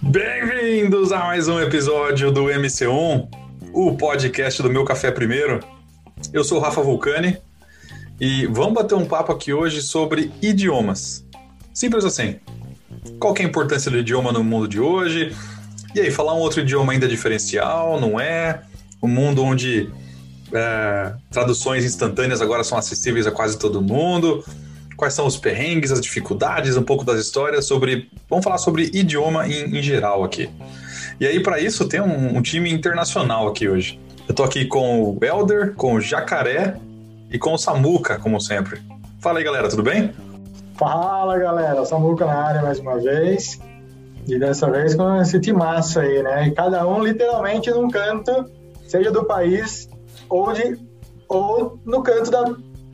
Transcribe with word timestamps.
Bem-vindos 0.00 1.12
a 1.12 1.18
mais 1.18 1.46
um 1.46 1.60
episódio 1.60 2.32
do 2.32 2.44
MC1, 2.44 3.28
o 3.74 3.96
podcast 3.98 4.62
do 4.62 4.70
Meu 4.70 4.84
Café 4.84 5.10
Primeiro. 5.10 5.60
Eu 6.32 6.42
sou 6.42 6.56
o 6.58 6.60
Rafa 6.60 6.80
Vulcani 6.80 7.36
e 8.18 8.46
vamos 8.46 8.72
bater 8.72 8.94
um 8.94 9.04
papo 9.04 9.30
aqui 9.30 9.52
hoje 9.52 9.82
sobre 9.82 10.32
idiomas. 10.40 11.22
Simples 11.74 12.06
assim. 12.06 12.36
Qual 13.18 13.34
é 13.36 13.42
a 13.42 13.44
importância 13.44 13.90
do 13.90 13.98
idioma 13.98 14.32
no 14.32 14.42
mundo 14.42 14.66
de 14.66 14.80
hoje? 14.80 15.36
E 15.94 16.00
aí, 16.00 16.10
falar 16.10 16.32
um 16.34 16.38
outro 16.38 16.60
idioma 16.60 16.92
ainda 16.92 17.04
é 17.04 17.08
diferencial, 17.10 18.00
não 18.00 18.18
é? 18.18 18.62
Um 19.02 19.08
mundo 19.08 19.44
onde 19.44 19.90
é, 20.52 21.12
traduções 21.30 21.84
instantâneas 21.84 22.40
agora 22.40 22.64
são 22.64 22.76
acessíveis 22.76 23.26
a 23.26 23.30
quase 23.30 23.58
todo 23.58 23.80
mundo. 23.80 24.44
Quais 24.96 25.14
são 25.14 25.26
os 25.26 25.36
perrengues, 25.36 25.90
as 25.90 26.00
dificuldades, 26.00 26.76
um 26.76 26.82
pouco 26.82 27.04
das 27.04 27.18
histórias 27.18 27.64
sobre. 27.64 28.10
Vamos 28.28 28.44
falar 28.44 28.58
sobre 28.58 28.90
idioma 28.92 29.48
em, 29.48 29.78
em 29.78 29.82
geral 29.82 30.22
aqui. 30.22 30.50
E 31.18 31.26
aí, 31.26 31.40
para 31.42 31.58
isso, 31.58 31.88
tem 31.88 32.00
um, 32.00 32.36
um, 32.36 32.42
time 32.42 32.70
internacional 32.70 33.48
aqui 33.48 33.68
hoje. 33.68 33.98
Eu 34.28 34.34
tô 34.34 34.42
aqui 34.42 34.66
com 34.66 35.02
o 35.02 35.18
Elder, 35.24 35.74
com 35.74 35.94
o 35.94 36.00
Jacaré 36.00 36.76
e 37.30 37.38
com 37.38 37.54
o 37.54 37.58
Samuca, 37.58 38.18
como 38.18 38.40
sempre. 38.40 38.80
Fala 39.20 39.38
aí, 39.38 39.44
galera, 39.44 39.68
tudo 39.68 39.82
bem? 39.82 40.12
Fala, 40.76 41.38
galera. 41.38 41.84
Samuca 41.84 42.26
na 42.26 42.34
área 42.34 42.62
mais 42.62 42.78
uma 42.78 42.98
vez. 42.98 43.58
E 44.26 44.38
dessa 44.38 44.70
vez 44.70 44.94
com 44.94 45.16
esse 45.20 45.40
timaço 45.40 45.98
aí, 45.98 46.22
né? 46.22 46.48
E 46.48 46.50
cada 46.52 46.86
um 46.86 47.02
literalmente 47.02 47.70
num 47.70 47.88
canto, 47.88 48.50
seja 48.86 49.10
do 49.10 49.24
país 49.24 49.88
ou, 50.30 50.52
de, 50.52 50.78
ou 51.28 51.78
no 51.84 52.02
canto 52.02 52.30
da 52.30 52.44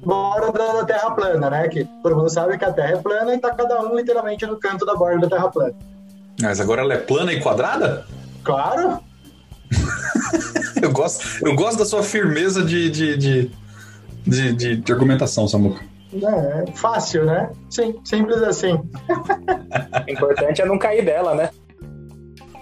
borda 0.02 0.52
da 0.52 0.84
Terra 0.84 1.10
plana, 1.10 1.50
né? 1.50 1.68
Que 1.68 1.84
todo 2.02 2.16
mundo 2.16 2.30
sabe 2.30 2.58
que 2.58 2.64
a 2.64 2.72
Terra 2.72 2.92
é 2.92 2.96
plana 2.96 3.34
e 3.34 3.38
tá 3.38 3.54
cada 3.54 3.80
um 3.82 3.94
literalmente 3.94 4.46
no 4.46 4.58
canto 4.58 4.84
da 4.84 4.94
borda 4.94 5.28
da 5.28 5.36
Terra 5.36 5.50
plana. 5.50 5.74
Mas 6.40 6.60
agora 6.60 6.82
ela 6.82 6.94
é 6.94 6.98
plana 6.98 7.32
e 7.32 7.40
quadrada? 7.40 8.06
Claro! 8.42 9.00
eu, 10.82 10.92
gosto, 10.92 11.44
eu 11.44 11.54
gosto 11.54 11.78
da 11.78 11.84
sua 11.84 12.02
firmeza 12.02 12.64
de, 12.64 12.90
de, 12.90 13.16
de, 13.16 13.50
de, 14.26 14.52
de, 14.52 14.76
de 14.76 14.92
argumentação, 14.92 15.46
Samuca. 15.48 15.82
É, 16.12 16.72
fácil, 16.72 17.24
né? 17.24 17.50
Sim, 17.68 18.00
simples 18.04 18.42
assim. 18.42 18.74
o 20.06 20.10
importante 20.10 20.62
é 20.62 20.64
não 20.64 20.78
cair 20.78 21.04
dela, 21.04 21.34
né? 21.34 21.50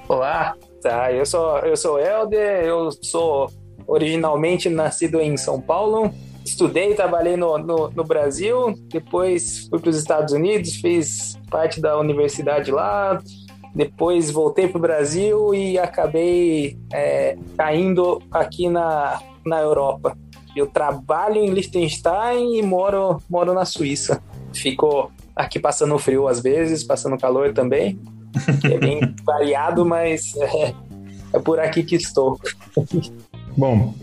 Olá, 0.08 0.54
tá, 0.82 1.12
eu 1.12 1.24
sou 1.24 1.58
eu 1.60 1.76
sou 1.76 1.98
Helder, 1.98 2.64
eu 2.64 2.90
sou 3.02 3.50
originalmente 3.86 4.68
nascido 4.68 5.20
em 5.20 5.36
São 5.36 5.60
Paulo. 5.60 6.12
Estudei, 6.44 6.94
trabalhei 6.94 7.36
no, 7.36 7.56
no, 7.56 7.90
no 7.90 8.04
Brasil, 8.04 8.74
depois 8.88 9.66
fui 9.68 9.78
para 9.78 9.90
os 9.90 9.96
Estados 9.96 10.34
Unidos, 10.34 10.74
fiz 10.76 11.38
parte 11.50 11.80
da 11.80 11.98
universidade 11.98 12.70
lá, 12.70 13.18
depois 13.74 14.30
voltei 14.30 14.68
para 14.68 14.78
o 14.78 14.80
Brasil 14.80 15.54
e 15.54 15.78
acabei 15.78 16.78
é, 16.92 17.36
caindo 17.56 18.22
aqui 18.30 18.68
na, 18.68 19.20
na 19.44 19.60
Europa. 19.60 20.16
Eu 20.54 20.66
trabalho 20.68 21.38
em 21.38 21.50
Liechtenstein 21.50 22.58
e 22.58 22.62
moro, 22.62 23.20
moro 23.28 23.52
na 23.52 23.64
Suíça. 23.64 24.22
Fico 24.52 25.10
aqui 25.34 25.58
passando 25.58 25.98
frio 25.98 26.28
às 26.28 26.40
vezes, 26.40 26.84
passando 26.84 27.18
calor 27.18 27.52
também. 27.52 27.98
É 28.64 28.78
bem 28.78 29.00
variado, 29.24 29.84
mas 29.86 30.34
é, 30.36 30.74
é 31.32 31.38
por 31.38 31.60
aqui 31.60 31.84
que 31.84 31.94
estou. 31.94 32.38
Bom, 33.56 33.94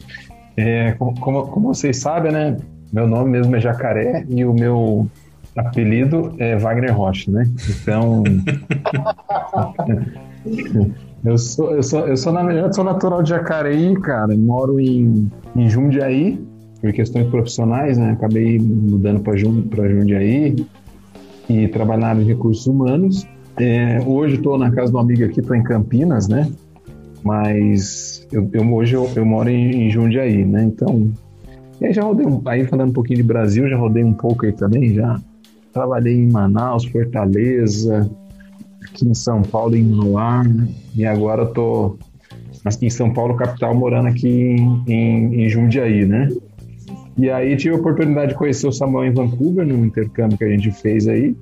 é, 0.57 0.91
como, 0.93 1.47
como, 1.47 1.73
vocês 1.73 1.97
sabem, 1.97 2.31
né? 2.31 2.57
Meu 2.91 3.07
nome 3.07 3.31
mesmo 3.31 3.55
é 3.55 3.59
Jacaré 3.59 4.25
e 4.29 4.43
o 4.45 4.53
meu 4.53 5.07
apelido 5.55 6.33
é 6.37 6.57
Wagner 6.57 6.95
Rocha, 6.95 7.31
né? 7.31 7.49
Então. 7.69 8.23
eu 11.23 11.37
sou, 11.37 11.71
eu 11.75 11.83
sou, 11.83 12.07
eu 12.07 12.17
sou, 12.17 12.33
na 12.33 12.43
verdade, 12.43 12.75
sou 12.75 12.83
natural 12.83 13.23
de 13.23 13.29
Jacareí, 13.29 13.93
cara. 14.01 14.35
Moro 14.35 14.79
em, 14.79 15.29
em 15.55 15.69
Jundiaí, 15.69 16.39
por 16.81 16.91
questões 16.93 17.27
profissionais, 17.27 17.97
né? 17.97 18.11
Acabei 18.11 18.59
mudando 18.59 19.19
para 19.21 19.37
Jundiaí 19.37 20.55
e 21.49 21.67
área 22.07 22.23
de 22.23 22.29
recursos 22.29 22.65
humanos. 22.67 23.27
É, 23.57 23.99
hoje 24.05 24.35
estou 24.35 24.57
na 24.57 24.71
casa 24.71 24.87
de 24.87 24.95
uma 24.95 25.01
amiga 25.01 25.25
aqui, 25.25 25.39
estou 25.39 25.55
em 25.55 25.63
Campinas, 25.63 26.27
né? 26.27 26.49
Mas 27.23 28.27
eu, 28.31 28.49
eu 28.51 28.73
hoje 28.73 28.95
eu, 28.95 29.09
eu, 29.15 29.25
moro 29.25 29.49
em, 29.49 29.89
Jundiaí, 29.89 30.43
né? 30.43 30.63
Então, 30.63 31.11
e 31.79 31.85
aí 31.85 31.93
já 31.93 32.03
rodei, 32.03 32.25
aí 32.45 32.65
falando 32.65 32.89
um 32.89 32.93
pouquinho 32.93 33.17
de 33.17 33.23
Brasil, 33.23 33.69
já 33.69 33.77
rodei 33.77 34.03
um 34.03 34.13
pouco 34.13 34.45
aí 34.45 34.51
também, 34.51 34.93
já 34.93 35.19
trabalhei 35.71 36.15
em 36.15 36.31
Manaus, 36.31 36.85
Fortaleza, 36.85 38.09
aqui 38.83 39.07
em 39.07 39.13
São 39.13 39.41
Paulo, 39.41 39.75
em 39.75 39.83
Mauá, 39.83 40.43
e 40.95 41.05
agora 41.05 41.43
eu 41.43 41.53
tô 41.53 41.97
aqui 42.65 42.87
em 42.87 42.89
São 42.89 43.11
Paulo, 43.11 43.35
capital, 43.35 43.75
morando 43.75 44.07
aqui 44.07 44.27
em, 44.27 44.83
em, 44.87 45.45
em 45.45 45.49
Jundiaí, 45.49 46.05
né? 46.05 46.29
E 47.17 47.29
aí 47.29 47.55
tive 47.55 47.75
a 47.75 47.77
oportunidade 47.77 48.31
de 48.31 48.37
conhecer 48.37 48.67
o 48.67 48.71
Samuel 48.71 49.11
em 49.11 49.13
Vancouver, 49.13 49.65
num 49.65 49.85
intercâmbio 49.85 50.37
que 50.37 50.43
a 50.43 50.49
gente 50.49 50.71
fez 50.71 51.07
aí, 51.07 51.35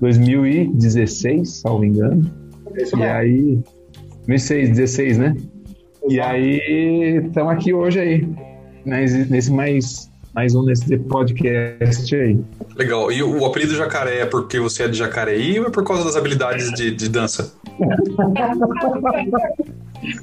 2016, 0.00 1.48
salvo 1.48 1.84
engano. 1.84 2.30
e 2.96 3.02
aí 3.02 3.58
2016, 4.26 4.70
16, 4.70 5.18
né? 5.18 5.36
E 6.08 6.20
aí, 6.20 7.20
estamos 7.26 7.52
aqui 7.52 7.72
hoje 7.72 8.00
aí, 8.00 8.28
nesse 8.84 9.50
mais, 9.50 10.10
mais 10.34 10.54
um 10.54 10.62
nesse 10.64 10.98
podcast 10.98 12.14
aí. 12.14 12.38
Legal. 12.76 13.10
E 13.12 13.22
o 13.22 13.44
apelido 13.44 13.74
Jacaré 13.74 14.20
é 14.20 14.26
porque 14.26 14.58
você 14.58 14.84
é 14.84 14.88
de 14.88 14.98
Jacareí 14.98 15.60
ou 15.60 15.66
é 15.66 15.70
por 15.70 15.84
causa 15.84 16.04
das 16.04 16.16
habilidades 16.16 16.72
de, 16.72 16.90
de 16.90 17.08
dança? 17.08 17.54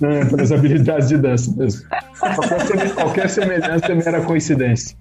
é, 0.02 0.26
pelas 0.26 0.52
habilidades 0.52 1.10
de 1.10 1.18
dança 1.18 1.52
mesmo. 1.56 1.88
Qualquer, 2.20 2.94
qualquer 2.96 3.30
semelhança 3.30 3.86
é 3.86 3.96
mera 3.96 4.22
coincidência. 4.22 4.98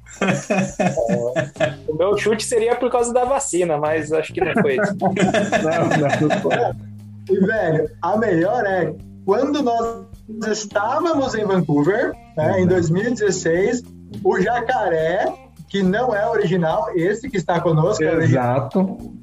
É, 1.58 1.74
o 1.88 1.94
meu 1.94 2.16
chute 2.16 2.44
seria 2.44 2.76
por 2.76 2.90
causa 2.90 3.12
da 3.12 3.24
vacina, 3.24 3.76
mas 3.78 4.12
acho 4.12 4.32
que 4.32 4.40
não 4.40 4.52
foi 4.60 4.76
isso. 4.76 4.96
Não, 5.00 5.88
não, 5.88 6.28
não 6.28 6.40
foi. 6.40 6.89
E, 7.30 7.38
velho, 7.38 7.88
a 8.02 8.16
melhor 8.16 8.64
é 8.66 8.92
quando 9.24 9.62
nós 9.62 10.06
estávamos 10.48 11.34
em 11.34 11.44
Vancouver, 11.44 12.12
né, 12.36 12.60
em 12.60 12.66
2016, 12.66 13.82
o 14.24 14.40
jacaré, 14.40 15.32
que 15.68 15.82
não 15.82 16.12
é 16.14 16.28
original, 16.28 16.88
esse 16.96 17.30
que 17.30 17.36
está 17.36 17.60
conosco. 17.60 18.02
É 18.02 18.24
Exato. 18.24 18.80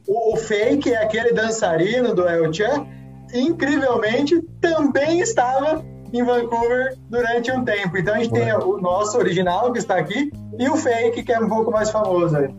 o, 0.07 0.33
o, 0.33 0.37
fake 0.37 0.93
é 0.93 1.03
aquele 1.03 1.33
dançarino 1.33 2.15
do 2.15 2.27
El 2.27 2.53
Chan, 2.53 2.87
incrivelmente, 3.33 4.41
também 4.61 5.19
estava 5.19 5.83
em 6.13 6.23
Vancouver 6.23 6.95
durante 7.09 7.51
um 7.51 7.65
tempo. 7.65 7.97
Então 7.97 8.15
a 8.15 8.19
gente 8.19 8.31
Ué. 8.31 8.45
tem 8.45 8.53
o 8.53 8.77
nosso 8.77 9.17
original 9.17 9.73
que 9.73 9.79
está 9.79 9.97
aqui 9.97 10.31
e 10.57 10.69
o 10.69 10.77
fake 10.77 11.23
que 11.23 11.33
é 11.33 11.39
um 11.39 11.49
pouco 11.49 11.69
mais 11.69 11.89
famoso 11.89 12.37
aí. 12.37 12.49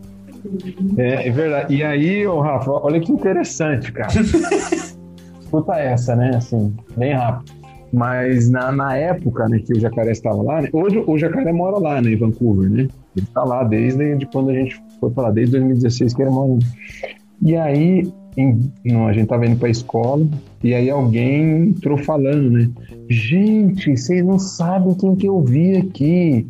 É, 0.97 1.27
é 1.27 1.31
verdade. 1.31 1.73
E 1.73 1.83
aí, 1.83 2.27
ô 2.27 2.39
Rafa, 2.39 2.71
olha 2.71 2.99
que 2.99 3.11
interessante, 3.11 3.91
cara. 3.91 4.09
escuta 5.49 5.75
essa, 5.75 6.15
né? 6.15 6.35
Assim, 6.35 6.73
bem 6.95 7.13
rápido. 7.13 7.51
Mas 7.91 8.49
na, 8.51 8.71
na 8.71 8.95
época 8.95 9.49
né, 9.49 9.59
que 9.65 9.73
o 9.73 9.79
Jacaré 9.79 10.11
estava 10.11 10.41
lá, 10.43 10.61
né? 10.61 10.69
hoje 10.71 11.03
o 11.07 11.17
Jacaré 11.17 11.51
mora 11.51 11.79
lá, 11.79 11.99
né, 11.99 12.11
em 12.11 12.15
Vancouver, 12.15 12.69
né? 12.69 12.87
Ele 13.15 13.25
está 13.25 13.43
lá 13.43 13.63
desde 13.63 14.15
de 14.15 14.27
quando 14.27 14.51
a 14.51 14.53
gente 14.53 14.79
foi 14.99 15.09
para 15.09 15.23
lá, 15.23 15.31
desde 15.31 15.53
2016 15.53 16.13
que 16.13 16.21
ele 16.21 16.29
mora. 16.29 16.59
E 17.41 17.55
aí, 17.55 18.07
em, 18.37 18.71
não, 18.85 19.07
a 19.07 19.13
gente 19.13 19.23
estava 19.23 19.47
indo 19.47 19.57
para 19.57 19.69
a 19.69 19.71
escola, 19.71 20.27
e 20.63 20.75
aí 20.75 20.87
alguém 20.87 21.69
entrou 21.69 21.97
falando, 21.97 22.51
né? 22.51 22.69
Gente, 23.09 23.97
vocês 23.97 24.23
não 24.23 24.37
sabem 24.37 24.93
quem 24.93 25.15
que 25.15 25.27
eu 25.27 25.41
vi 25.41 25.77
aqui, 25.77 26.47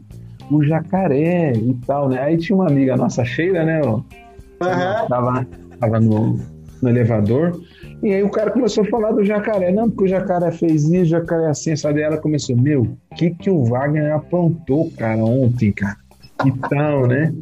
o 0.52 0.62
Jacaré 0.62 1.54
e 1.54 1.74
tal, 1.88 2.10
né? 2.10 2.20
Aí 2.20 2.38
tinha 2.38 2.58
uma 2.58 2.68
amiga 2.68 2.98
nossa, 2.98 3.24
Sheila, 3.24 3.64
né? 3.64 3.80
Ó, 3.82 3.96
uhum. 3.96 5.08
tava, 5.08 5.48
tava 5.80 6.00
no, 6.02 6.38
no 6.82 6.90
elevador, 6.90 7.58
e 8.02 8.14
aí 8.14 8.24
o 8.24 8.30
cara 8.30 8.52
começou 8.52 8.84
a 8.84 8.88
falar 8.88 9.12
do 9.12 9.24
jacaré. 9.24 9.72
Não, 9.72 9.90
porque 9.90 10.06
o 10.06 10.08
jacaré 10.08 10.52
fez 10.52 10.86
isso, 10.86 11.02
o 11.02 11.06
jacaré 11.06 11.46
é 11.46 11.50
assim, 11.50 11.76
sabe? 11.76 12.02
ela 12.02 12.18
começou, 12.18 12.56
meu, 12.56 12.84
o 12.84 13.16
que 13.16 13.32
que 13.32 13.50
o 13.50 13.66
Wagner 13.66 14.14
aprontou, 14.14 14.92
cara, 14.98 15.18
ontem, 15.18 15.72
cara? 15.72 15.98
E 16.46 16.52
tal, 16.70 17.08
né? 17.08 17.34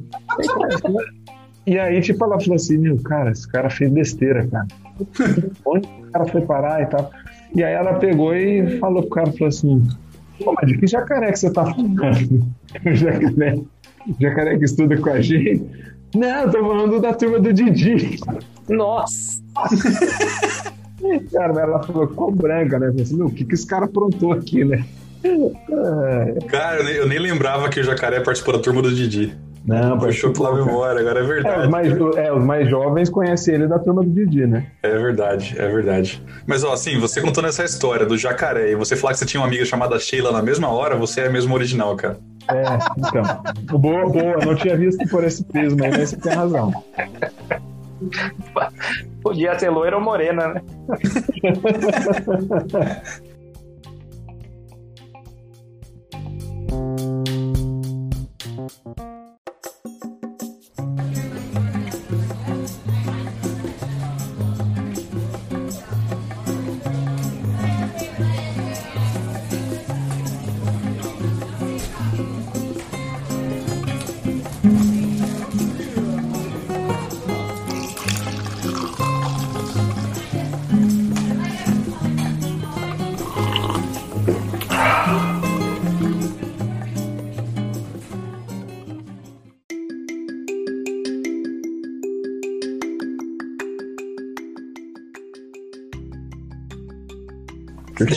E 1.66 1.78
aí, 1.78 2.02
tipo, 2.02 2.24
ela 2.24 2.40
falou 2.40 2.56
assim, 2.56 2.78
meu, 2.78 2.98
cara, 3.04 3.32
esse 3.32 3.48
cara 3.48 3.70
fez 3.70 3.92
besteira, 3.92 4.48
cara. 4.48 4.68
Onde 5.66 5.88
o 5.88 6.12
cara 6.12 6.26
foi 6.26 6.42
parar 6.42 6.82
e 6.82 6.86
tal? 6.88 7.12
E 7.54 7.64
aí 7.64 7.74
ela 7.74 7.96
pegou 7.96 8.34
e 8.34 8.80
falou 8.80 9.04
pro 9.04 9.12
cara, 9.12 9.32
falou 9.34 9.50
assim, 9.50 9.88
pô, 10.44 10.54
mas 10.54 10.72
de 10.72 10.78
que 10.78 10.88
jacaré 10.88 11.32
que 11.32 11.40
você 11.40 11.52
tá 11.52 11.66
falando? 11.66 11.98
O 12.86 12.94
jacaré, 12.94 13.60
jacaré 14.20 14.58
que 14.58 14.66
estuda 14.66 14.98
com 14.98 15.10
a 15.10 15.22
gente? 15.22 15.64
Não, 16.16 16.44
eu 16.44 16.52
tô 16.52 16.60
falando 16.60 17.00
da 17.00 17.14
turma 17.14 17.40
do 17.40 17.54
Didi. 17.54 18.20
Nossa! 18.70 19.42
cara, 21.32 21.62
ela 21.62 21.84
falou, 21.84 22.08
ficou 22.08 22.32
branca, 22.32 22.80
né? 22.80 22.88
Eu 22.88 22.92
falei 22.92 23.04
assim, 23.04 23.22
o 23.22 23.30
que, 23.30 23.46
que 23.46 23.54
esse 23.54 23.66
cara 23.66 23.86
aprontou 23.86 24.32
aqui, 24.34 24.64
né? 24.64 24.86
Cara, 26.48 26.78
eu 26.78 26.84
nem, 26.84 26.94
eu 26.94 27.08
nem, 27.08 27.20
lembrava 27.20 27.70
que 27.70 27.80
o 27.80 27.84
Jacaré 27.84 28.20
participou 28.20 28.54
da 28.56 28.60
turma 28.60 28.82
do 28.82 28.94
Didi. 28.94 29.36
Não, 29.66 29.98
Puxou 30.00 30.32
pela 30.32 30.56
memória, 30.56 31.02
agora 31.02 31.20
é 31.20 31.24
verdade. 31.24 31.62
É 31.62 31.66
os, 31.66 31.70
mais, 31.70 32.16
é, 32.16 32.32
os 32.32 32.44
mais 32.46 32.70
jovens 32.70 33.10
conhecem 33.10 33.56
ele 33.56 33.68
da 33.68 33.78
turma 33.78 34.02
do 34.02 34.10
Didi, 34.10 34.48
né? 34.48 34.66
É 34.82 34.98
verdade, 34.98 35.56
é 35.58 35.68
verdade. 35.68 36.24
Mas, 36.46 36.64
ó, 36.64 36.72
assim, 36.72 36.98
você 36.98 37.20
contando 37.20 37.50
essa 37.50 37.66
história 37.66 38.06
do 38.06 38.18
jacaré 38.18 38.72
e 38.72 38.76
você 38.76 38.96
falar 38.96 39.12
que 39.12 39.20
você 39.20 39.26
tinha 39.26 39.42
uma 39.42 39.48
amiga 39.48 39.66
chamada 39.66 40.00
Sheila 40.00 40.32
na 40.32 40.42
mesma 40.42 40.70
hora, 40.70 40.96
você 40.96 41.22
é 41.22 41.30
mesmo 41.30 41.54
original, 41.54 41.98
cara. 41.98 42.18
É, 42.50 42.64
então. 42.98 43.78
Boa, 43.78 44.08
boa. 44.08 44.38
Não 44.46 44.56
tinha 44.56 44.78
visto 44.78 45.06
por 45.10 45.26
esse 45.26 45.44
prisma 45.44 45.86
aí, 45.86 45.92
mas 45.92 46.12
você 46.12 46.18
tem 46.18 46.32
razão. 46.32 46.72
Podia 49.22 49.58
ser 49.58 49.70
loira 49.70 49.98
ou 49.98 50.02
morena, 50.02 50.48
né? 50.48 50.62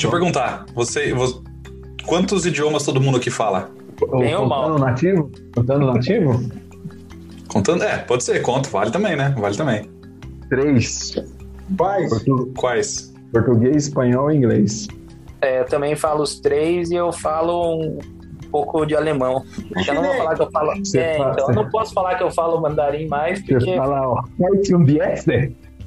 Deixa 0.01 0.07
eu 0.07 0.19
perguntar, 0.19 0.65
você, 0.75 1.13
você, 1.13 1.39
quantos 2.07 2.47
idiomas 2.47 2.85
todo 2.87 3.03
mundo 3.03 3.19
aqui 3.19 3.29
fala? 3.29 3.69
Bem 4.19 4.35
ou 4.35 4.47
mal? 4.47 4.63
Contando 4.71 4.81
nativo? 4.87 5.31
Contando 5.55 5.87
nativo? 5.93 6.41
Contando? 7.49 7.85
É, 7.85 7.99
pode 7.99 8.25
ser, 8.25 8.41
conta, 8.41 8.71
vale 8.71 8.91
também, 8.91 9.15
né? 9.15 9.35
Vale 9.39 9.55
também. 9.59 9.91
Três. 10.49 11.15
Quais? 11.77 12.09
Portu- 12.09 12.51
Quais? 12.57 13.13
Português, 13.31 13.89
espanhol 13.89 14.31
e 14.33 14.37
inglês. 14.39 14.89
É, 15.43 15.61
eu 15.61 15.67
também 15.67 15.95
falo 15.95 16.23
os 16.23 16.41
três 16.41 16.91
e 16.91 16.95
eu 16.95 17.13
falo 17.13 17.75
um 17.83 17.99
pouco 18.51 18.87
de 18.87 18.97
alemão. 18.97 19.45
Eu 19.87 19.95
não 19.97 20.03
vou 20.03 20.15
falar 20.15 20.35
que 20.35 20.41
eu 20.43 20.51
falo. 20.51 20.73
Você 20.79 20.99
É, 20.99 21.19
fala- 21.19 21.33
então 21.35 21.49
eu 21.51 21.55
não 21.57 21.69
posso 21.69 21.93
falar 21.93 22.15
que 22.15 22.23
eu 22.23 22.31
falo 22.31 22.59
mandarim 22.59 23.07
mais, 23.07 23.39
Você 23.41 23.53
porque. 23.53 23.77
fala, 23.77 24.01
ó. 24.09 24.23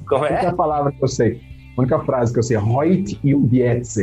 Como 0.08 0.24
A 0.26 0.30
é? 0.30 0.34
única 0.34 0.54
palavra 0.54 0.92
que 0.92 1.04
eu 1.04 1.08
sei. 1.08 1.42
A 1.78 1.82
única 1.82 2.00
frase 2.00 2.32
que 2.34 2.40
eu 2.40 2.44
sei 2.44 2.58
é 2.58 2.60
heute 2.60 3.18
und 3.36 3.52
jetzt. 3.54 4.00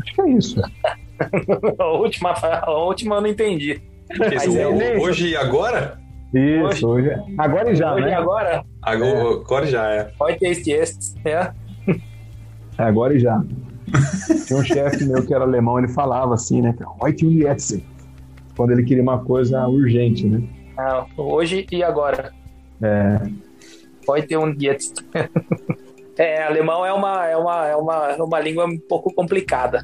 Acho 0.00 0.14
que 0.14 0.20
é 0.22 0.30
isso. 0.30 0.60
A 1.80 1.84
última, 1.96 2.30
a 2.30 2.70
última 2.70 3.16
eu 3.16 3.20
não 3.22 3.28
entendi. 3.28 3.80
É 4.10 4.60
é 4.94 4.98
hoje 5.00 5.30
e 5.30 5.36
agora? 5.36 5.98
Isso, 6.32 6.86
hoje. 6.88 7.08
é- 7.08 7.20
Agora 7.36 7.72
e 7.72 7.74
já, 7.74 7.92
Hoje 7.94 8.04
né? 8.06 8.14
agora, 8.14 8.64
Agora, 8.82 9.18
agora 9.40 9.66
já 9.66 9.90
é. 9.92 10.12
heute 10.20 10.46
ist 10.48 10.64
jetzt. 10.66 11.14
É. 11.24 11.50
É, 12.78 12.82
agora 12.84 13.14
e 13.14 13.18
já. 13.18 13.42
Tinha 14.46 14.60
um 14.60 14.62
chefe 14.64 15.04
meu 15.06 15.26
que 15.26 15.34
era 15.34 15.42
alemão, 15.42 15.78
ele 15.78 15.88
falava 15.88 16.34
assim, 16.34 16.62
né? 16.62 16.72
Heute 17.02 17.26
und 17.26 17.34
jetzt. 17.42 17.84
Quando 18.56 18.70
ele 18.70 18.84
queria 18.84 19.02
uma 19.02 19.18
coisa 19.24 19.66
urgente, 19.66 20.24
né? 20.26 20.40
Ah, 20.76 21.04
hoje 21.16 21.66
e 21.72 21.82
agora. 21.82 22.32
É, 22.80 23.18
Heute 24.08 24.38
und 24.38 24.62
jetzt. 24.62 25.04
É, 26.18 26.42
alemão 26.42 26.84
é 26.84 26.92
uma, 26.92 27.26
é 27.26 27.36
uma, 27.36 27.66
é 27.68 27.76
uma, 27.76 28.06
é 28.12 28.16
uma 28.22 28.40
língua 28.40 28.66
um 28.66 28.78
pouco 28.78 29.12
complicada. 29.14 29.82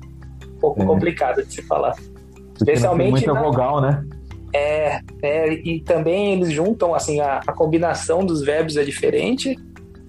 Um 0.56 0.58
pouco 0.58 0.82
É. 0.82 0.86
complicada 0.86 1.44
de 1.44 1.52
se 1.54 1.62
falar. 1.62 1.92
porque 1.94 2.70
Especialmente 2.70 3.10
muita 3.10 3.32
na- 3.32 3.42
vogal, 3.42 3.81
né? 3.81 4.04
É, 4.52 5.00
é, 5.22 5.52
e 5.52 5.81
também 5.81 6.32
eles 6.34 6.50
juntam, 6.52 6.94
assim, 6.94 7.20
a, 7.20 7.40
a 7.46 7.52
combinação 7.52 8.25
dos 8.25 8.42
verbos 8.42 8.76
é 8.76 8.84
diferente. 8.84 9.56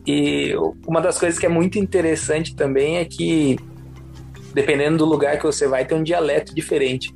E 0.06 0.54
uma 0.88 1.02
das 1.02 1.18
coisas 1.20 1.40
que 1.40 1.46
é 1.48 1.50
muito 1.50 1.80
interessante 1.80 2.56
também 2.56 2.98
é 2.98 3.06
que, 3.06 3.58
dependendo 4.54 4.98
do 5.00 5.06
lugar 5.06 5.38
que 5.38 5.44
você 5.46 5.68
vai, 5.68 5.84
tem 5.86 5.98
um 5.98 6.04
dialeto 6.04 6.54
diferente. 6.54 7.12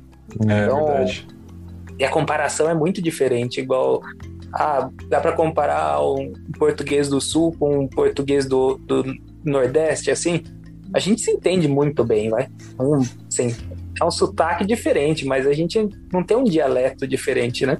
É 0.48 0.64
Então, 0.64 0.86
verdade. 0.86 1.26
E 1.98 2.04
a 2.04 2.08
comparação 2.10 2.68
é 2.68 2.74
muito 2.74 3.00
diferente, 3.00 3.60
igual. 3.60 4.00
Ah, 4.52 4.90
dá 5.08 5.20
para 5.20 5.32
comparar 5.32 6.02
um 6.02 6.32
português 6.58 7.08
do 7.08 7.20
sul 7.20 7.54
com 7.58 7.80
um 7.80 7.88
português 7.88 8.46
do, 8.46 8.76
do 8.78 9.04
nordeste, 9.44 10.10
assim. 10.10 10.42
A 10.92 10.98
gente 10.98 11.20
se 11.20 11.30
entende 11.30 11.68
muito 11.68 12.04
bem, 12.04 12.28
vai. 12.28 12.48
Um, 12.78 13.02
sim, 13.30 13.54
é 14.00 14.04
um 14.04 14.10
sotaque 14.10 14.66
diferente, 14.66 15.24
mas 15.24 15.46
a 15.46 15.52
gente 15.52 15.88
não 16.12 16.22
tem 16.22 16.36
um 16.36 16.44
dialeto 16.44 17.06
diferente, 17.06 17.64
né? 17.64 17.78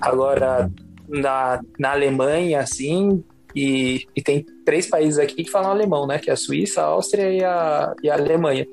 Agora, 0.00 0.70
na, 1.08 1.60
na 1.78 1.92
Alemanha, 1.92 2.60
assim, 2.60 3.22
e, 3.54 4.06
e 4.14 4.22
tem 4.22 4.44
três 4.64 4.88
países 4.88 5.18
aqui 5.18 5.44
que 5.44 5.50
falam 5.50 5.70
alemão, 5.70 6.06
né? 6.06 6.18
Que 6.18 6.30
é 6.30 6.32
a 6.32 6.36
Suíça, 6.36 6.82
a 6.82 6.86
Áustria 6.86 7.30
e 7.30 7.42
a, 7.44 7.94
e 8.02 8.10
a 8.10 8.14
Alemanha. 8.14 8.66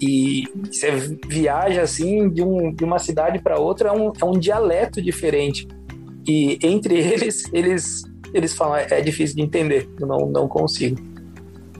E 0.00 0.44
você 0.70 0.90
viaja 1.26 1.82
assim 1.82 2.28
de, 2.28 2.42
um, 2.42 2.72
de 2.72 2.84
uma 2.84 2.98
cidade 2.98 3.40
para 3.40 3.58
outra, 3.58 3.88
é 3.88 3.92
um, 3.92 4.12
é 4.20 4.24
um 4.24 4.38
dialeto 4.38 5.00
diferente. 5.02 5.66
E 6.28 6.58
entre 6.62 6.98
eles, 6.98 7.42
eles, 7.52 8.02
eles 8.34 8.54
falam, 8.54 8.76
é 8.76 9.00
difícil 9.00 9.36
de 9.36 9.42
entender, 9.42 9.88
não, 9.98 10.26
não 10.26 10.46
consigo. 10.46 10.96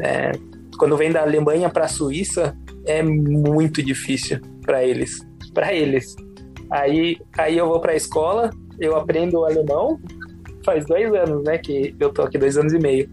É, 0.00 0.33
quando 0.79 0.97
vem 0.97 1.12
da 1.12 1.23
Alemanha 1.23 1.69
para 1.69 1.85
a 1.85 1.89
Suíça, 1.89 2.56
é 2.87 3.03
muito 3.03 3.83
difícil 3.83 4.41
para 4.62 4.83
eles. 4.83 5.27
Para 5.53 5.75
eles. 5.75 6.17
Aí, 6.71 7.19
aí 7.37 7.59
eu 7.59 7.69
vou 7.69 7.81
para 7.81 7.93
a 7.93 7.97
escola, 7.97 8.50
eu 8.79 8.97
aprendo 8.97 9.45
alemão, 9.45 10.00
faz 10.65 10.87
dois 10.87 11.12
anos, 11.12 11.43
né, 11.44 11.59
que 11.59 11.94
eu 11.99 12.12
tô 12.12 12.23
aqui, 12.23 12.39
dois 12.39 12.56
anos 12.56 12.73
e 12.73 12.79
meio. 12.79 13.11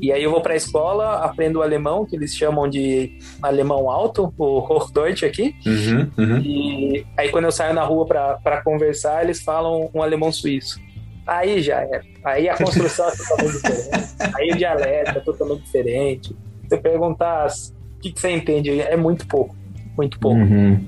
E 0.00 0.12
aí 0.12 0.22
eu 0.22 0.30
vou 0.30 0.40
para 0.40 0.54
a 0.54 0.56
escola, 0.56 1.24
aprendo 1.24 1.58
o 1.58 1.62
alemão, 1.62 2.04
que 2.04 2.14
eles 2.14 2.34
chamam 2.34 2.68
de 2.68 3.18
alemão 3.42 3.90
alto, 3.90 4.32
o 4.38 4.58
Hochdeutsch 4.72 5.24
aqui. 5.24 5.54
Uhum, 5.66 6.10
uhum. 6.16 6.38
E 6.38 7.06
aí 7.16 7.30
quando 7.30 7.46
eu 7.46 7.52
saio 7.52 7.74
na 7.74 7.82
rua 7.82 8.06
para 8.06 8.62
conversar, 8.62 9.24
eles 9.24 9.40
falam 9.42 9.90
um 9.92 10.02
alemão 10.02 10.30
suíço. 10.30 10.80
Aí 11.26 11.60
já 11.60 11.82
é. 11.82 12.00
Aí 12.24 12.48
a 12.48 12.56
construção 12.56 13.08
é 13.08 13.16
totalmente 13.16 13.52
diferente. 13.60 14.16
Aí 14.34 14.50
o 14.50 14.56
dialeto 14.56 15.18
é 15.18 15.20
totalmente 15.20 15.62
diferente. 15.62 16.36
Você 16.66 16.76
perguntar 16.78 17.48
o 17.48 18.00
que, 18.00 18.12
que 18.12 18.20
você 18.20 18.30
entende, 18.30 18.80
é 18.80 18.96
muito 18.96 19.26
pouco. 19.26 19.54
Muito 19.96 20.18
pouco. 20.18 20.38
Uhum. 20.38 20.86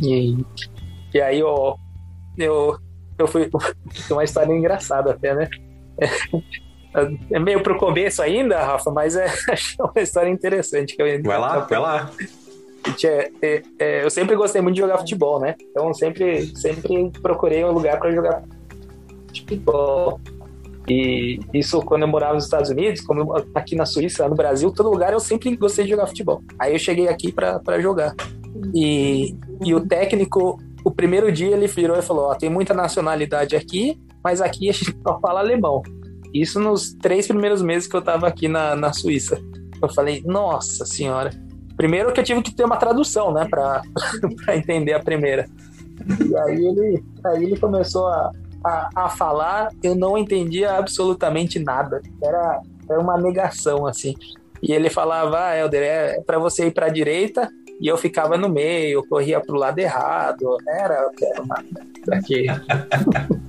E, 0.00 0.36
e 1.12 1.20
aí 1.20 1.40
eu, 1.40 1.76
eu, 2.36 2.78
eu 3.18 3.26
fui. 3.26 3.48
Tem 4.06 4.16
uma 4.16 4.24
história 4.24 4.52
engraçada 4.52 5.12
até, 5.12 5.34
né? 5.34 5.48
É, 7.30 7.38
meio 7.38 7.62
pro 7.62 7.76
começo 7.76 8.22
ainda, 8.22 8.62
Rafa, 8.62 8.90
mas 8.90 9.16
é, 9.16 9.26
é 9.50 9.82
uma 9.82 10.02
história 10.02 10.30
interessante. 10.30 10.96
Que 10.96 11.02
eu, 11.02 11.22
Vai 11.22 11.38
lá, 11.38 11.58
vai 11.60 11.78
lá. 11.78 12.10
é, 13.04 13.30
é, 13.42 13.62
é, 13.78 14.04
eu 14.04 14.10
sempre 14.10 14.34
gostei 14.36 14.62
muito 14.62 14.76
de 14.76 14.80
jogar 14.80 14.98
futebol, 14.98 15.40
né? 15.40 15.54
Então 15.70 15.92
sempre, 15.92 16.46
sempre 16.56 17.10
procurei 17.20 17.64
um 17.64 17.72
lugar 17.72 17.98
para 17.98 18.10
jogar 18.12 18.42
futebol. 19.28 20.20
E 20.88 21.38
isso 21.52 21.82
quando 21.82 22.02
eu 22.02 22.08
morava 22.08 22.34
nos 22.34 22.44
Estados 22.44 22.70
Unidos, 22.70 23.02
como 23.02 23.34
aqui 23.54 23.76
na 23.76 23.84
Suíça, 23.84 24.26
no 24.26 24.34
Brasil, 24.34 24.72
todo 24.72 24.90
lugar 24.90 25.12
eu 25.12 25.20
sempre 25.20 25.54
gostei 25.56 25.84
de 25.84 25.90
jogar 25.90 26.06
futebol. 26.06 26.42
Aí 26.58 26.72
eu 26.72 26.78
cheguei 26.78 27.08
aqui 27.08 27.30
para 27.30 27.80
jogar. 27.80 28.14
E, 28.74 29.36
e 29.62 29.74
o 29.74 29.86
técnico, 29.86 30.58
o 30.82 30.90
primeiro 30.90 31.30
dia 31.30 31.54
ele 31.54 31.66
virou 31.66 31.98
e 31.98 32.02
falou: 32.02 32.30
Ó, 32.30 32.34
tem 32.34 32.48
muita 32.48 32.72
nacionalidade 32.72 33.54
aqui, 33.54 34.00
mas 34.24 34.40
aqui 34.40 34.70
a 34.70 34.72
gente 34.72 34.96
só 35.06 35.20
fala 35.20 35.40
alemão. 35.40 35.82
Isso 36.32 36.60
nos 36.60 36.92
três 36.92 37.26
primeiros 37.26 37.62
meses 37.62 37.88
que 37.88 37.96
eu 37.96 38.02
tava 38.02 38.26
aqui 38.26 38.48
na, 38.48 38.76
na 38.76 38.92
Suíça. 38.92 39.38
Eu 39.80 39.88
falei: 39.88 40.22
Nossa 40.24 40.84
senhora. 40.84 41.30
Primeiro 41.76 42.12
que 42.12 42.20
eu 42.20 42.24
tive 42.24 42.42
que 42.42 42.54
ter 42.54 42.64
uma 42.64 42.76
tradução, 42.76 43.32
né, 43.32 43.46
pra, 43.48 43.82
pra 44.44 44.56
entender 44.56 44.94
a 44.94 45.00
primeira. 45.00 45.46
E 46.26 46.36
aí 46.36 46.66
ele, 46.66 47.04
aí 47.24 47.44
ele 47.44 47.56
começou 47.56 48.08
a, 48.08 48.32
a, 48.64 48.88
a 48.94 49.08
falar, 49.08 49.70
eu 49.82 49.94
não 49.94 50.18
entendia 50.18 50.72
absolutamente 50.72 51.58
nada. 51.58 52.02
Era, 52.20 52.60
era 52.88 53.00
uma 53.00 53.16
negação, 53.16 53.86
assim. 53.86 54.16
E 54.60 54.72
ele 54.72 54.90
falava, 54.90 55.38
ah, 55.38 55.56
Helder, 55.56 55.82
é 55.82 56.20
pra 56.20 56.38
você 56.38 56.66
ir 56.66 56.72
pra 56.72 56.88
direita, 56.88 57.48
e 57.80 57.86
eu 57.86 57.96
ficava 57.96 58.36
no 58.36 58.48
meio, 58.48 58.98
eu 58.98 59.06
corria 59.06 59.40
pro 59.40 59.56
lado 59.56 59.78
errado. 59.78 60.56
Era, 60.66 61.10
era 61.22 61.42
uma... 61.42 61.64
Pra 62.04 62.20
quê? 62.22 62.46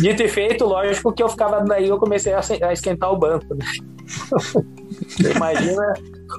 Dito 0.00 0.22
e 0.22 0.28
feito, 0.28 0.66
lógico 0.66 1.12
que 1.12 1.22
eu 1.22 1.28
ficava 1.28 1.60
daí, 1.64 1.88
eu 1.88 1.98
comecei 1.98 2.32
a 2.34 2.72
esquentar 2.72 3.12
o 3.12 3.18
banco, 3.18 3.54
né? 3.54 3.64
Imagina 5.34 5.94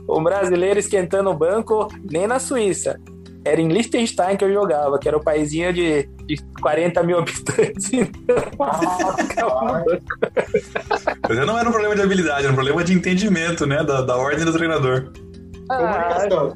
o 0.08 0.22
brasileiro 0.22 0.80
esquentando 0.80 1.30
o 1.30 1.34
banco 1.34 1.88
nem 2.10 2.28
na 2.28 2.40
Suíça. 2.40 3.00
era 3.44 3.60
em 3.60 3.68
Liechtenstein 3.68 4.38
que 4.38 4.46
eu 4.46 4.54
jogava, 4.54 5.00
que 5.00 5.08
era 5.08 5.18
o 5.18 5.24
paísinho 5.24 5.74
de, 5.74 6.04
de 6.26 6.38
40 6.62 7.02
mil 7.04 7.18
habitantes. 7.20 7.90
Mas 11.28 11.38
não 11.48 11.58
era 11.58 11.68
um 11.68 11.72
problema 11.72 11.96
de 11.96 12.02
habilidade, 12.02 12.44
era 12.44 12.52
um 12.52 12.56
problema 12.56 12.84
de 12.84 12.94
entendimento, 12.94 13.66
né? 13.66 13.84
Da, 13.84 14.02
da 14.02 14.18
ordem 14.18 14.46
do 14.46 14.54
treinador. 14.54 15.12
Ah, 15.70 16.18
acho, 16.18 16.54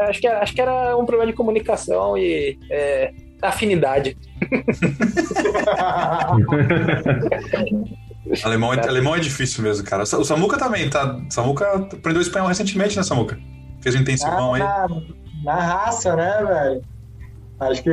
acho, 0.00 0.20
que, 0.20 0.26
acho 0.28 0.54
que 0.54 0.60
era 0.60 0.96
um 0.96 1.04
problema 1.04 1.30
de 1.30 1.36
comunicação 1.36 2.16
e 2.16 2.56
é, 2.70 3.12
afinidade. 3.42 4.16
alemão, 8.44 8.74
é, 8.74 8.86
alemão 8.86 9.16
é 9.16 9.20
difícil 9.20 9.62
mesmo, 9.62 9.86
cara. 9.86 10.02
O 10.02 10.24
Samuca 10.24 10.58
também, 10.58 10.90
tá? 10.90 11.16
O 11.16 11.32
Samuca 11.32 11.66
aprendeu 11.74 12.20
espanhol 12.20 12.48
recentemente, 12.48 12.96
né, 12.96 13.02
Samuca? 13.02 13.38
Fez 13.80 13.94
um 13.94 14.00
intensivão 14.00 14.54
aí. 14.54 14.60
Na, 14.60 14.88
na 15.44 15.54
raça, 15.54 16.16
né, 16.16 16.44
velho? 16.44 16.82
Acho 17.60 17.82
que. 17.82 17.90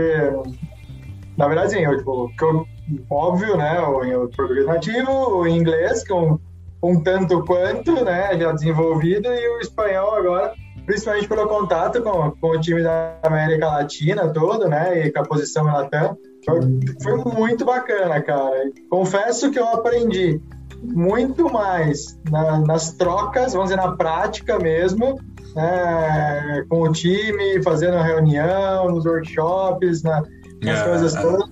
Na 1.38 1.48
verdade, 1.48 1.72
sim, 1.72 1.80
eu, 1.80 1.98
tipo, 1.98 2.32
eu, 2.42 2.68
óbvio, 3.10 3.58
né? 3.58 3.80
O, 3.82 4.24
o 4.24 4.30
português 4.30 4.66
nativo, 4.66 5.12
o 5.12 5.48
inglês, 5.48 6.08
com 6.08 6.40
um 6.82 7.00
tanto 7.02 7.44
quanto, 7.44 8.04
né? 8.04 8.38
Já 8.38 8.52
desenvolvido, 8.52 9.28
e 9.28 9.50
o 9.50 9.60
espanhol 9.60 10.16
agora 10.16 10.54
principalmente 10.86 11.28
pelo 11.28 11.48
contato 11.48 12.02
com, 12.02 12.32
com 12.32 12.48
o 12.52 12.62
time 12.62 12.82
da 12.84 13.18
América 13.24 13.68
Latina 13.68 14.30
todo, 14.30 14.68
né? 14.68 15.06
E 15.06 15.12
com 15.12 15.20
a 15.20 15.24
posição 15.24 15.66
Latam. 15.66 16.18
Foi, 16.46 16.60
foi 17.02 17.18
muito 17.18 17.66
bacana, 17.66 18.22
cara. 18.22 18.72
Confesso 18.90 19.50
que 19.50 19.60
eu 19.60 19.68
aprendi 19.68 20.40
muito 20.84 21.52
mais 21.52 22.20
na, 22.30 22.60
nas 22.60 22.94
trocas, 22.94 23.54
vamos 23.54 23.70
dizer, 23.70 23.82
na 23.82 23.96
prática 23.96 24.60
mesmo, 24.60 25.20
né, 25.56 26.64
com 26.70 26.82
o 26.82 26.92
time, 26.92 27.64
fazendo 27.64 27.98
reunião, 27.98 28.90
nos 28.92 29.06
workshops, 29.06 30.04
na, 30.04 30.22
nas 30.62 30.80
é, 30.82 30.84
coisas 30.84 31.14
todas, 31.16 31.50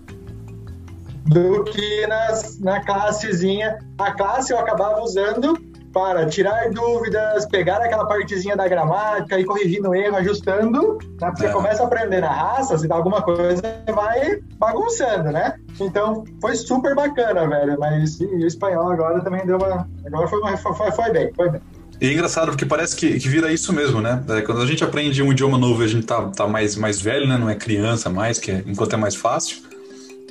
do 1.26 1.64
que 1.64 2.06
nas, 2.08 2.60
na 2.60 2.84
classezinha. 2.84 3.80
A 3.98 4.12
classe 4.12 4.54
eu 4.54 4.60
acabava 4.60 5.02
usando 5.02 5.58
para 5.94 6.26
tirar 6.26 6.72
dúvidas, 6.72 7.46
pegar 7.46 7.78
aquela 7.78 8.06
partezinha 8.06 8.58
da 8.58 8.68
gramática 8.68 9.40
e 9.40 9.46
corrigindo 9.46 9.90
o 9.90 9.96
erro, 9.96 10.18
ajustando, 10.18 10.98
né? 11.22 11.30
Porque 11.30 11.46
é. 11.46 11.48
você 11.48 11.54
começa 11.54 11.84
a 11.84 11.86
aprender 11.86 12.20
na 12.20 12.32
raça, 12.32 12.78
se 12.80 12.88
dá 12.88 12.96
alguma 12.96 13.22
coisa, 13.22 13.62
vai 13.94 14.42
bagunçando, 14.58 15.32
né? 15.32 15.54
Então, 15.80 16.24
foi 16.42 16.56
super 16.56 16.96
bacana, 16.96 17.48
velho. 17.48 17.78
Mas 17.80 18.20
e, 18.20 18.26
o 18.26 18.48
espanhol 18.48 18.92
agora 18.92 19.22
também 19.22 19.46
deu 19.46 19.58
uma... 19.58 19.88
Agora 20.06 20.28
foi, 20.28 20.58
foi, 20.58 20.92
foi 20.92 21.12
bem, 21.12 21.32
foi 21.36 21.52
bem. 21.52 21.62
E 22.02 22.08
é 22.08 22.14
engraçado, 22.14 22.48
porque 22.48 22.66
parece 22.66 22.96
que, 22.96 23.20
que 23.20 23.30
vira 23.30 23.54
isso 23.54 23.72
mesmo, 23.72 24.02
né? 24.02 24.24
É, 24.30 24.42
quando 24.42 24.62
a 24.62 24.66
gente 24.66 24.84
aprende 24.84 25.22
um 25.22 25.32
idioma 25.32 25.60
novo 25.60 25.84
e 25.84 25.86
a 25.86 25.88
gente 25.88 26.08
tá, 26.08 26.28
tá 26.30 26.48
mais, 26.48 26.76
mais 26.76 27.00
velho, 27.00 27.28
né? 27.28 27.38
Não 27.38 27.50
é 27.50 27.56
criança 27.56 28.10
mais, 28.10 28.40
que 28.40 28.50
é, 28.50 28.64
enquanto 28.66 28.94
é 28.94 28.98
mais 28.98 29.16
fácil, 29.16 29.58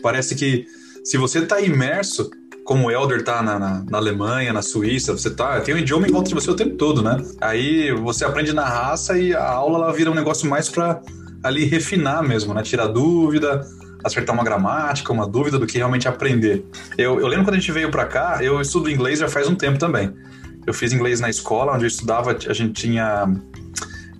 parece 0.02 0.34
que 0.34 0.66
se 1.04 1.16
você 1.16 1.46
tá 1.46 1.60
imerso 1.60 2.28
como 2.64 2.86
o 2.86 2.90
Elder 2.90 3.24
tá 3.24 3.42
na, 3.42 3.58
na, 3.58 3.84
na, 3.88 3.98
Alemanha, 3.98 4.52
na 4.52 4.62
Suíça, 4.62 5.12
você 5.12 5.30
tá, 5.30 5.60
tem 5.60 5.74
um 5.74 5.78
idioma 5.78 6.06
em 6.06 6.12
volta 6.12 6.28
de 6.28 6.34
você 6.34 6.50
o 6.50 6.54
tempo 6.54 6.76
todo, 6.76 7.02
né? 7.02 7.16
Aí 7.40 7.92
você 7.92 8.24
aprende 8.24 8.52
na 8.52 8.64
raça 8.64 9.18
e 9.18 9.34
a 9.34 9.50
aula 9.50 9.78
ela 9.78 9.92
vira 9.92 10.10
um 10.10 10.14
negócio 10.14 10.48
mais 10.48 10.68
para 10.68 11.00
ali 11.42 11.64
refinar 11.64 12.22
mesmo, 12.22 12.54
né? 12.54 12.62
Tirar 12.62 12.86
dúvida, 12.86 13.66
acertar 14.04 14.34
uma 14.34 14.44
gramática, 14.44 15.12
uma 15.12 15.26
dúvida 15.26 15.58
do 15.58 15.66
que 15.66 15.78
realmente 15.78 16.06
aprender. 16.06 16.64
Eu, 16.96 17.20
eu 17.20 17.26
lembro 17.26 17.46
quando 17.46 17.56
a 17.56 17.58
gente 17.58 17.72
veio 17.72 17.90
para 17.90 18.04
cá, 18.04 18.38
eu 18.40 18.60
estudo 18.60 18.90
inglês 18.90 19.18
já 19.18 19.28
faz 19.28 19.48
um 19.48 19.54
tempo 19.54 19.78
também. 19.78 20.12
Eu 20.64 20.72
fiz 20.72 20.92
inglês 20.92 21.18
na 21.18 21.28
escola, 21.28 21.72
onde 21.72 21.84
eu 21.84 21.88
estudava, 21.88 22.30
a 22.30 22.52
gente 22.52 22.74
tinha, 22.74 23.26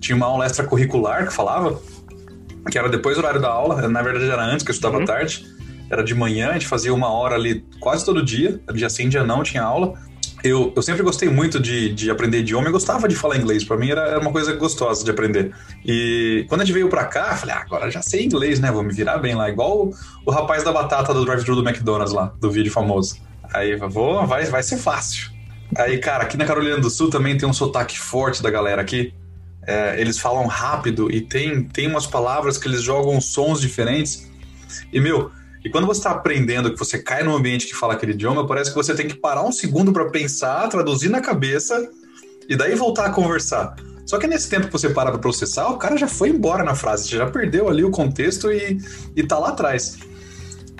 tinha 0.01 0.15
uma 0.15 0.25
aula 0.25 0.45
extracurricular 0.45 1.25
que 1.27 1.33
falava, 1.33 1.79
que 2.69 2.77
era 2.77 2.89
depois 2.89 3.15
do 3.15 3.19
horário 3.19 3.39
da 3.39 3.47
aula, 3.47 3.87
na 3.87 4.01
verdade 4.01 4.29
era 4.29 4.43
antes, 4.43 4.65
que 4.65 4.71
eu 4.71 4.73
estudava 4.73 4.97
uhum. 4.97 5.05
tarde 5.05 5.52
era 5.93 6.03
de 6.03 6.15
manhã, 6.15 6.49
a 6.49 6.53
gente 6.53 6.67
fazia 6.67 6.93
uma 6.93 7.09
hora 7.09 7.35
ali 7.35 7.65
quase 7.79 8.03
todo 8.03 8.23
dia, 8.23 8.59
dia 8.73 8.89
sim, 8.89 9.07
dia 9.07 9.23
não, 9.23 9.43
tinha 9.43 9.63
aula. 9.63 9.93
Eu, 10.43 10.73
eu 10.75 10.81
sempre 10.81 11.01
gostei 11.03 11.29
muito 11.29 11.57
de, 11.57 11.93
de 11.93 12.11
aprender 12.11 12.39
idioma 12.39 12.67
e 12.67 12.71
gostava 12.71 13.07
de 13.07 13.15
falar 13.15 13.37
inglês. 13.37 13.63
Para 13.63 13.77
mim 13.77 13.89
era, 13.89 14.01
era, 14.01 14.19
uma 14.19 14.31
coisa 14.31 14.53
gostosa 14.53 15.01
de 15.05 15.09
aprender. 15.09 15.55
E 15.85 16.45
quando 16.49 16.61
a 16.61 16.65
gente 16.65 16.73
veio 16.73 16.89
para 16.89 17.05
cá, 17.05 17.29
eu 17.31 17.37
falei, 17.37 17.55
ah, 17.55 17.61
agora 17.61 17.89
já 17.89 18.01
sei 18.01 18.25
inglês, 18.25 18.59
né? 18.59 18.69
Vou 18.69 18.83
me 18.83 18.93
virar 18.93 19.19
bem 19.19 19.35
lá. 19.35 19.49
Igual 19.49 19.85
o, 19.85 19.93
o 20.25 20.31
rapaz 20.31 20.61
da 20.61 20.71
batata 20.73 21.13
do 21.13 21.23
drive-thru 21.23 21.55
do 21.55 21.65
McDonald's 21.67 22.13
lá, 22.13 22.33
do 22.41 22.51
vídeo 22.51 22.69
famoso. 22.73 23.21
Aí, 23.53 23.77
vou, 23.77 24.27
vai, 24.27 24.43
vai 24.43 24.61
ser 24.61 24.75
fácil. 24.75 25.31
Aí, 25.77 25.97
cara, 25.97 26.23
aqui 26.23 26.35
na 26.35 26.45
Carolina 26.45 26.77
do 26.77 26.89
Sul 26.89 27.09
também 27.09 27.37
tem 27.37 27.47
um 27.47 27.53
sotaque 27.53 27.97
forte 27.97 28.43
da 28.43 28.51
galera 28.51 28.81
aqui. 28.81 29.13
É, 29.65 29.99
eles 30.01 30.19
falam 30.19 30.45
rápido 30.45 31.09
e 31.09 31.21
tem, 31.21 31.63
tem 31.63 31.87
umas 31.87 32.05
palavras 32.05 32.57
que 32.57 32.67
eles 32.67 32.81
jogam 32.81 33.21
sons 33.21 33.61
diferentes. 33.61 34.29
E, 34.91 34.99
meu, 34.99 35.31
e 35.63 35.69
quando 35.69 35.87
você 35.87 35.99
está 35.99 36.11
aprendendo, 36.11 36.73
que 36.73 36.77
você 36.77 36.99
cai 36.99 37.23
num 37.23 37.35
ambiente 37.35 37.67
que 37.67 37.75
fala 37.75 37.93
aquele 37.93 38.11
idioma, 38.11 38.45
parece 38.45 38.69
que 38.71 38.75
você 38.75 38.93
tem 38.93 39.07
que 39.07 39.15
parar 39.15 39.43
um 39.43 39.51
segundo 39.51 39.93
para 39.93 40.09
pensar, 40.09 40.67
traduzir 40.67 41.09
na 41.09 41.21
cabeça 41.21 41.89
e 42.49 42.55
daí 42.55 42.75
voltar 42.75 43.05
a 43.05 43.09
conversar. 43.11 43.75
Só 44.05 44.17
que 44.17 44.27
nesse 44.27 44.49
tempo 44.49 44.67
que 44.67 44.73
você 44.73 44.89
para 44.89 45.11
para 45.11 45.19
processar, 45.19 45.69
o 45.69 45.77
cara 45.77 45.95
já 45.95 46.07
foi 46.07 46.29
embora 46.29 46.63
na 46.63 46.75
frase, 46.75 47.09
já 47.09 47.25
perdeu 47.29 47.69
ali 47.69 47.83
o 47.83 47.91
contexto 47.91 48.51
e, 48.51 48.77
e 49.15 49.23
tá 49.23 49.39
lá 49.39 49.49
atrás. 49.49 49.97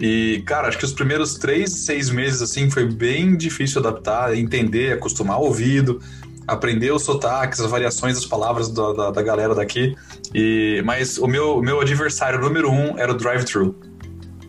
E, 0.01 0.43
cara, 0.45 0.67
acho 0.67 0.77
que 0.77 0.85
os 0.85 0.91
primeiros 0.91 1.35
três, 1.35 1.71
seis 1.85 2.09
meses, 2.09 2.41
assim, 2.41 2.69
foi 2.69 2.85
bem 2.85 3.37
difícil 3.37 3.79
adaptar, 3.79 4.35
entender, 4.35 4.91
acostumar 4.91 5.39
o 5.39 5.43
ouvido, 5.43 6.01
aprender 6.45 6.91
os 6.91 7.03
sotaques, 7.03 7.61
as 7.61 7.69
variações 7.69 8.15
das 8.15 8.25
palavras 8.25 8.67
da, 8.69 8.91
da, 8.91 9.11
da 9.11 9.21
galera 9.21 9.55
daqui. 9.55 9.95
E, 10.33 10.81
mas 10.83 11.17
o 11.17 11.27
meu, 11.27 11.61
meu 11.61 11.79
adversário 11.79 12.41
número 12.41 12.69
um 12.69 12.97
era 12.97 13.13
o 13.13 13.15
drive-thru. 13.15 13.92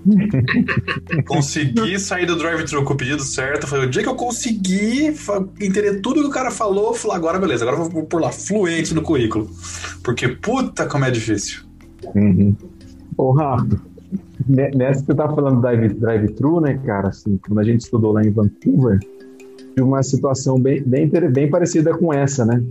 consegui 1.26 1.98
sair 1.98 2.26
do 2.26 2.36
drive-thru 2.36 2.84
com 2.84 2.94
o 2.94 2.96
pedido 2.96 3.22
certo. 3.22 3.66
Foi 3.66 3.86
o 3.86 3.90
dia 3.90 4.02
que 4.02 4.08
eu 4.08 4.14
consegui 4.14 5.14
entender 5.60 6.00
tudo 6.00 6.20
que 6.22 6.28
o 6.28 6.30
cara 6.30 6.50
falou. 6.50 6.94
Falei, 6.94 7.16
agora 7.16 7.38
beleza, 7.38 7.64
agora 7.64 7.82
eu 7.82 7.90
vou 7.90 8.04
por 8.04 8.20
lá, 8.20 8.30
fluente 8.30 8.94
no 8.94 9.02
currículo. 9.02 9.50
Porque 10.02 10.28
puta 10.28 10.86
como 10.86 11.04
é 11.04 11.10
difícil. 11.10 11.62
Uhum. 12.14 12.54
Ô, 13.16 13.32
Rafa, 13.32 13.80
nessa 14.48 15.04
que 15.04 15.10
eu 15.10 15.16
tava 15.16 15.34
falando 15.34 15.60
do 15.60 16.00
drive-thru, 16.00 16.60
né, 16.60 16.78
cara? 16.84 17.08
Assim, 17.08 17.38
quando 17.38 17.58
a 17.60 17.64
gente 17.64 17.80
estudou 17.80 18.12
lá 18.12 18.22
em 18.22 18.30
Vancouver, 18.30 18.98
de 19.74 19.82
uma 19.82 20.02
situação 20.02 20.58
bem, 20.58 20.82
bem, 20.82 21.08
bem 21.08 21.50
parecida 21.50 21.96
com 21.96 22.12
essa, 22.12 22.44
né? 22.44 22.62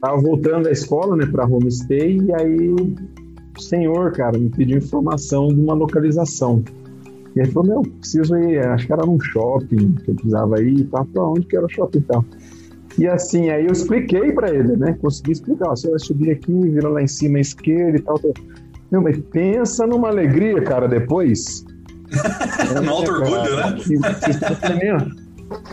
Tava 0.00 0.20
voltando 0.20 0.64
da 0.64 0.70
escola, 0.70 1.14
né, 1.14 1.26
pra 1.26 1.44
homestay, 1.44 2.18
e 2.18 2.34
aí 2.34 2.74
senhor, 3.60 4.12
cara, 4.12 4.38
me 4.38 4.48
pediu 4.48 4.78
informação 4.78 5.48
de 5.48 5.60
uma 5.60 5.74
localização. 5.74 6.62
E 7.34 7.40
ele 7.40 7.50
falou, 7.52 7.68
meu, 7.68 7.82
preciso 7.82 8.36
ir, 8.36 8.58
acho 8.58 8.86
que 8.86 8.92
era 8.92 9.06
num 9.06 9.20
shopping 9.20 9.92
que 9.92 10.10
eu 10.10 10.14
precisava 10.14 10.60
ir 10.62 10.80
e 10.80 10.84
tal. 10.84 11.04
Pra 11.06 11.24
onde 11.24 11.46
que 11.46 11.56
era 11.56 11.66
o 11.66 11.68
shopping 11.68 11.98
e 11.98 12.02
tal? 12.02 12.24
E 12.98 13.06
assim, 13.06 13.50
aí 13.50 13.66
eu 13.66 13.72
expliquei 13.72 14.32
para 14.32 14.50
ele, 14.50 14.76
né? 14.76 14.96
Consegui 15.00 15.32
explicar, 15.32 15.70
ó, 15.70 15.76
você 15.76 15.88
vai 15.88 15.98
subir 15.98 16.30
aqui, 16.32 16.52
vira 16.52 16.88
lá 16.88 17.02
em 17.02 17.06
cima 17.06 17.38
à 17.38 17.40
esquerda 17.40 17.96
e 17.96 18.02
tal. 18.02 18.18
tal. 18.18 18.32
Meu, 18.90 19.00
mas 19.00 19.16
pensa 19.32 19.86
numa 19.86 20.08
alegria, 20.08 20.60
cara, 20.62 20.88
depois. 20.88 21.64
é, 22.74 22.80
no 22.82 22.90
alto 22.90 23.12
orgulho, 23.12 23.56
né? 23.56 23.78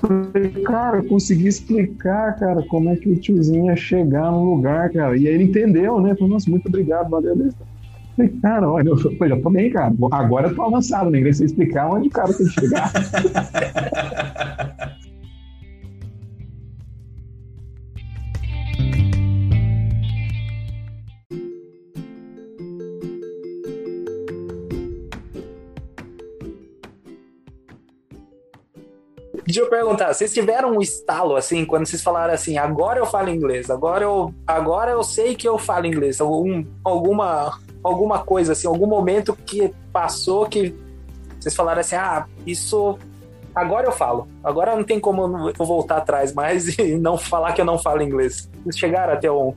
Falei, 0.01 0.49
cara, 0.63 0.97
eu 0.97 1.03
consegui 1.05 1.47
explicar, 1.47 2.35
cara, 2.37 2.63
como 2.63 2.89
é 2.89 2.95
que 2.95 3.09
o 3.09 3.15
tiozinho 3.15 3.65
ia 3.65 3.75
chegar 3.75 4.31
no 4.31 4.55
lugar, 4.55 4.91
cara. 4.91 5.17
E 5.17 5.27
aí 5.27 5.33
ele 5.33 5.45
entendeu, 5.45 5.99
né? 5.99 6.15
Falei, 6.15 6.33
nossa, 6.33 6.49
muito 6.49 6.67
obrigado, 6.67 7.09
valeu. 7.09 7.35
Falei, 8.17 8.33
cara, 8.41 8.67
olha, 8.67 8.89
eu, 8.89 8.97
eu 8.97 9.29
já 9.29 9.39
tô 9.39 9.51
bem, 9.51 9.69
cara. 9.69 9.93
Agora 10.11 10.47
eu 10.47 10.55
tô 10.55 10.63
avançado, 10.63 11.11
nem 11.11 11.23
né? 11.23 11.31
você 11.31 11.45
explicar 11.45 11.87
onde 11.87 12.07
o 12.07 12.11
cara 12.11 12.33
tem 12.33 12.47
que 12.47 12.53
chegar. 12.53 12.91
Deixa 29.45 29.61
eu 29.61 29.69
perguntar, 29.69 30.13
vocês 30.13 30.33
tiveram 30.33 30.75
um 30.75 30.81
estalo 30.81 31.37
assim, 31.37 31.63
quando 31.63 31.85
vocês 31.85 32.03
falaram 32.03 32.33
assim, 32.33 32.57
agora 32.57 32.99
eu 32.99 33.05
falo 33.05 33.29
inglês, 33.29 33.69
agora 33.69 34.03
eu, 34.03 34.33
agora 34.45 34.91
eu 34.91 35.01
sei 35.03 35.35
que 35.35 35.47
eu 35.47 35.57
falo 35.57 35.85
inglês, 35.85 36.19
algum, 36.19 36.65
alguma 36.83 37.57
alguma 37.87 38.19
coisa, 38.19 38.51
assim, 38.51 38.67
algum 38.67 38.87
momento 38.87 39.37
que 39.45 39.73
passou 39.91 40.45
que 40.45 40.75
vocês 41.39 41.55
falaram 41.55 41.81
assim, 41.81 41.95
ah, 41.95 42.25
isso 42.45 42.97
agora 43.55 43.87
eu 43.87 43.91
falo. 43.91 44.27
Agora 44.43 44.75
não 44.75 44.83
tem 44.83 44.99
como 44.99 45.49
eu 45.49 45.65
voltar 45.65 45.97
atrás 45.97 46.33
mais 46.33 46.67
e 46.77 46.95
não 46.95 47.17
falar 47.17 47.53
que 47.53 47.61
eu 47.61 47.65
não 47.65 47.77
falo 47.77 48.01
inglês. 48.01 48.49
Vocês 48.63 48.77
chegaram 48.77 49.13
a 49.13 49.17
ter 49.17 49.31
um, 49.31 49.53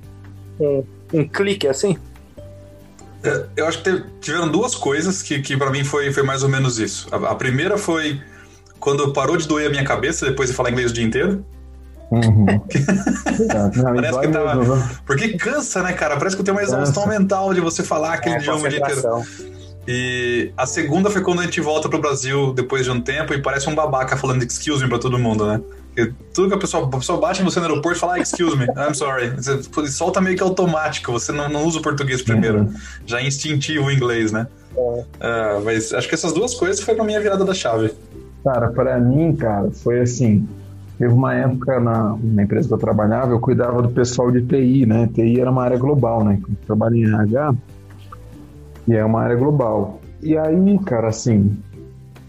um, 0.58 0.84
um 1.12 1.28
clique 1.28 1.66
assim? 1.66 1.98
É, 3.22 3.46
eu 3.56 3.66
acho 3.66 3.82
que 3.82 4.02
tiveram 4.20 4.50
duas 4.50 4.74
coisas 4.74 5.20
que, 5.20 5.40
que 5.40 5.56
para 5.56 5.70
mim 5.70 5.84
foi, 5.84 6.10
foi 6.10 6.22
mais 6.22 6.42
ou 6.42 6.48
menos 6.48 6.78
isso. 6.78 7.06
A, 7.12 7.32
a, 7.32 7.34
primeira 7.34 7.76
foi 7.76 8.20
quando 8.78 9.12
parou 9.12 9.36
de 9.36 9.46
doer 9.46 9.66
a 9.66 9.70
minha 9.70 9.84
cabeça 9.84 10.26
depois 10.26 10.48
de 10.48 10.56
falar 10.56 10.70
inglês 10.70 10.90
o 10.90 10.94
dia 10.94 11.04
inteiro. 11.04 11.44
Uhum. 12.10 12.46
Não, 13.76 13.94
Parece 13.94 14.20
que 14.20 14.28
tava... 14.28 14.54
Mesmo, 14.56 14.88
Porque 15.06 15.36
cansa, 15.38 15.82
né, 15.82 15.92
cara? 15.92 16.16
Parece 16.16 16.36
que 16.36 16.40
eu 16.40 16.44
tenho 16.44 16.56
uma 16.56 16.62
exaustão 16.62 17.04
cansa. 17.04 17.18
mental 17.18 17.54
de 17.54 17.60
você 17.60 17.82
falar 17.82 18.14
aquele 18.14 18.36
é, 18.36 18.38
idioma 18.38 18.66
o 18.66 18.68
dia 18.68 18.78
inteiro. 18.78 19.24
E 19.86 20.52
a 20.56 20.66
segunda 20.66 21.10
foi 21.10 21.22
quando 21.22 21.40
a 21.40 21.44
gente 21.44 21.60
volta 21.60 21.88
pro 21.88 22.00
Brasil 22.00 22.52
depois 22.52 22.84
de 22.84 22.90
um 22.90 23.00
tempo 23.00 23.32
e 23.32 23.40
parece 23.40 23.68
um 23.68 23.74
babaca 23.74 24.16
falando 24.16 24.42
excuse 24.42 24.82
me 24.82 24.88
pra 24.88 24.98
todo 24.98 25.18
mundo, 25.18 25.46
né? 25.46 25.60
Porque 25.94 26.12
tudo 26.32 26.48
que 26.48 26.54
a 26.54 26.58
pessoa, 26.58 26.86
a 26.86 26.98
pessoa 26.98 27.18
bate 27.18 27.42
você 27.42 27.58
no 27.58 27.66
aeroporto 27.66 27.98
e 27.98 28.00
fala, 28.00 28.14
ah, 28.14 28.18
excuse 28.20 28.56
me, 28.56 28.66
I'm 28.66 28.94
sorry. 28.94 29.30
Você 29.30 29.60
solta 29.88 30.20
meio 30.20 30.36
que 30.36 30.42
automático, 30.42 31.10
você 31.10 31.32
não, 31.32 31.48
não 31.48 31.64
usa 31.64 31.78
o 31.78 31.82
português 31.82 32.22
primeiro. 32.22 32.60
Uhum. 32.60 32.74
Já 33.06 33.20
é 33.20 33.26
instintivo 33.26 33.86
o 33.86 33.90
inglês, 33.90 34.30
né? 34.30 34.46
É. 34.76 34.80
Uh, 34.80 35.64
mas 35.64 35.92
acho 35.92 36.08
que 36.08 36.14
essas 36.14 36.32
duas 36.32 36.54
coisas 36.54 36.80
foi 36.80 36.94
pra 36.94 37.04
minha 37.04 37.20
virada 37.20 37.44
da 37.44 37.54
chave. 37.54 37.92
Cara, 38.44 38.68
para 38.68 38.98
mim, 38.98 39.34
cara, 39.34 39.70
foi 39.70 40.00
assim. 40.00 40.48
Teve 41.00 41.14
uma 41.14 41.34
época 41.34 41.80
na, 41.80 42.14
na, 42.22 42.42
empresa 42.42 42.68
que 42.68 42.74
eu 42.74 42.78
trabalhava, 42.78 43.32
eu 43.32 43.40
cuidava 43.40 43.80
do 43.80 43.88
pessoal 43.88 44.30
de 44.30 44.42
TI, 44.42 44.84
né? 44.84 45.08
TI 45.14 45.40
era 45.40 45.50
uma 45.50 45.62
área 45.62 45.78
global, 45.78 46.22
né? 46.22 46.38
Eu 46.46 46.54
trabalho 46.66 46.96
em 46.96 47.04
RH 47.04 47.54
e 48.86 48.94
é 48.94 49.02
uma 49.02 49.22
área 49.22 49.34
global. 49.34 49.98
E 50.22 50.36
aí, 50.36 50.78
cara, 50.80 51.08
assim, 51.08 51.56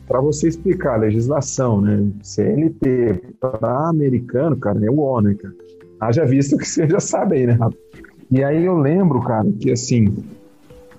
para 0.07 0.21
você 0.21 0.47
explicar 0.47 0.93
a 0.93 0.99
legislação, 0.99 1.81
né? 1.81 2.01
CLT 2.23 3.33
para 3.41 3.89
americano, 3.89 4.55
cara, 4.55 4.79
é 4.85 4.89
o 4.89 4.99
O, 4.99 5.19
né, 5.19 5.35
cara? 5.35 5.53
Haja 5.99 6.23
visto 6.23 6.55
que 6.57 6.63
você 6.63 6.87
já 6.87 7.01
sabe 7.01 7.35
aí, 7.35 7.47
né, 7.47 7.59
E 8.31 8.41
aí 8.41 8.63
eu 8.63 8.77
lembro, 8.77 9.19
cara, 9.19 9.51
que 9.59 9.69
assim, 9.69 10.15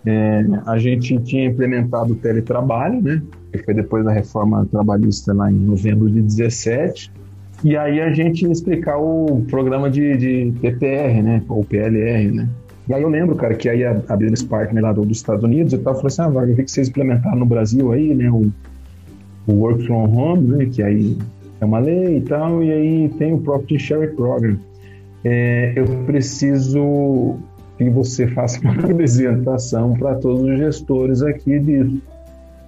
é, 0.05 0.45
a 0.67 0.76
gente 0.76 1.19
tinha 1.23 1.47
implementado 1.47 2.12
o 2.12 2.17
teletrabalho, 2.17 3.00
né? 3.00 3.23
Que 3.50 3.64
foi 3.64 3.73
depois 3.73 4.05
da 4.05 4.12
reforma 4.12 4.69
trabalhista 4.71 5.33
lá 5.33 5.50
em 5.50 5.57
novembro 5.57 6.11
de 6.11 6.21
17. 6.21 7.22
E 7.64 7.76
aí 7.76 8.00
a 8.00 8.12
gente 8.12 8.45
explicar 8.50 8.99
o 8.99 9.45
programa 9.49 9.88
de, 9.88 10.16
de 10.16 10.52
PPR, 10.61 11.23
né? 11.23 11.42
Ou 11.49 11.64
PLR, 11.64 12.31
né? 12.31 12.49
E 12.88 12.95
aí 12.95 13.02
eu 13.02 13.09
lembro, 13.09 13.37
cara, 13.37 13.54
que 13.54 13.69
aí 13.69 13.85
a, 13.85 14.02
a 14.09 14.16
business 14.16 14.42
partner 14.42 14.83
lá 14.83 14.92
do, 14.92 15.04
dos 15.04 15.19
Estados 15.19 15.45
Unidos 15.45 15.73
e 15.73 15.78
tal 15.78 15.95
falou 15.95 16.09
assim: 16.09 16.23
ah, 16.23 16.47
eu 16.49 16.54
vi 16.54 16.64
que 16.64 16.71
vocês 16.71 16.88
implementaram 16.88 17.38
no 17.38 17.47
Brasil 17.47 17.92
aí, 17.92 18.14
né? 18.14 18.28
O, 18.31 18.50
o 19.47 19.52
Work 19.52 19.87
from 19.87 20.04
Home, 20.04 20.57
né? 20.57 20.66
Que 20.66 20.83
aí 20.83 21.16
é 21.61 21.64
uma 21.64 21.78
lei 21.78 22.16
e 22.16 22.21
tal, 22.23 22.62
e 22.64 22.73
aí 22.73 23.09
tem 23.11 23.33
o 23.33 23.38
Property 23.38 23.78
Share 23.78 24.09
Program. 24.16 24.59
É, 25.25 25.73
eu 25.76 25.87
preciso 26.04 27.38
que 27.78 27.88
você 27.88 28.26
faça 28.26 28.61
uma 28.61 28.75
apresentação 28.83 29.95
para 29.95 30.16
todos 30.16 30.42
os 30.42 30.59
gestores 30.59 31.23
aqui 31.23 31.61
disso 31.61 32.02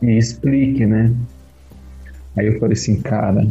e 0.01 0.17
explique, 0.17 0.87
né? 0.87 1.13
Aí 2.37 2.47
eu 2.47 2.61
falei 2.61 2.75
assim, 2.75 3.01
cara, 3.01 3.45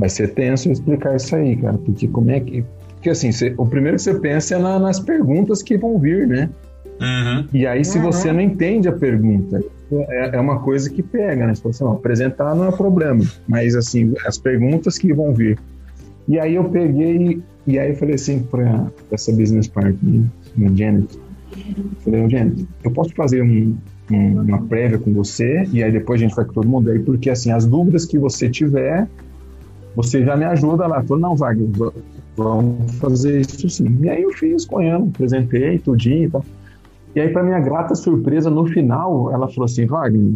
vai 0.00 0.08
ser 0.08 0.32
tenso 0.32 0.72
explicar 0.72 1.14
isso 1.14 1.36
aí, 1.36 1.54
cara, 1.56 1.76
porque 1.78 2.08
como 2.08 2.30
é 2.30 2.40
que. 2.40 2.64
Porque 2.94 3.10
assim, 3.10 3.30
você, 3.30 3.54
o 3.56 3.66
primeiro 3.66 3.96
que 3.96 4.02
você 4.02 4.14
pensa 4.14 4.56
é 4.56 4.58
na, 4.58 4.78
nas 4.78 4.98
perguntas 4.98 5.62
que 5.62 5.76
vão 5.76 5.98
vir, 5.98 6.26
né? 6.26 6.50
Uhum. 7.00 7.46
E 7.52 7.66
aí, 7.66 7.84
se 7.84 7.98
você 7.98 8.28
uhum. 8.28 8.34
não 8.34 8.40
entende 8.40 8.88
a 8.88 8.92
pergunta, 8.92 9.62
é, 9.92 10.36
é, 10.36 10.40
uma 10.40 10.58
coisa 10.60 10.90
que 10.90 11.02
pega, 11.02 11.46
né? 11.46 11.54
Você 11.54 11.62
fala 11.62 11.74
assim, 11.74 11.84
não, 11.84 11.92
apresentar 11.92 12.54
não 12.54 12.68
é 12.68 12.72
problema, 12.72 13.24
mas 13.46 13.74
assim, 13.74 14.14
as 14.26 14.38
perguntas 14.38 14.98
que 14.98 15.12
vão 15.12 15.32
vir. 15.32 15.58
E 16.28 16.38
aí 16.38 16.54
eu 16.54 16.64
peguei, 16.64 17.42
e 17.66 17.78
aí 17.78 17.90
eu 17.90 17.96
falei 17.96 18.14
assim 18.14 18.40
para 18.40 18.86
essa 19.10 19.32
business 19.32 19.66
partner, 19.66 20.24
uma 20.56 20.76
Janet. 20.76 21.18
Falei, 22.04 22.28
Janet, 22.28 22.66
eu 22.84 22.90
posso 22.90 23.14
fazer 23.14 23.42
um, 23.42 23.76
um, 24.10 24.40
uma 24.42 24.62
prévia 24.62 24.98
com 24.98 25.12
você 25.12 25.66
e 25.72 25.82
aí 25.82 25.90
depois 25.90 26.20
a 26.20 26.24
gente 26.24 26.36
vai 26.36 26.44
com 26.44 26.52
todo 26.52 26.68
mundo 26.68 26.90
aí, 26.90 26.98
porque 26.98 27.30
assim, 27.30 27.50
as 27.50 27.66
dúvidas 27.66 28.04
que 28.04 28.18
você 28.18 28.48
tiver, 28.48 29.08
você 29.94 30.24
já 30.24 30.36
me 30.36 30.44
ajuda 30.44 30.86
lá. 30.86 31.02
Falei, 31.02 31.22
não, 31.22 31.36
Wagner, 31.36 31.68
vamos 32.36 32.94
fazer 32.96 33.40
isso 33.40 33.68
sim. 33.68 33.98
E 34.00 34.08
aí 34.08 34.22
eu 34.22 34.30
fiz 34.32 34.64
com 34.64 34.80
ela, 34.80 35.04
apresentei 35.04 35.78
tudinho 35.78 36.24
e 36.24 36.30
tal. 36.30 36.44
E 37.14 37.20
aí, 37.20 37.28
para 37.28 37.42
minha 37.42 37.58
grata 37.58 37.94
surpresa, 37.94 38.48
no 38.48 38.66
final, 38.66 39.32
ela 39.32 39.48
falou 39.48 39.64
assim, 39.64 39.84
Wagner, 39.84 40.34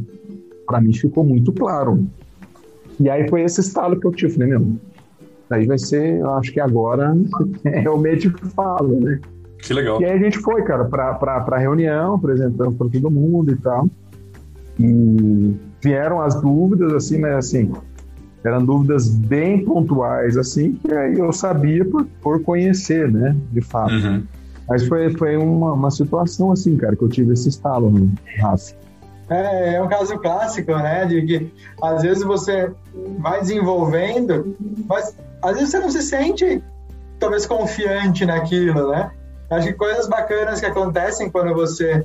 para 0.67 0.81
mim 0.81 0.93
ficou 0.93 1.23
muito 1.23 1.53
claro. 1.53 2.05
E 2.99 3.09
aí 3.09 3.29
foi 3.29 3.43
esse 3.43 3.61
estalo 3.61 3.99
que 3.99 4.07
eu 4.07 4.13
tive, 4.13 4.39
né, 4.39 4.47
meu? 4.47 4.73
Aí 5.51 5.67
vai 5.67 5.79
ser, 5.79 6.19
eu 6.19 6.31
acho 6.35 6.53
que 6.53 6.59
agora 6.59 7.17
é 7.65 7.79
realmente 7.81 8.29
falo, 8.55 8.99
né? 9.01 9.21
Que 9.59 9.73
legal. 9.73 10.01
E 10.01 10.05
aí 10.05 10.13
a 10.13 10.19
gente 10.19 10.39
foi, 10.39 10.63
cara, 10.63 10.85
pra, 10.85 11.15
pra, 11.15 11.41
pra 11.41 11.59
reunião, 11.59 12.15
apresentando 12.17 12.73
para 12.73 12.89
todo 12.89 13.11
mundo 13.11 13.53
e 13.53 13.57
tal. 13.57 13.89
E 14.79 15.55
vieram 15.81 16.21
as 16.21 16.41
dúvidas, 16.41 16.93
assim, 16.93 17.19
mas 17.19 17.37
assim, 17.37 17.73
eram 18.45 18.65
dúvidas 18.65 19.09
bem 19.09 19.65
pontuais, 19.65 20.37
assim, 20.37 20.75
que 20.75 20.93
aí 20.93 21.19
eu 21.19 21.33
sabia 21.33 21.85
por, 21.85 22.05
por 22.21 22.43
conhecer, 22.43 23.11
né, 23.11 23.35
de 23.51 23.61
fato. 23.61 23.93
Uhum. 23.93 24.23
Mas 24.69 24.87
foi, 24.87 25.11
foi 25.13 25.37
uma, 25.37 25.73
uma 25.73 25.91
situação, 25.91 26.53
assim, 26.53 26.77
cara, 26.77 26.97
que 26.97 27.03
eu 27.03 27.09
tive 27.09 27.33
esse 27.33 27.49
estalo, 27.49 27.91
né, 27.91 28.09
Rafa. 28.39 28.75
É, 29.29 29.75
é 29.75 29.83
um 29.83 29.89
caso 29.89 30.19
clássico, 30.19 30.73
né? 30.73 31.07
De 31.07 31.23
que 31.23 31.53
às 31.83 32.03
vezes 32.03 32.23
você 32.23 32.71
vai 33.19 33.41
desenvolvendo, 33.41 34.55
mas 34.87 35.17
às 35.43 35.55
vezes 35.55 35.71
você 35.71 35.79
não 35.79 35.91
se 35.91 36.03
sente 36.03 36.63
talvez 37.19 37.47
confiante 37.47 38.27
naquilo, 38.27 38.91
né? 38.91 39.11
Acho 39.51 39.69
que 39.69 39.73
coisas 39.75 40.09
bacanas 40.09 40.61
que 40.61 40.67
acontecem 40.67 41.31
quando 41.31 41.55
você 41.55 42.05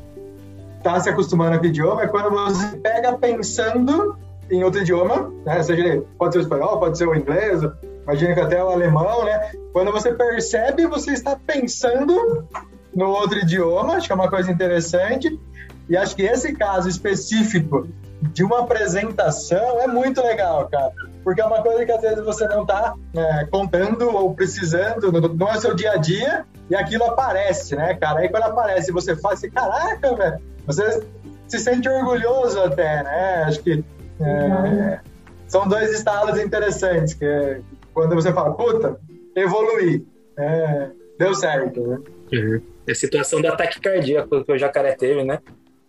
está 0.78 1.00
se 1.00 1.10
acostumando 1.10 1.58
com 1.60 1.66
o 1.66 1.68
idioma 1.68 2.04
é 2.04 2.08
quando 2.08 2.30
você 2.30 2.78
pega 2.78 3.18
pensando 3.18 4.16
em 4.50 4.64
outro 4.64 4.82
idioma, 4.82 5.32
né? 5.46 5.62
Seja, 5.64 6.04
pode 6.18 6.34
ser 6.34 6.40
o 6.40 6.42
espanhol, 6.42 6.80
pode 6.80 6.98
ser 6.98 7.08
o 7.08 7.16
inglês, 7.16 7.62
imagina 8.04 8.34
que 8.34 8.40
até 8.40 8.64
o 8.64 8.70
alemão, 8.70 9.24
né? 9.26 9.52
Quando 9.74 9.92
você 9.92 10.14
percebe, 10.14 10.88
você 10.88 11.12
está 11.12 11.36
pensando 11.36 12.48
no 12.96 13.10
outro 13.10 13.40
idioma, 13.40 13.96
acho 13.96 14.08
que 14.08 14.12
é 14.12 14.16
uma 14.16 14.30
coisa 14.30 14.52
interessante. 14.52 15.40
E 15.88 15.98
acho 15.98 16.16
que 16.16 16.22
esse 16.22 16.54
caso 16.54 16.88
específico 16.88 17.88
de 18.22 18.44
uma 18.44 18.60
apresentação 18.60 19.82
é 19.82 19.88
muito 19.88 20.22
legal, 20.22 20.68
cara. 20.70 20.92
Porque 21.24 21.42
é 21.42 21.46
uma 21.46 21.62
coisa 21.62 21.86
que 21.86 21.92
às 21.92 22.02
vezes 22.02 22.24
você 22.24 22.48
não 22.48 22.62
está 22.62 22.94
é, 23.16 23.46
contando 23.46 24.10
ou 24.10 24.34
precisando, 24.34 25.12
não 25.36 25.50
é 25.50 25.60
seu 25.60 25.74
dia 25.74 25.94
a 25.94 25.98
dia, 25.98 26.46
e 26.70 26.76
aquilo 26.76 27.06
aparece, 27.06 27.76
né, 27.76 27.96
cara? 27.96 28.20
Aí 28.20 28.30
quando 28.30 28.44
aparece 28.44 28.92
você 28.92 29.16
faz 29.16 29.40
assim, 29.40 29.50
caraca, 29.50 30.16
velho, 30.16 30.40
você 30.66 31.04
se 31.48 31.60
sente 31.60 31.90
orgulhoso 31.90 32.62
até, 32.62 33.04
né? 33.04 33.44
Acho 33.48 33.62
que 33.62 33.84
é, 34.22 35.00
são 35.48 35.68
dois 35.68 35.92
estados 35.92 36.40
interessantes, 36.40 37.14
que 37.14 37.26
é 37.26 37.62
quando 37.94 38.16
você 38.16 38.32
fala, 38.32 38.54
puta, 38.54 39.00
evoluí, 39.36 40.06
é, 40.38 40.90
deu 41.18 41.34
certo, 41.34 41.82
né? 41.86 42.00
Uhum. 42.32 42.62
É 42.88 42.92
a 42.92 42.96
situação 42.96 43.42
do 43.42 43.48
ataque 43.48 43.80
cardíaco 43.82 44.44
que 44.44 44.52
o 44.52 44.58
jacaré 44.58 44.94
teve, 44.94 45.24
né? 45.24 45.40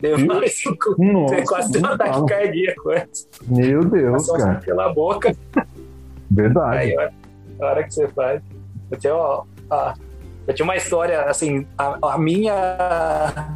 Deu 0.01 0.19
mais 0.19 0.63
Nossa, 0.99 1.43
quase 1.47 1.79
um 1.79 1.87
ataque 1.87 2.27
cardíaco 2.27 2.91
Meu 3.47 3.85
Deus, 3.85 4.31
cara. 4.31 4.61
pela 4.65 4.93
boca. 4.93 5.37
Verdade. 6.31 6.79
Aí, 6.79 7.11
a 7.61 7.67
hora 7.67 7.85
que 7.85 7.93
você 7.93 8.09
faz. 8.09 8.41
Eu 8.91 8.99
tinha, 8.99 9.15
ó, 9.15 9.45
ó, 9.69 9.95
eu 10.47 10.55
tinha 10.55 10.65
uma 10.65 10.77
história, 10.77 11.23
assim, 11.23 11.67
a, 11.77 12.15
a, 12.15 12.19
minha. 12.19 13.55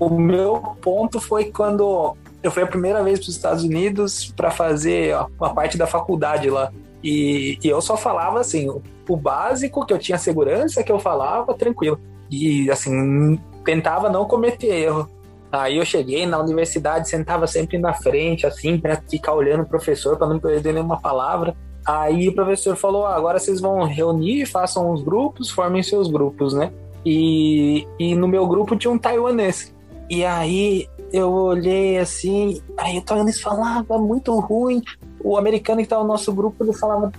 O 0.00 0.18
meu 0.18 0.76
ponto 0.80 1.20
foi 1.20 1.46
quando 1.46 2.16
eu 2.42 2.50
fui 2.50 2.62
a 2.62 2.66
primeira 2.66 3.02
vez 3.02 3.18
para 3.18 3.28
os 3.28 3.36
Estados 3.36 3.64
Unidos 3.64 4.32
para 4.36 4.50
fazer 4.50 5.14
ó, 5.14 5.26
uma 5.38 5.54
parte 5.54 5.76
da 5.76 5.86
faculdade 5.86 6.48
lá. 6.50 6.72
E, 7.02 7.58
e, 7.62 7.68
eu 7.68 7.80
só 7.80 7.96
falava 7.96 8.40
assim, 8.40 8.68
o 9.08 9.16
básico 9.16 9.84
que 9.86 9.92
eu 9.92 9.98
tinha 9.98 10.18
segurança 10.18 10.82
que 10.82 10.90
eu 10.90 10.98
falava 10.98 11.54
tranquilo. 11.54 12.00
E 12.30 12.70
assim, 12.70 13.38
tentava 13.64 14.08
não 14.08 14.24
cometer 14.24 14.68
erro. 14.68 15.08
Aí 15.50 15.76
eu 15.76 15.84
cheguei 15.84 16.26
na 16.26 16.38
universidade, 16.38 17.08
sentava 17.08 17.46
sempre 17.46 17.78
na 17.78 17.94
frente, 17.94 18.46
assim, 18.46 18.78
para 18.78 19.00
ficar 19.08 19.34
olhando 19.34 19.62
o 19.62 19.68
professor, 19.68 20.16
para 20.16 20.26
não 20.26 20.38
perder 20.38 20.74
nenhuma 20.74 21.00
palavra. 21.00 21.56
Aí 21.84 22.28
o 22.28 22.34
professor 22.34 22.76
falou: 22.76 23.06
ah, 23.06 23.14
agora 23.14 23.38
vocês 23.38 23.60
vão 23.60 23.84
reunir, 23.84 24.44
façam 24.46 24.90
os 24.90 25.02
grupos, 25.02 25.50
formem 25.50 25.82
seus 25.82 26.10
grupos, 26.10 26.52
né? 26.52 26.72
E, 27.04 27.86
e 27.98 28.16
no 28.16 28.26
meu 28.26 28.46
grupo 28.46 28.74
tinha 28.74 28.90
um 28.90 28.98
taiwanês. 28.98 29.72
E 30.08 30.24
aí 30.24 30.88
eu 31.12 31.32
olhei 31.32 31.98
assim, 31.98 32.60
aí 32.76 32.98
o 32.98 33.02
taiwanês 33.02 33.40
falava 33.40 33.98
muito 33.98 34.38
ruim. 34.38 34.82
O 35.20 35.36
americano 35.36 35.78
que 35.78 35.84
estava 35.84 36.02
no 36.02 36.08
nosso 36.08 36.32
grupo, 36.32 36.62
ele 36.62 36.72
falava 36.72 37.12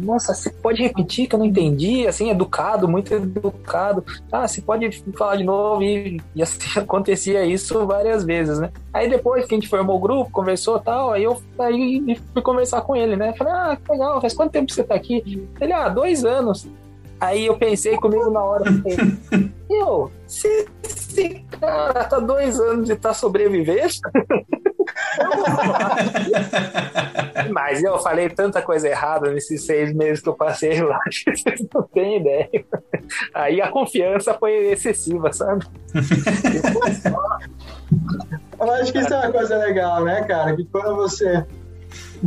nossa, 0.00 0.32
você 0.32 0.50
pode 0.50 0.82
repetir 0.82 1.28
que 1.28 1.34
eu 1.34 1.38
não 1.38 1.46
entendi, 1.46 2.06
assim, 2.06 2.30
educado, 2.30 2.88
muito 2.88 3.12
educado. 3.12 4.04
Ah, 4.32 4.48
você 4.48 4.62
pode 4.62 4.90
falar 5.16 5.36
de 5.36 5.44
novo 5.44 5.82
e, 5.82 6.20
e 6.34 6.42
assim 6.42 6.58
acontecia 6.80 7.44
isso 7.44 7.86
várias 7.86 8.24
vezes, 8.24 8.58
né? 8.58 8.70
Aí 8.92 9.08
depois 9.08 9.44
que 9.46 9.54
a 9.54 9.58
gente 9.58 9.68
formou 9.68 9.96
o 9.96 10.00
grupo, 10.00 10.30
conversou 10.30 10.78
tal, 10.78 11.12
aí 11.12 11.24
eu 11.24 11.40
aí 11.58 12.18
fui 12.32 12.42
conversar 12.42 12.80
com 12.82 12.96
ele, 12.96 13.16
né? 13.16 13.34
Falei, 13.34 13.52
ah, 13.52 13.76
que 13.76 13.92
legal, 13.92 14.20
faz 14.20 14.32
quanto 14.32 14.52
tempo 14.52 14.72
você 14.72 14.82
tá 14.82 14.94
aqui? 14.94 15.48
Ele, 15.60 15.72
ah, 15.72 15.88
dois 15.88 16.24
anos. 16.24 16.66
Aí 17.20 17.46
eu 17.46 17.58
pensei 17.58 17.96
comigo 17.96 18.30
na 18.30 18.42
hora, 18.42 18.64
falei, 18.64 18.96
eu, 19.68 20.10
se 20.26 20.66
esse 20.82 21.44
cara 21.60 22.04
tá 22.04 22.18
dois 22.18 22.58
anos 22.58 22.88
e 22.88 22.96
tá 22.96 23.12
sobrevivendo, 23.12 23.92
Mas 27.50 27.82
eu 27.82 27.98
falei 27.98 28.28
tanta 28.28 28.60
coisa 28.62 28.86
errada 28.88 29.30
nesses 29.30 29.64
seis 29.64 29.94
meses 29.94 30.22
que 30.22 30.28
eu 30.28 30.34
passei 30.34 30.82
lá, 30.82 30.98
vocês 31.06 31.42
não 31.72 31.82
têm 31.82 32.18
ideia. 32.20 32.50
Aí 33.34 33.60
a 33.60 33.68
confiança 33.68 34.34
foi 34.34 34.72
excessiva, 34.72 35.32
sabe? 35.32 35.64
eu 38.60 38.70
acho 38.72 38.92
que 38.92 38.98
isso 38.98 39.14
é 39.14 39.18
uma 39.18 39.30
coisa 39.32 39.56
legal, 39.58 40.04
né, 40.04 40.24
cara? 40.24 40.56
Que 40.56 40.64
quando 40.66 40.96
você. 40.96 41.46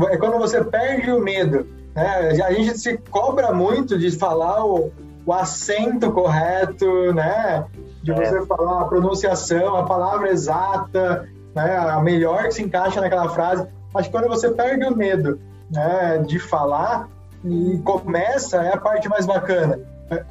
É 0.10 0.18
quando 0.18 0.40
você 0.40 0.64
perde 0.64 1.12
o 1.12 1.20
medo. 1.20 1.68
Né? 1.96 2.42
A 2.44 2.54
gente 2.54 2.78
se 2.78 2.98
cobra 2.98 3.54
muito 3.54 3.98
de 3.98 4.12
falar 4.12 4.66
o, 4.66 4.92
o 5.26 5.34
acento 5.34 6.12
correto, 6.12 7.14
né? 7.14 7.66
De 8.02 8.12
é. 8.12 8.16
você 8.16 8.46
falar 8.46 8.82
a 8.82 8.86
pronunciação, 8.86 9.76
a 9.76 9.84
palavra 9.84 10.30
exata, 10.30 11.28
né? 11.56 11.78
A 11.78 12.00
melhor 12.02 12.44
que 12.44 12.52
se 12.52 12.64
encaixa 12.64 13.00
naquela 13.00 13.30
frase. 13.30 13.68
Que 13.96 14.10
quando 14.10 14.28
você 14.28 14.50
perde 14.50 14.86
o 14.86 14.96
medo 14.96 15.40
né, 15.70 16.18
de 16.26 16.40
falar 16.40 17.08
e 17.46 17.78
começa, 17.84 18.58
é 18.58 18.74
a 18.74 18.78
parte 18.78 19.08
mais 19.08 19.26
bacana. 19.26 19.80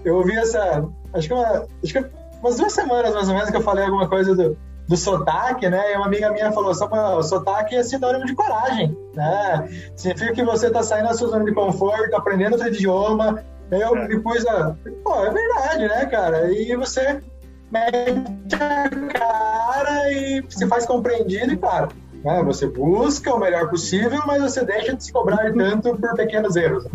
Eu 0.04 0.16
ouvi 0.16 0.36
essa. 0.36 0.84
Acho 1.12 1.28
que, 1.28 1.34
uma, 1.34 1.66
acho 1.82 1.92
que 1.92 2.04
umas 2.40 2.56
duas 2.56 2.72
semanas 2.72 3.14
mais 3.14 3.28
ou 3.28 3.34
menos 3.34 3.50
que 3.50 3.56
eu 3.56 3.60
falei 3.60 3.84
alguma 3.84 4.08
coisa 4.08 4.34
do, 4.34 4.56
do 4.88 4.96
sotaque, 4.96 5.68
né? 5.68 5.92
E 5.92 5.96
uma 5.96 6.06
amiga 6.06 6.30
minha 6.30 6.52
falou: 6.52 6.70
o 6.70 7.22
sotaque 7.22 7.74
é 7.76 7.82
sinônimo 7.82 8.26
de 8.26 8.34
coragem, 8.34 8.96
né? 9.14 9.68
Significa 9.96 10.34
que 10.34 10.44
você 10.44 10.66
está 10.66 10.82
saindo 10.82 11.08
da 11.08 11.14
sua 11.14 11.28
zona 11.28 11.44
de 11.44 11.52
conforto, 11.52 12.14
aprendendo 12.14 12.54
outro 12.54 12.68
idioma. 12.68 13.42
Eu 13.70 13.94
me 13.94 14.20
pus 14.20 14.46
a. 14.46 14.76
Pô, 15.02 15.24
é 15.24 15.30
verdade, 15.30 15.88
né, 15.88 16.06
cara? 16.06 16.52
E 16.52 16.76
você 16.76 17.22
mete 17.70 18.54
a 18.54 18.90
cara 19.18 20.12
e 20.12 20.44
se 20.50 20.66
faz 20.66 20.84
compreendido, 20.84 21.54
e 21.54 21.56
claro, 21.56 21.88
né, 22.22 22.42
você 22.44 22.66
busca 22.66 23.32
o 23.34 23.40
melhor 23.40 23.70
possível, 23.70 24.20
mas 24.26 24.42
você 24.42 24.62
deixa 24.62 24.94
de 24.94 25.02
se 25.02 25.10
cobrar 25.10 25.50
tanto 25.54 25.96
por 25.96 26.14
pequenos 26.14 26.54
erros. 26.54 26.86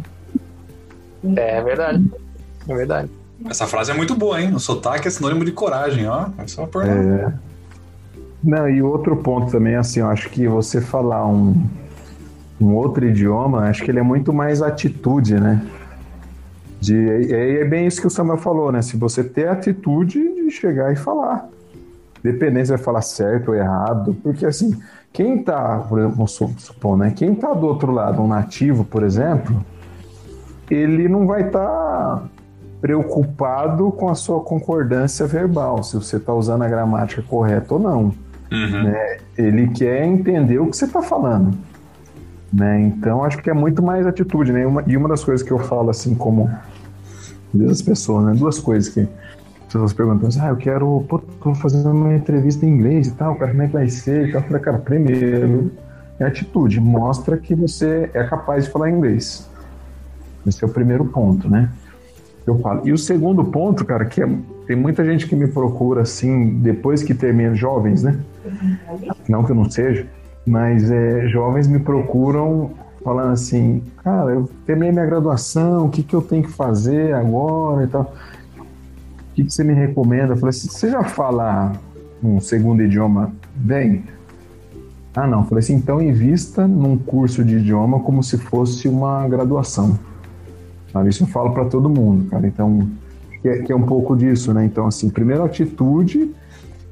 É, 1.35 1.57
é 1.57 1.61
verdade. 1.63 2.11
É 2.69 2.75
verdade. 2.75 3.09
Essa 3.49 3.65
frase 3.65 3.91
é 3.91 3.93
muito 3.93 4.15
boa, 4.15 4.39
hein? 4.39 4.53
O 4.53 4.59
sotaque 4.59 5.07
é 5.07 5.11
sinônimo 5.11 5.43
de 5.45 5.51
coragem, 5.51 6.07
ó. 6.07 6.27
É 6.37 6.47
só 6.47 6.65
por 6.67 6.85
é... 6.85 7.33
Não, 8.47 8.69
e 8.69 8.81
outro 8.81 9.17
ponto 9.17 9.51
também, 9.51 9.75
assim, 9.75 9.99
eu 9.99 10.07
acho 10.07 10.29
que 10.29 10.47
você 10.47 10.79
falar 10.79 11.27
um, 11.27 11.53
um 12.61 12.75
outro 12.75 13.05
idioma, 13.05 13.67
acho 13.67 13.83
que 13.83 13.91
ele 13.91 13.99
é 13.99 14.01
muito 14.01 14.31
mais 14.31 14.61
atitude, 14.61 15.37
né? 15.37 15.61
De, 16.79 16.95
é, 17.29 17.59
é 17.59 17.65
bem 17.65 17.85
isso 17.85 17.99
que 17.99 18.07
o 18.07 18.09
Samuel 18.09 18.37
falou, 18.37 18.71
né? 18.71 18.81
Se 18.81 18.95
você 18.95 19.21
ter 19.21 19.49
a 19.49 19.51
atitude 19.51 20.17
de 20.33 20.49
chegar 20.49 20.93
e 20.93 20.95
falar. 20.95 21.49
Dependendo 22.23 22.67
se 22.67 22.71
vai 22.71 22.77
falar 22.77 23.01
certo 23.01 23.49
ou 23.49 23.55
errado, 23.55 24.15
porque 24.23 24.45
assim, 24.45 24.79
quem 25.11 25.43
tá, 25.43 25.79
por 25.79 25.99
exemplo, 25.99 26.25
supor, 26.25 26.97
né? 26.97 27.11
Quem 27.13 27.35
tá 27.35 27.53
do 27.53 27.67
outro 27.67 27.91
lado, 27.91 28.21
um 28.21 28.29
nativo, 28.29 28.85
por 28.85 29.03
exemplo, 29.03 29.61
ele 30.71 31.09
não 31.09 31.27
vai 31.27 31.47
estar 31.47 31.59
tá 31.59 32.23
preocupado 32.79 33.91
com 33.91 34.07
a 34.07 34.15
sua 34.15 34.39
concordância 34.39 35.27
verbal, 35.27 35.83
se 35.83 35.97
você 35.97 36.15
está 36.15 36.33
usando 36.33 36.61
a 36.61 36.69
gramática 36.69 37.21
correta 37.21 37.73
ou 37.73 37.79
não. 37.81 38.26
Uhum. 38.51 38.83
Né? 38.83 39.17
Ele 39.37 39.67
quer 39.69 40.05
entender 40.05 40.59
o 40.59 40.67
que 40.67 40.77
você 40.77 40.85
está 40.85 41.01
falando. 41.01 41.57
Né? 42.51 42.81
Então 42.81 43.23
acho 43.23 43.37
que 43.39 43.49
é 43.49 43.53
muito 43.53 43.83
mais 43.83 44.07
atitude, 44.07 44.53
né? 44.53 44.65
Uma, 44.65 44.83
e 44.87 44.95
uma 44.95 45.09
das 45.09 45.23
coisas 45.23 45.45
que 45.45 45.51
eu 45.51 45.59
falo 45.59 45.89
assim 45.89 46.15
como 46.15 46.49
das 47.53 47.81
pessoas, 47.81 48.25
né? 48.25 48.33
Duas 48.33 48.59
coisas 48.59 48.91
que 48.91 49.01
as 49.01 49.65
pessoas 49.65 49.93
perguntam 49.93 50.29
assim, 50.29 50.39
ah, 50.41 50.47
eu 50.47 50.55
quero, 50.55 51.05
pô, 51.09 51.19
tô 51.19 51.53
fazendo 51.55 51.91
uma 51.91 52.13
entrevista 52.13 52.65
em 52.65 52.69
inglês 52.69 53.07
e 53.07 53.11
tal, 53.11 53.35
como 53.35 53.61
é 53.61 53.67
que 53.67 53.73
vai 53.73 53.89
ser? 53.89 54.33
Eu 54.33 54.41
falei, 54.41 54.61
cara, 54.61 54.77
primeiro 54.77 55.71
é 56.19 56.25
atitude, 56.25 56.79
mostra 56.79 57.37
que 57.37 57.53
você 57.53 58.09
é 58.13 58.23
capaz 58.23 58.65
de 58.65 58.71
falar 58.71 58.89
inglês. 58.89 59.49
Esse 60.45 60.63
é 60.63 60.67
o 60.67 60.69
primeiro 60.69 61.05
ponto, 61.05 61.49
né? 61.49 61.69
Eu 62.47 62.57
falo. 62.59 62.87
E 62.87 62.93
o 62.93 62.97
segundo 62.97 63.43
ponto, 63.43 63.83
cara, 63.83 64.05
que 64.05 64.23
é, 64.23 64.29
tem 64.65 64.75
muita 64.75 65.03
gente 65.03 65.27
que 65.27 65.35
me 65.35 65.47
procura 65.47 66.03
assim, 66.03 66.59
depois 66.59 67.03
que 67.03 67.13
termina, 67.13 67.53
jovens, 67.53 68.03
né? 68.03 68.17
Não 69.27 69.43
que 69.43 69.51
eu 69.51 69.55
não 69.55 69.69
seja, 69.69 70.07
mas 70.45 70.89
é, 70.89 71.27
jovens 71.27 71.67
me 71.67 71.79
procuram 71.79 72.71
falando 73.03 73.33
assim, 73.33 73.83
cara, 74.01 74.31
eu 74.31 74.49
terminei 74.65 74.93
minha 74.93 75.05
graduação, 75.05 75.85
o 75.85 75.89
que, 75.89 76.01
que 76.01 76.13
eu 76.13 76.21
tenho 76.21 76.43
que 76.43 76.51
fazer 76.51 77.13
agora 77.13 77.83
e 77.83 77.87
tal. 77.87 78.13
O 78.57 79.33
que, 79.35 79.43
que 79.43 79.53
você 79.53 79.63
me 79.63 79.73
recomenda? 79.73 80.33
Eu 80.33 80.37
falei 80.37 80.49
assim, 80.49 80.69
você 80.69 80.89
já 80.89 81.03
fala 81.03 81.73
um 82.23 82.39
segundo 82.39 82.81
idioma 82.81 83.31
bem? 83.55 84.05
Ah, 85.13 85.27
não. 85.27 85.39
Eu 85.39 85.45
falei 85.45 85.59
assim, 85.63 85.73
então 85.73 86.01
invista 86.01 86.65
num 86.65 86.97
curso 86.97 87.43
de 87.43 87.57
idioma 87.57 87.99
como 87.99 88.23
se 88.23 88.37
fosse 88.37 88.87
uma 88.87 89.27
graduação. 89.27 89.99
Isso 91.05 91.23
eu 91.23 91.27
falo 91.27 91.51
para 91.51 91.65
todo 91.65 91.89
mundo, 91.89 92.29
cara. 92.29 92.47
Então, 92.47 92.87
que 93.41 93.47
é, 93.47 93.61
que 93.63 93.71
é 93.71 93.75
um 93.75 93.83
pouco 93.83 94.15
disso, 94.15 94.53
né? 94.53 94.65
Então, 94.65 94.87
assim, 94.87 95.09
primeiro 95.09 95.43
atitude 95.43 96.33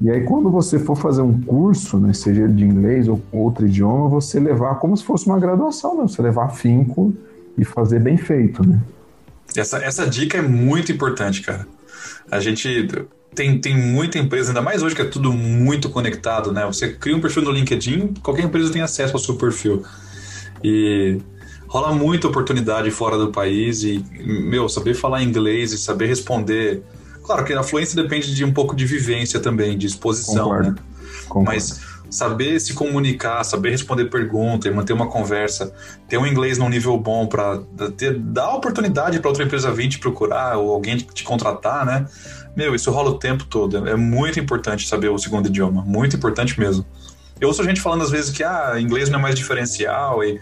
e 0.00 0.10
aí, 0.10 0.24
quando 0.24 0.50
você 0.50 0.78
for 0.78 0.94
fazer 0.94 1.22
um 1.22 1.40
curso, 1.40 1.98
né, 1.98 2.12
seja 2.12 2.46
de 2.46 2.64
inglês 2.64 3.08
ou 3.08 3.22
outro 3.32 3.66
idioma, 3.66 4.08
você 4.08 4.38
levar 4.38 4.74
como 4.74 4.94
se 4.96 5.02
fosse 5.02 5.26
uma 5.26 5.40
graduação, 5.40 5.96
né? 5.96 6.02
Você 6.02 6.20
levar 6.20 6.46
afinco 6.46 7.14
e 7.56 7.64
fazer 7.64 8.00
bem 8.00 8.18
feito, 8.18 8.66
né? 8.66 8.78
Essa, 9.56 9.78
essa 9.78 10.06
dica 10.06 10.36
é 10.36 10.42
muito 10.42 10.92
importante, 10.92 11.40
cara. 11.40 11.66
A 12.30 12.40
gente 12.40 12.88
tem, 13.34 13.58
tem 13.58 13.74
muita 13.74 14.18
empresa, 14.18 14.50
ainda 14.50 14.60
mais 14.60 14.82
hoje 14.82 14.94
que 14.94 15.00
é 15.00 15.06
tudo 15.06 15.32
muito 15.32 15.88
conectado, 15.88 16.52
né? 16.52 16.66
Você 16.66 16.92
cria 16.92 17.16
um 17.16 17.20
perfil 17.20 17.44
no 17.44 17.50
LinkedIn, 17.50 18.14
qualquer 18.22 18.44
empresa 18.44 18.70
tem 18.70 18.82
acesso 18.82 19.14
ao 19.14 19.18
seu 19.18 19.36
perfil. 19.36 19.82
E 20.62 21.18
rola 21.66 21.92
muita 21.92 22.28
oportunidade 22.28 22.90
fora 22.90 23.18
do 23.18 23.30
país 23.32 23.82
e, 23.82 24.04
meu, 24.24 24.68
saber 24.68 24.94
falar 24.94 25.22
inglês 25.22 25.72
e 25.72 25.78
saber 25.78 26.06
responder 26.06 26.82
Claro 27.26 27.44
que 27.44 27.52
a 27.52 27.62
fluência 27.62 28.00
depende 28.00 28.32
de 28.32 28.44
um 28.44 28.52
pouco 28.52 28.74
de 28.74 28.86
vivência 28.86 29.40
também, 29.40 29.76
de 29.76 29.84
exposição, 29.84 30.44
Concordo. 30.44 30.70
né? 30.70 30.76
Concordo. 31.28 31.50
Mas 31.50 31.80
saber 32.08 32.60
se 32.60 32.72
comunicar, 32.72 33.42
saber 33.42 33.70
responder 33.70 34.04
pergunta 34.04 34.68
e 34.68 34.70
manter 34.70 34.92
uma 34.92 35.08
conversa, 35.08 35.74
ter 36.08 36.16
um 36.18 36.24
inglês 36.24 36.56
num 36.56 36.68
nível 36.68 36.96
bom 36.96 37.26
para 37.26 37.60
dar 38.20 38.54
oportunidade 38.54 39.18
para 39.18 39.28
outra 39.28 39.42
empresa 39.42 39.72
vir 39.72 39.88
te 39.88 39.98
procurar 39.98 40.56
ou 40.56 40.72
alguém 40.72 40.96
te 40.98 41.24
contratar, 41.24 41.84
né? 41.84 42.06
Meu, 42.54 42.76
isso 42.76 42.92
rola 42.92 43.10
o 43.10 43.18
tempo 43.18 43.44
todo. 43.44 43.88
É 43.88 43.96
muito 43.96 44.38
importante 44.38 44.86
saber 44.86 45.08
o 45.08 45.18
segundo 45.18 45.48
idioma, 45.48 45.82
muito 45.84 46.16
importante 46.16 46.58
mesmo. 46.60 46.86
Eu 47.40 47.48
ouço 47.48 47.62
gente 47.64 47.80
falando 47.80 48.02
às 48.02 48.10
vezes 48.10 48.30
que 48.30 48.44
ah, 48.44 48.80
inglês 48.80 49.10
não 49.10 49.18
é 49.18 49.22
mais 49.22 49.34
diferencial 49.34 50.22
e 50.22 50.40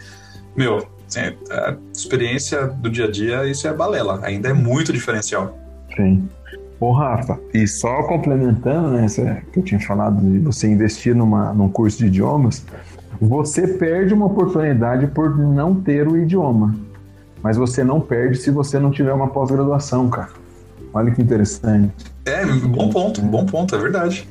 meu, 0.55 0.87
assim, 1.19 1.37
a 1.51 1.77
experiência 1.93 2.67
do 2.67 2.91
dia 2.91 3.07
a 3.07 3.11
dia 3.11 3.47
isso 3.47 3.67
é 3.67 3.73
balela, 3.73 4.21
ainda 4.23 4.49
é 4.49 4.53
muito 4.53 4.93
diferencial. 4.93 5.59
Sim. 5.97 6.29
Ô, 6.81 6.93
Rafa, 6.93 7.39
e 7.53 7.67
só 7.67 8.03
complementando, 8.03 8.91
né, 8.91 9.07
que 9.53 9.61
eu 9.61 9.63
tinha 9.63 9.81
falado 9.81 10.21
de 10.21 10.39
você 10.41 10.69
investir 10.69 11.15
numa, 11.15 11.53
num 11.53 11.69
curso 11.69 11.99
de 11.99 12.07
idiomas, 12.07 12.65
você 13.21 13.67
perde 13.67 14.13
uma 14.13 14.27
oportunidade 14.27 15.07
por 15.07 15.37
não 15.39 15.75
ter 15.75 16.07
o 16.07 16.17
idioma. 16.17 16.75
Mas 17.43 17.57
você 17.57 17.85
não 17.85 18.01
perde 18.01 18.39
se 18.39 18.51
você 18.51 18.79
não 18.79 18.91
tiver 18.91 19.13
uma 19.13 19.29
pós-graduação, 19.29 20.09
cara. 20.09 20.31
Olha 20.93 21.11
que 21.11 21.23
interessante. 21.23 21.93
É, 22.25 22.45
bom 22.47 22.89
ponto, 22.89 23.21
bom 23.21 23.45
ponto, 23.45 23.75
é 23.75 23.79
verdade. 23.79 24.29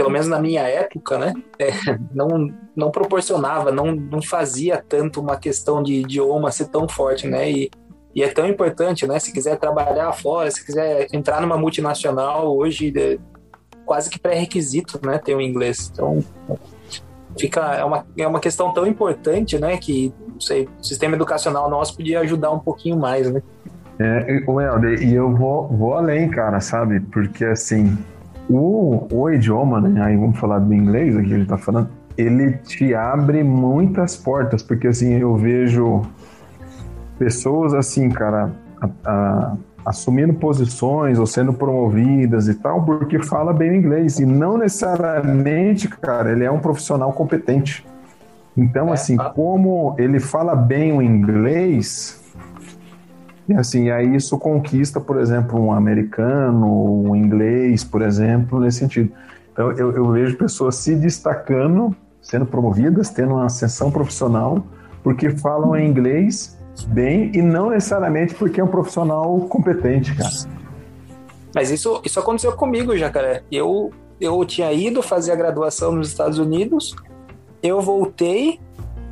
Pelo 0.00 0.10
menos 0.10 0.28
na 0.28 0.40
minha 0.40 0.62
época, 0.62 1.18
né, 1.18 1.34
é, 1.58 1.72
não, 2.10 2.48
não 2.74 2.90
proporcionava, 2.90 3.70
não, 3.70 3.94
não 3.94 4.22
fazia 4.22 4.82
tanto 4.88 5.20
uma 5.20 5.36
questão 5.36 5.82
de 5.82 5.92
idioma 5.92 6.50
ser 6.50 6.68
tão 6.68 6.88
forte, 6.88 7.28
né, 7.28 7.50
e, 7.50 7.70
e 8.14 8.22
é 8.22 8.28
tão 8.28 8.46
importante, 8.46 9.06
né, 9.06 9.18
se 9.18 9.30
quiser 9.30 9.58
trabalhar 9.58 10.10
fora, 10.12 10.50
se 10.50 10.64
quiser 10.64 11.06
entrar 11.12 11.42
numa 11.42 11.58
multinacional, 11.58 12.56
hoje 12.56 12.90
é 12.96 13.18
quase 13.84 14.08
que 14.08 14.18
pré-requisito, 14.18 14.98
né, 15.04 15.18
ter 15.18 15.34
o 15.34 15.40
inglês, 15.40 15.90
então 15.92 16.24
fica, 17.38 17.60
é 17.74 17.84
uma, 17.84 18.06
é 18.16 18.26
uma 18.26 18.40
questão 18.40 18.72
tão 18.72 18.86
importante, 18.86 19.58
né, 19.58 19.76
que, 19.76 20.14
sei, 20.38 20.66
o 20.80 20.82
sistema 20.82 21.14
educacional 21.14 21.68
nosso 21.68 21.94
podia 21.94 22.20
ajudar 22.20 22.50
um 22.52 22.58
pouquinho 22.58 22.96
mais, 22.96 23.30
né. 23.30 23.42
É, 23.98 24.42
Helder, 24.48 25.02
e 25.02 25.14
eu 25.14 25.36
vou, 25.36 25.68
vou 25.68 25.92
além, 25.92 26.30
cara, 26.30 26.58
sabe? 26.58 27.00
Porque 27.00 27.44
assim, 27.44 27.98
o, 28.50 29.06
o 29.12 29.30
idioma, 29.30 29.80
né? 29.80 30.02
Aí 30.02 30.16
vamos 30.16 30.38
falar 30.38 30.58
do 30.58 30.74
inglês 30.74 31.16
aqui, 31.16 31.32
a 31.32 31.38
gente 31.38 31.48
tá 31.48 31.56
falando, 31.56 31.88
ele 32.18 32.52
te 32.58 32.94
abre 32.94 33.44
muitas 33.44 34.16
portas, 34.16 34.62
porque 34.62 34.88
assim, 34.88 35.14
eu 35.14 35.36
vejo 35.36 36.02
pessoas 37.18 37.72
assim, 37.72 38.08
cara, 38.08 38.50
a, 38.80 38.88
a, 39.04 39.56
assumindo 39.86 40.34
posições 40.34 41.18
ou 41.18 41.26
sendo 41.26 41.52
promovidas 41.52 42.48
e 42.48 42.54
tal, 42.54 42.82
porque 42.84 43.22
fala 43.22 43.52
bem 43.52 43.76
inglês. 43.76 44.18
E 44.18 44.26
não 44.26 44.58
necessariamente, 44.58 45.88
cara, 45.88 46.32
ele 46.32 46.44
é 46.44 46.50
um 46.50 46.58
profissional 46.58 47.12
competente. 47.12 47.86
Então, 48.56 48.88
é, 48.88 48.94
assim, 48.94 49.16
tá. 49.16 49.30
como 49.30 49.94
ele 49.96 50.18
fala 50.18 50.56
bem 50.56 50.92
o 50.92 51.00
inglês, 51.00 52.19
e 53.50 53.54
assim, 53.54 53.90
aí 53.90 54.14
isso 54.14 54.38
conquista, 54.38 55.00
por 55.00 55.18
exemplo, 55.18 55.60
um 55.60 55.72
americano, 55.72 57.02
um 57.02 57.16
inglês, 57.16 57.82
por 57.82 58.00
exemplo, 58.00 58.60
nesse 58.60 58.78
sentido. 58.78 59.12
Então, 59.52 59.72
eu, 59.72 59.90
eu 59.90 60.08
vejo 60.12 60.36
pessoas 60.36 60.76
se 60.76 60.94
destacando, 60.94 61.94
sendo 62.22 62.46
promovidas, 62.46 63.10
tendo 63.10 63.32
uma 63.34 63.46
ascensão 63.46 63.90
profissional, 63.90 64.64
porque 65.02 65.30
falam 65.30 65.76
inglês 65.76 66.56
bem 66.86 67.32
e 67.34 67.42
não 67.42 67.70
necessariamente 67.70 68.36
porque 68.36 68.60
é 68.60 68.64
um 68.64 68.68
profissional 68.68 69.40
competente, 69.40 70.14
cara. 70.14 70.30
Mas 71.52 71.72
isso, 71.72 72.00
isso 72.04 72.20
aconteceu 72.20 72.52
comigo, 72.52 72.96
Jacaré. 72.96 73.42
Eu, 73.50 73.90
eu 74.20 74.44
tinha 74.44 74.72
ido 74.72 75.02
fazer 75.02 75.32
a 75.32 75.36
graduação 75.36 75.90
nos 75.90 76.06
Estados 76.06 76.38
Unidos, 76.38 76.94
eu 77.60 77.80
voltei 77.80 78.60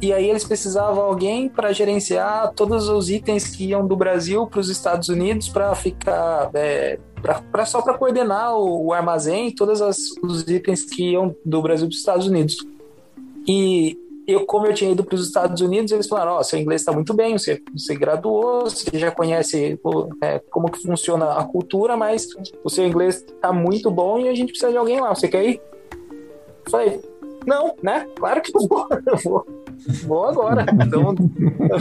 e 0.01 0.13
aí 0.13 0.31
eles 0.31 0.45
precisavam 0.45 1.03
alguém 1.03 1.49
para 1.49 1.73
gerenciar 1.73 2.53
todos 2.55 2.89
os 2.89 3.11
itens 3.11 3.49
que 3.49 3.67
iam 3.67 3.87
do 3.87 3.97
Brasil 3.97 4.47
para 4.47 4.61
os 4.61 4.69
Estados 4.69 5.09
Unidos 5.09 5.49
para 5.49 5.75
ficar 5.75 6.51
é, 6.55 7.01
pra, 7.21 7.43
pra 7.43 7.67
só 7.67 7.83
para 7.83 7.95
coordenar 7.95 8.57
o, 8.57 8.87
o, 8.87 8.93
armazém 8.93 9.51
todos 9.53 9.81
os 10.23 10.49
itens 10.49 10.85
que 10.85 11.13
iam 11.13 11.35
do 11.45 11.61
Brasil 11.61 11.89
para 11.89 11.93
os 11.93 11.99
Estados 11.99 12.27
Unidos. 12.29 12.57
E 13.47 13.99
eu, 14.25 14.47
como 14.47 14.67
eu 14.67 14.75
tinha 14.75 14.93
ido 14.93 15.03
para 15.03 15.17
os 15.17 15.27
Estados 15.27 15.61
Unidos, 15.61 15.91
eles 15.91 16.07
falaram: 16.07 16.33
Ó, 16.33 16.39
oh, 16.39 16.45
seu 16.45 16.61
inglês 16.61 16.83
está 16.83 16.93
muito 16.93 17.13
bem, 17.13 17.37
você, 17.37 17.61
você 17.73 17.97
graduou, 17.97 18.71
você 18.71 18.97
já 18.99 19.11
conhece 19.11 19.81
é, 20.21 20.39
como 20.51 20.71
que 20.71 20.81
funciona 20.81 21.33
a 21.33 21.45
cultura, 21.45 21.97
mas 21.97 22.29
o 22.63 22.71
seu 22.71 22.87
inglês 22.87 23.17
está 23.17 23.53
muito 23.53 23.91
bom 23.91 24.21
e 24.21 24.29
a 24.29 24.35
gente 24.35 24.51
precisa 24.51 24.71
de 24.71 24.77
alguém 24.77 25.01
lá. 25.01 25.13
Você 25.13 25.27
quer 25.27 25.45
ir? 25.45 25.61
Eu 26.67 26.71
falei: 26.71 27.01
Não, 27.45 27.75
né? 27.83 28.07
Claro 28.15 28.41
que. 28.43 28.53
Eu 28.55 29.17
vou. 29.25 29.47
Vou 30.05 30.27
agora. 30.27 30.67
Então, 30.89 31.15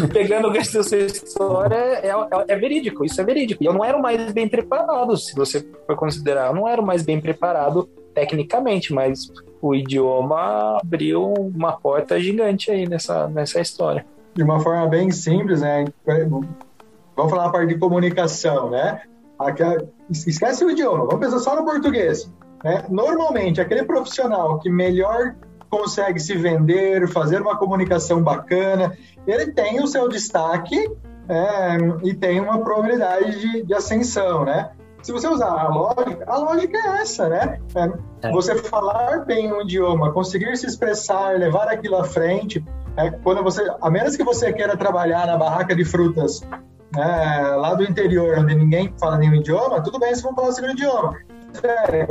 pegando 0.10 0.50
o 0.50 0.52
resto 0.52 0.78
da 0.78 0.84
sua 0.84 0.98
história, 0.98 1.76
é, 1.76 2.10
é, 2.10 2.46
é, 2.50 2.56
verídico, 2.58 3.06
isso 3.06 3.20
é 3.22 3.24
verídico. 3.24 3.64
E 3.64 3.66
eu 3.66 3.74
não 3.74 3.86
era 3.86 3.98
o 3.98 4.02
mais 4.02 4.32
bem 4.34 4.48
preparado, 4.48 5.16
se 5.16 5.34
você 5.34 5.66
for 5.86 5.96
considerar. 5.96 6.48
Eu 6.48 6.56
não 6.56 6.68
era 6.68 6.82
o 6.82 6.86
mais 6.86 7.04
bem 7.04 7.22
preparado 7.22 7.88
tecnicamente, 8.14 8.94
mas 8.94 9.32
o 9.62 9.74
idioma 9.74 10.78
abriu 10.82 11.24
uma 11.24 11.74
porta 11.74 12.20
gigante 12.20 12.70
aí 12.70 12.88
nessa, 12.88 13.28
nessa 13.28 13.62
história. 13.62 14.06
De 14.34 14.44
uma 14.44 14.60
forma 14.60 14.88
bem 14.88 15.10
simples, 15.12 15.62
né? 15.62 15.86
Vamos 17.16 17.32
falar 17.32 17.46
a 17.46 17.50
parte 17.50 17.74
de 17.74 17.80
comunicação, 17.80 18.70
né? 18.70 19.02
Esquece 20.10 20.66
o 20.66 20.72
idioma, 20.72 21.06
vamos 21.06 21.20
pensar 21.20 21.40
só 21.40 21.56
no 21.56 21.64
português. 21.64 22.32
Né? 22.64 22.84
Normalmente, 22.90 23.62
aquele 23.62 23.84
profissional 23.84 24.60
que 24.60 24.70
melhor 24.70 25.36
consegue 25.70 26.20
se 26.20 26.36
vender, 26.36 27.08
fazer 27.08 27.42
uma 27.42 27.58
comunicação 27.58 28.22
bacana, 28.22 28.96
ele 29.26 29.52
tem 29.52 29.82
o 29.82 29.88
seu 29.88 30.08
destaque 30.08 30.90
é, 31.30 31.78
e 32.04 32.14
tem 32.14 32.40
uma 32.40 32.60
probabilidade 32.60 33.40
de, 33.40 33.64
de, 33.64 33.74
ascensão, 33.74 34.46
né? 34.46 34.72
Se 35.04 35.12
você 35.12 35.28
usar 35.28 35.52
a 35.52 35.68
lógica, 35.68 36.26
a 36.26 36.38
lógica 36.38 36.78
é 36.78 37.02
essa, 37.02 37.30
né? 37.30 37.60
É, 37.76 38.28
é. 38.28 38.32
Você 38.32 38.56
falar 38.56 39.26
bem 39.26 39.52
um 39.52 39.62
idioma, 39.62 40.12
conseguir 40.12 40.56
se 40.58 40.66
expressar, 40.66 41.38
levar 41.38 41.68
aquilo 41.68 41.98
à 41.98 42.04
frente, 42.04 42.64
é, 42.96 43.12
quando 43.12 43.44
você, 43.44 43.66
a 43.82 43.90
menos 43.90 44.16
que 44.16 44.24
você 44.24 44.52
queira 44.54 44.76
trabalhar 44.76 45.28
na 45.28 45.38
barraca 45.38 45.76
de 45.76 45.86
frutas 45.86 46.42
é, 46.96 47.56
lá 47.56 47.74
do 47.74 47.84
interior, 47.84 48.40
onde 48.40 48.56
ninguém 48.56 48.94
fala 49.00 49.18
nenhum 49.18 49.36
idioma, 49.36 49.82
tudo 49.82 50.00
bem 50.00 50.16
se 50.16 50.22
for 50.22 50.34
falar 50.34 50.50
o 50.50 50.52
segundo 50.54 50.72
idioma 50.72 51.18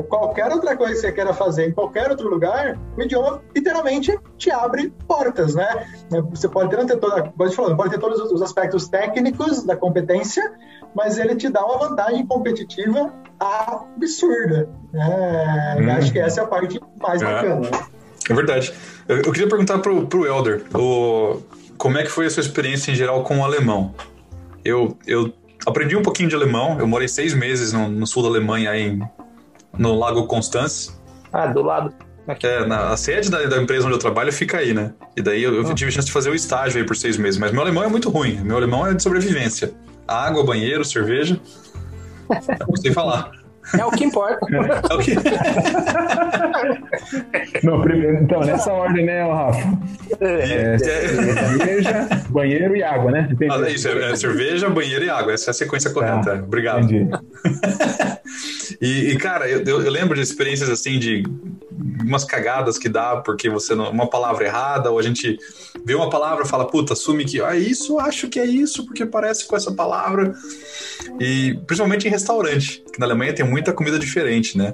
qualquer 0.09 0.51
outra 0.53 0.77
coisa 0.77 0.95
que 0.95 1.01
você 1.01 1.13
queira 1.13 1.33
fazer 1.33 1.69
em 1.69 1.73
qualquer 1.73 2.11
outro 2.11 2.29
lugar, 2.29 2.79
o 2.97 3.03
idioma 3.03 3.43
literalmente 3.55 4.19
te 4.37 4.51
abre 4.51 4.93
portas, 5.07 5.55
né? 5.55 5.87
Você 6.31 6.49
pode 6.49 6.71
ter, 6.71 6.97
toda, 6.97 7.33
falando, 7.51 7.77
pode 7.77 7.91
ter 7.91 7.99
todos 7.99 8.21
os 8.33 8.43
aspectos 8.43 8.89
técnicos 8.89 9.65
da 9.65 9.77
competência, 9.77 10.53
mas 10.95 11.19
ele 11.19 11.37
te 11.37 11.49
dá 11.49 11.65
uma 11.65 11.89
vantagem 11.89 12.27
competitiva 12.27 13.13
absurda. 13.39 14.69
Né? 14.93 15.77
Hum. 15.81 15.91
Acho 15.91 16.13
que 16.13 16.19
essa 16.19 16.41
é 16.41 16.45
a 16.45 16.47
parte 16.47 16.81
mais 17.01 17.23
é. 17.23 17.25
bacana. 17.25 17.71
É 18.29 18.35
verdade. 18.35 18.73
Eu, 19.09 19.19
eu 19.19 19.33
queria 19.33 19.49
perguntar 19.49 19.79
pro, 19.79 20.07
pro 20.07 20.27
Elder, 20.27 20.65
o, 20.75 21.43
como 21.79 21.99
é 21.99 22.03
que 22.03 22.11
foi 22.11 22.27
a 22.27 22.31
sua 22.31 22.41
experiência 22.41 22.91
em 22.91 22.95
geral 22.95 23.23
com 23.23 23.39
o 23.39 23.45
alemão? 23.45 23.95
Eu, 24.65 24.97
eu 25.07 25.33
aprendi 25.67 25.97
um 25.97 26.03
pouquinho 26.03 26.29
de 26.29 26.35
alemão, 26.35 26.79
eu 26.79 26.87
morei 26.87 27.07
seis 27.07 27.35
meses 27.35 27.73
no, 27.73 27.89
no 27.89 28.07
sul 28.07 28.23
da 28.23 28.29
Alemanha, 28.29 28.75
em 28.77 29.01
no 29.79 29.99
Lago 29.99 30.27
Constance. 30.27 30.93
Ah, 31.33 31.47
do 31.47 31.63
lado. 31.63 31.93
Aqui. 32.27 32.47
É, 32.47 32.67
na, 32.67 32.91
a 32.91 32.97
sede 32.97 33.31
da, 33.31 33.45
da, 33.45 33.63
empresa 33.63 33.87
onde 33.87 33.95
eu 33.95 33.99
trabalho 33.99 34.33
fica 34.33 34.59
aí, 34.59 34.75
né? 34.75 34.93
E 35.17 35.23
daí 35.23 35.43
eu, 35.43 35.55
eu 35.55 35.65
oh. 35.65 35.75
tive 35.75 35.91
a 35.91 35.93
chance 35.93 36.07
de 36.07 36.13
fazer 36.13 36.31
o 36.31 36.35
estágio 36.35 36.81
aí 36.81 36.87
por 36.87 36.97
seis 36.97 37.17
meses. 37.17 37.39
Mas 37.39 37.53
meu 37.53 37.61
alemão 37.61 37.85
é 37.85 37.89
muito 37.89 38.11
ruim. 38.11 38.41
Meu 38.41 38.57
alemão 38.57 38.87
é 38.87 38.95
de 38.95 39.03
sobrevivência. 39.03 39.73
Água, 40.09 40.45
banheiro, 40.45 40.85
cerveja. 40.85 41.41
não 42.69 42.77
sei 42.77 42.93
falar. 42.93 43.31
É 43.79 43.85
o 43.85 43.91
que 43.91 44.05
importa. 44.05 44.47
É 44.91 44.95
o 44.95 44.99
que... 44.99 45.15
Não, 47.63 47.81
primeiro, 47.81 48.23
então, 48.23 48.41
nessa 48.41 48.73
ordem, 48.73 49.05
né, 49.05 49.23
Rafa? 49.23 49.79
É, 50.21 50.75
é, 50.75 50.79
cerveja, 50.79 52.09
banheiro 52.29 52.77
e 52.77 52.83
água, 52.83 53.11
né? 53.11 53.29
Ah, 53.51 53.69
isso, 53.69 53.89
é, 53.89 54.13
é, 54.13 54.17
cerveja, 54.17 54.69
banheiro 54.69 55.05
e 55.05 55.11
água. 55.11 55.33
Essa 55.33 55.51
é 55.51 55.53
a 55.53 55.55
sequência 55.55 55.91
correta. 55.91 56.37
Tá, 56.37 56.43
Obrigado. 56.43 56.85
Entendi. 56.85 57.11
e, 58.81 59.13
e, 59.13 59.19
cara, 59.19 59.49
eu, 59.49 59.63
eu, 59.65 59.91
lembro 59.91 60.15
de 60.15 60.23
experiências 60.23 60.71
assim 60.71 60.99
de 60.99 61.25
umas 62.03 62.25
cagadas 62.25 62.79
que 62.79 62.89
dá 62.89 63.17
porque 63.17 63.51
você 63.51 63.75
não, 63.75 63.91
uma 63.91 64.09
palavra 64.09 64.45
errada, 64.45 64.91
ou 64.91 64.99
a 64.99 65.03
gente 65.03 65.39
vê 65.85 65.95
uma 65.95 66.09
palavra 66.09 66.45
e 66.45 66.49
fala, 66.49 66.67
puta, 66.67 66.93
assume 66.93 67.25
que 67.25 67.41
ah, 67.43 67.57
isso, 67.57 67.99
acho 67.99 68.29
que 68.29 68.39
é 68.39 68.45
isso, 68.45 68.85
porque 68.87 69.05
parece 69.05 69.47
com 69.47 69.57
essa 69.57 69.73
palavra. 69.73 70.35
E 71.21 71.59
principalmente 71.67 72.07
em 72.07 72.11
restaurante, 72.11 72.83
que 72.93 72.99
na 72.99 73.07
Alemanha 73.07 73.35
tem 73.35 73.45
muita 73.57 73.73
comida 73.73 73.99
diferente, 73.99 74.59
né? 74.59 74.73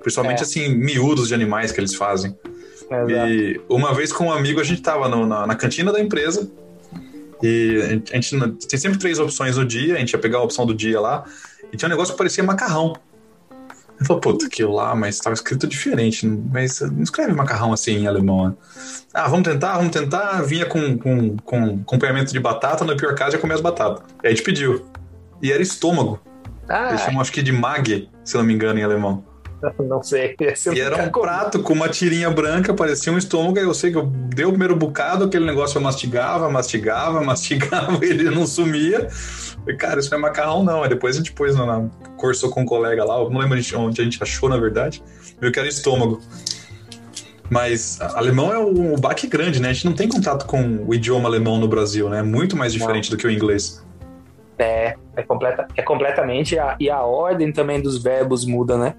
Principalmente 0.00 0.40
é. 0.40 0.42
assim, 0.42 0.74
miúdos 0.74 1.28
de 1.28 1.34
animais 1.34 1.70
que 1.70 1.80
eles 1.80 1.94
fazem. 1.94 2.36
É, 2.90 3.28
e 3.28 3.60
uma 3.68 3.94
vez 3.94 4.12
com 4.12 4.26
um 4.26 4.32
amigo, 4.32 4.60
a 4.60 4.64
gente 4.64 4.82
tava 4.82 5.08
no, 5.08 5.24
na, 5.24 5.46
na 5.46 5.54
cantina 5.54 5.92
da 5.92 6.00
empresa. 6.00 6.50
E 7.40 7.80
a 7.80 7.88
gente, 7.88 8.12
a 8.12 8.20
gente 8.20 8.66
tem 8.66 8.78
sempre 8.78 8.98
três 8.98 9.20
opções 9.20 9.56
no 9.56 9.64
dia, 9.64 9.94
a 9.94 9.98
gente 9.98 10.12
ia 10.12 10.18
pegar 10.18 10.38
a 10.38 10.42
opção 10.42 10.66
do 10.66 10.74
dia 10.74 11.00
lá, 11.00 11.24
e 11.72 11.76
tinha 11.76 11.86
um 11.88 11.90
negócio 11.90 12.14
que 12.14 12.18
parecia 12.18 12.42
macarrão. 12.42 12.94
Eu 13.98 14.04
falei, 14.04 14.20
puta, 14.20 14.46
aquilo 14.46 14.74
lá, 14.74 14.94
mas 14.94 15.14
estava 15.14 15.34
escrito 15.34 15.66
diferente. 15.66 16.26
Mas 16.26 16.80
não 16.80 17.02
escreve 17.02 17.32
macarrão 17.32 17.72
assim 17.72 17.92
em 17.92 18.06
alemão. 18.06 18.48
Né? 18.48 18.54
Ah, 19.14 19.28
vamos 19.28 19.48
tentar, 19.48 19.76
vamos 19.76 19.92
tentar. 19.92 20.42
Vinha 20.42 20.66
com, 20.66 20.98
com, 20.98 21.36
com 21.38 21.80
acompanhamento 21.80 22.32
de 22.32 22.40
batata, 22.40 22.84
no 22.84 22.96
pior 22.96 23.14
caso, 23.14 23.36
ia 23.36 23.40
comer 23.40 23.54
as 23.54 23.60
batatas. 23.62 24.02
E 24.22 24.26
aí 24.26 24.32
a 24.32 24.36
gente 24.36 24.44
pediu. 24.44 24.84
E 25.40 25.50
era 25.50 25.62
estômago. 25.62 26.20
Ah, 26.68 26.88
Eles 26.90 27.02
chamam, 27.02 27.20
acho 27.20 27.32
que 27.32 27.42
de 27.42 27.52
mag, 27.52 28.08
se 28.24 28.36
não 28.36 28.44
me 28.44 28.52
engano, 28.52 28.78
em 28.78 28.82
alemão. 28.82 29.24
Não 29.88 30.02
sei. 30.02 30.36
E 30.74 30.80
era 30.80 31.02
um 31.02 31.08
prato 31.08 31.60
com 31.60 31.72
uma 31.72 31.88
tirinha 31.88 32.30
branca, 32.30 32.74
parecia 32.74 33.12
um 33.12 33.18
estômago. 33.18 33.58
Eu 33.58 33.72
sei 33.74 33.90
que 33.90 33.96
eu 33.96 34.06
dei 34.06 34.44
o 34.44 34.50
primeiro 34.50 34.76
bocado, 34.76 35.24
aquele 35.24 35.46
negócio 35.46 35.78
eu 35.78 35.82
mastigava, 35.82 36.48
mastigava, 36.50 37.20
mastigava, 37.24 38.04
ele 38.04 38.30
não 38.30 38.46
sumia. 38.46 39.08
Falei, 39.10 39.76
cara, 39.76 40.00
isso 40.00 40.10
não 40.10 40.18
é 40.18 40.20
macarrão, 40.20 40.62
não. 40.62 40.82
Aí 40.82 40.88
depois 40.88 41.16
a 41.16 41.18
gente 41.18 41.32
pôs 41.32 41.54
na, 41.56 41.88
cursou 42.16 42.50
com 42.50 42.62
um 42.62 42.66
colega 42.66 43.04
lá, 43.04 43.18
eu 43.18 43.30
não 43.30 43.40
lembro 43.40 43.58
onde 43.78 44.00
a 44.00 44.04
gente 44.04 44.22
achou, 44.22 44.48
na 44.48 44.58
verdade. 44.58 45.02
Viu 45.40 45.50
que 45.50 45.58
era 45.58 45.68
estômago. 45.68 46.20
Mas 47.48 48.00
alemão 48.00 48.52
é 48.52 48.58
um 48.58 48.96
baque 48.96 49.26
grande, 49.26 49.60
né? 49.60 49.70
A 49.70 49.72
gente 49.72 49.86
não 49.86 49.92
tem 49.92 50.08
contato 50.08 50.46
com 50.46 50.84
o 50.84 50.92
idioma 50.92 51.28
alemão 51.28 51.58
no 51.58 51.68
Brasil, 51.68 52.08
né? 52.08 52.18
É 52.18 52.22
muito 52.22 52.56
mais 52.56 52.72
diferente 52.72 53.10
não. 53.10 53.16
do 53.16 53.20
que 53.20 53.26
o 53.26 53.30
inglês. 53.30 53.85
É, 54.58 54.94
é, 55.14 55.22
completa, 55.22 55.68
é 55.76 55.82
completamente. 55.82 56.58
A, 56.58 56.76
e 56.80 56.88
a 56.88 57.02
ordem 57.02 57.52
também 57.52 57.80
dos 57.80 58.02
verbos 58.02 58.44
muda, 58.44 58.78
né? 58.78 58.94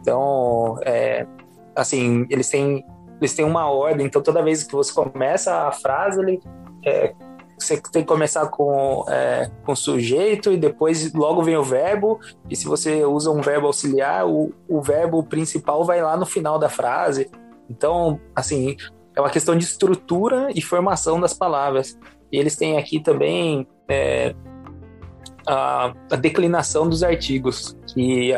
Então, 0.00 0.78
é, 0.84 1.26
assim, 1.74 2.26
eles 2.28 2.48
têm, 2.48 2.84
eles 3.18 3.34
têm 3.34 3.44
uma 3.44 3.70
ordem. 3.70 4.06
Então, 4.06 4.22
toda 4.22 4.42
vez 4.42 4.62
que 4.62 4.74
você 4.74 4.92
começa 4.92 5.68
a 5.68 5.72
frase, 5.72 6.20
ele, 6.20 6.40
é, 6.84 7.14
você 7.58 7.80
tem 7.80 8.02
que 8.02 8.08
começar 8.08 8.46
com, 8.48 9.04
é, 9.08 9.50
com 9.64 9.74
sujeito 9.74 10.52
e 10.52 10.56
depois 10.56 11.12
logo 11.12 11.42
vem 11.42 11.56
o 11.56 11.62
verbo. 11.62 12.18
E 12.48 12.56
se 12.56 12.66
você 12.66 13.04
usa 13.04 13.30
um 13.30 13.40
verbo 13.40 13.66
auxiliar, 13.66 14.26
o, 14.26 14.52
o 14.68 14.80
verbo 14.80 15.22
principal 15.22 15.84
vai 15.84 16.02
lá 16.02 16.16
no 16.16 16.26
final 16.26 16.58
da 16.58 16.68
frase. 16.68 17.30
Então, 17.68 18.20
assim, 18.34 18.76
é 19.14 19.20
uma 19.20 19.30
questão 19.30 19.56
de 19.56 19.64
estrutura 19.64 20.48
e 20.54 20.62
formação 20.62 21.20
das 21.20 21.34
palavras. 21.34 21.98
E 22.32 22.38
eles 22.38 22.56
têm 22.56 22.78
aqui 22.78 23.00
também 23.00 23.66
é, 23.88 24.34
a, 25.50 25.92
a, 26.10 26.16
declinação 26.16 26.88
dos 26.88 27.02
artigos, 27.02 27.76
que 27.92 28.32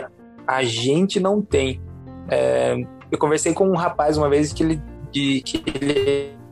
a 0.47 0.63
gente 0.63 1.21
não 1.21 1.43
tem. 1.43 1.81
É, 2.29 2.75
eu 3.11 3.19
conversei 3.19 3.53
com 3.53 3.69
um 3.69 3.77
rapaz 3.77 4.17
uma 4.17 4.29
vez 4.29 4.53
que 4.53 4.63
ele, 4.63 4.83
que, 5.13 5.43
que 5.43 5.63
ele 5.75 6.43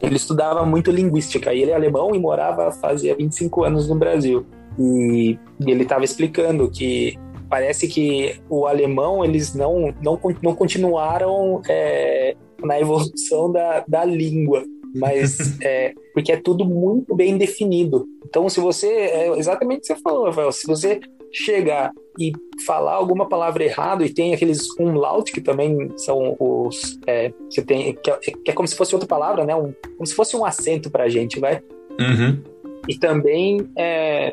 ele 0.00 0.16
estudava 0.16 0.64
muito 0.64 0.90
linguística 0.90 1.52
e 1.52 1.60
ele 1.60 1.70
é 1.70 1.74
alemão 1.74 2.14
e 2.14 2.18
morava 2.18 2.72
fazia 2.72 3.14
25 3.14 3.64
anos 3.64 3.88
no 3.88 3.94
Brasil. 3.94 4.46
E, 4.78 5.38
e 5.60 5.70
ele 5.70 5.82
estava 5.82 6.04
explicando 6.04 6.70
que 6.70 7.18
parece 7.48 7.86
que 7.86 8.40
o 8.48 8.66
alemão 8.66 9.24
eles 9.24 9.54
não, 9.54 9.94
não, 10.00 10.18
não 10.42 10.54
continuaram 10.54 11.60
é, 11.68 12.34
na 12.62 12.80
evolução 12.80 13.52
da, 13.52 13.84
da 13.86 14.04
língua. 14.04 14.62
Mas 14.94 15.58
é, 15.62 15.92
porque 16.12 16.32
é 16.32 16.36
tudo 16.36 16.64
muito 16.64 17.14
bem 17.14 17.36
definido. 17.36 18.06
Então, 18.24 18.48
se 18.48 18.60
você, 18.60 18.86
é 18.86 19.38
exatamente 19.38 19.78
o 19.78 19.80
que 19.80 19.86
você 19.88 19.96
falou, 19.96 20.26
Rafael, 20.26 20.52
se 20.52 20.66
você 20.66 21.00
chegar 21.32 21.92
e 22.18 22.32
falar 22.66 22.94
alguma 22.94 23.28
palavra 23.28 23.64
errado 23.64 24.04
e 24.04 24.12
tem 24.12 24.34
aqueles 24.34 24.66
umlaut 24.78 25.30
que 25.30 25.40
também 25.40 25.92
são 25.96 26.36
os 26.38 26.98
é, 27.06 27.32
você 27.48 27.62
tem 27.62 27.94
que 27.94 28.10
é, 28.10 28.16
que 28.16 28.50
é, 28.50 28.52
como 28.52 28.66
se 28.66 28.74
fosse 28.74 28.94
outra 28.94 29.08
palavra, 29.08 29.44
né? 29.44 29.54
Um, 29.54 29.72
como 29.96 30.06
se 30.06 30.14
fosse 30.14 30.36
um 30.36 30.44
acento 30.44 30.90
para 30.90 31.04
a 31.04 31.08
gente, 31.08 31.38
vai. 31.38 31.62
Uhum. 32.00 32.42
E 32.88 32.98
também 32.98 33.68
é, 33.76 34.32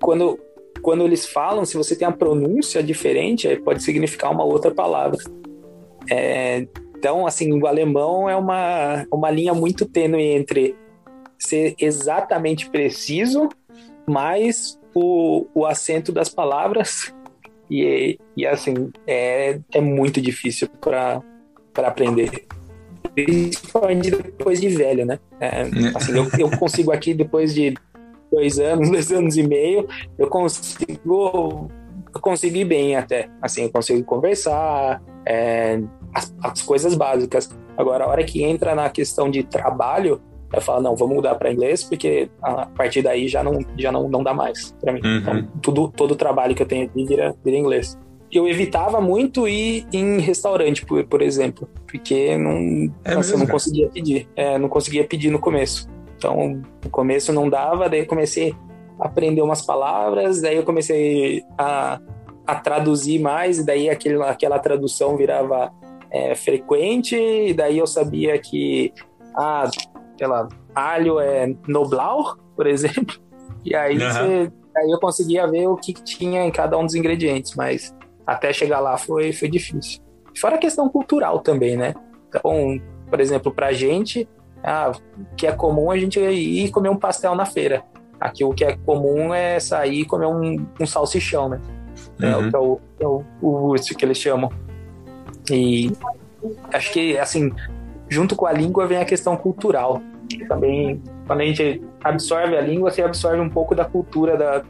quando 0.00 0.38
quando 0.80 1.04
eles 1.04 1.26
falam, 1.26 1.64
se 1.64 1.76
você 1.76 1.94
tem 1.94 2.06
a 2.06 2.12
pronúncia 2.12 2.82
diferente, 2.82 3.56
pode 3.64 3.82
significar 3.82 4.32
uma 4.32 4.44
outra 4.44 4.72
palavra. 4.72 5.18
Então, 7.02 7.26
assim, 7.26 7.52
o 7.52 7.66
alemão 7.66 8.30
é 8.30 8.36
uma, 8.36 9.04
uma 9.12 9.28
linha 9.28 9.52
muito 9.52 9.84
tênue 9.86 10.22
entre 10.22 10.76
ser 11.36 11.74
exatamente 11.76 12.70
preciso, 12.70 13.48
mas 14.08 14.78
o, 14.94 15.44
o 15.52 15.66
acento 15.66 16.12
das 16.12 16.28
palavras. 16.28 17.12
E, 17.68 18.20
e 18.36 18.46
assim, 18.46 18.92
é, 19.04 19.58
é 19.72 19.80
muito 19.80 20.20
difícil 20.20 20.68
para 20.80 21.20
aprender. 21.74 22.46
Principalmente 23.16 24.12
depois 24.12 24.60
de 24.60 24.68
velho, 24.68 25.04
né? 25.04 25.18
É, 25.40 25.62
assim, 25.96 26.16
eu, 26.16 26.28
eu 26.38 26.56
consigo 26.56 26.92
aqui, 26.92 27.12
depois 27.14 27.52
de 27.52 27.74
dois 28.30 28.60
anos, 28.60 28.88
dois 28.88 29.10
anos 29.10 29.36
e 29.36 29.42
meio, 29.42 29.88
eu 30.16 30.28
consigo 30.28 31.68
consegui 32.20 32.64
bem 32.64 32.96
até. 32.96 33.28
Assim, 33.40 33.62
eu 33.64 33.70
consigo 33.70 34.04
conversar, 34.04 35.02
é, 35.26 35.80
as, 36.12 36.34
as, 36.42 36.62
coisas 36.62 36.94
básicas. 36.94 37.50
Agora, 37.76 38.04
a 38.04 38.08
hora 38.08 38.24
que 38.24 38.42
entra 38.42 38.74
na 38.74 38.90
questão 38.90 39.30
de 39.30 39.42
trabalho, 39.42 40.20
eu 40.52 40.60
falo, 40.60 40.82
não, 40.82 40.94
vamos 40.94 41.16
mudar 41.16 41.34
para 41.36 41.50
inglês, 41.50 41.82
porque 41.82 42.30
a 42.42 42.66
partir 42.66 43.02
daí 43.02 43.26
já 43.26 43.42
não, 43.42 43.58
já 43.78 43.90
não, 43.90 44.08
não 44.08 44.22
dá 44.22 44.34
mais 44.34 44.74
para 44.80 44.92
mim. 44.92 45.00
Uhum. 45.02 45.18
Então, 45.18 45.48
tudo, 45.62 45.88
todo 45.88 46.10
o 46.12 46.16
trabalho 46.16 46.54
que 46.54 46.62
eu 46.62 46.66
tenho 46.66 46.84
aqui 46.84 47.04
vira, 47.06 47.34
vira 47.44 47.56
inglês. 47.56 47.98
Eu 48.30 48.48
evitava 48.48 49.00
muito 49.00 49.46
ir 49.46 49.86
em 49.92 50.18
restaurante, 50.18 50.84
por, 50.86 51.04
por 51.04 51.20
exemplo, 51.20 51.68
porque 51.86 52.36
não, 52.36 52.92
é 53.04 53.14
assim, 53.14 53.36
não 53.36 53.46
conseguia 53.46 53.88
pedir. 53.88 54.28
É, 54.34 54.58
não 54.58 54.68
conseguia 54.68 55.04
pedir 55.04 55.30
no 55.30 55.38
começo. 55.38 55.88
Então, 56.16 56.62
no 56.82 56.90
começo 56.90 57.32
não 57.32 57.48
dava, 57.48 57.88
daí 57.88 58.06
comecei 58.06 58.54
aprender 59.02 59.42
umas 59.42 59.62
palavras, 59.62 60.40
daí 60.40 60.56
eu 60.56 60.62
comecei 60.62 61.44
a, 61.58 62.00
a 62.46 62.54
traduzir 62.54 63.18
mais, 63.18 63.58
e 63.58 63.66
daí 63.66 63.90
aquele, 63.90 64.22
aquela 64.22 64.58
tradução 64.58 65.16
virava 65.16 65.72
é, 66.10 66.34
frequente, 66.34 67.16
e 67.16 67.52
daí 67.52 67.78
eu 67.78 67.86
sabia 67.86 68.38
que, 68.38 68.92
ah, 69.36 69.68
sei 70.16 70.26
lá, 70.26 70.48
alho 70.74 71.18
é 71.18 71.52
noblau, 71.66 72.36
por 72.54 72.66
exemplo, 72.66 73.16
e 73.64 73.74
aí, 73.74 73.98
uhum. 73.98 74.12
você, 74.12 74.52
aí 74.76 74.90
eu 74.90 75.00
conseguia 75.00 75.46
ver 75.48 75.66
o 75.66 75.76
que 75.76 75.92
tinha 75.92 76.44
em 76.44 76.50
cada 76.52 76.78
um 76.78 76.86
dos 76.86 76.94
ingredientes, 76.94 77.56
mas 77.56 77.94
até 78.24 78.52
chegar 78.52 78.78
lá 78.78 78.96
foi, 78.96 79.32
foi 79.32 79.48
difícil. 79.48 80.00
Fora 80.38 80.54
a 80.54 80.58
questão 80.58 80.88
cultural 80.88 81.40
também, 81.40 81.76
né? 81.76 81.92
Então, 82.28 82.80
por 83.10 83.20
exemplo, 83.20 83.52
pra 83.52 83.72
gente, 83.72 84.28
ah, 84.62 84.92
que 85.36 85.46
é 85.46 85.52
comum 85.52 85.90
a 85.90 85.98
gente 85.98 86.18
ir 86.20 86.70
comer 86.70 86.88
um 86.88 86.96
pastel 86.96 87.34
na 87.34 87.44
feira. 87.44 87.84
Aqui 88.22 88.44
o 88.44 88.52
que 88.52 88.64
é 88.64 88.76
comum 88.86 89.34
é 89.34 89.58
sair 89.58 90.02
e 90.02 90.04
comer 90.04 90.26
um, 90.26 90.64
um 90.80 90.86
salsichão, 90.86 91.48
né? 91.48 91.60
Uhum. 92.20 92.28
É, 92.28 92.36
o, 92.36 92.44
é 92.44 92.58
o, 92.58 92.80
é 93.00 93.06
o, 93.42 93.72
o 93.72 93.74
que 93.74 94.04
eles 94.04 94.16
chamam. 94.16 94.48
E 95.50 95.90
acho 96.72 96.92
que, 96.92 97.18
assim, 97.18 97.52
junto 98.08 98.36
com 98.36 98.46
a 98.46 98.52
língua 98.52 98.86
vem 98.86 98.98
a 98.98 99.04
questão 99.04 99.36
cultural. 99.36 100.00
Também, 100.46 101.02
quando 101.26 101.40
a 101.40 101.44
gente 101.44 101.82
absorve 102.04 102.56
a 102.56 102.60
língua, 102.60 102.92
você 102.92 103.02
absorve 103.02 103.40
um 103.40 103.50
pouco 103.50 103.74
da 103.74 103.84
cultura 103.84 104.36
da, 104.36 104.62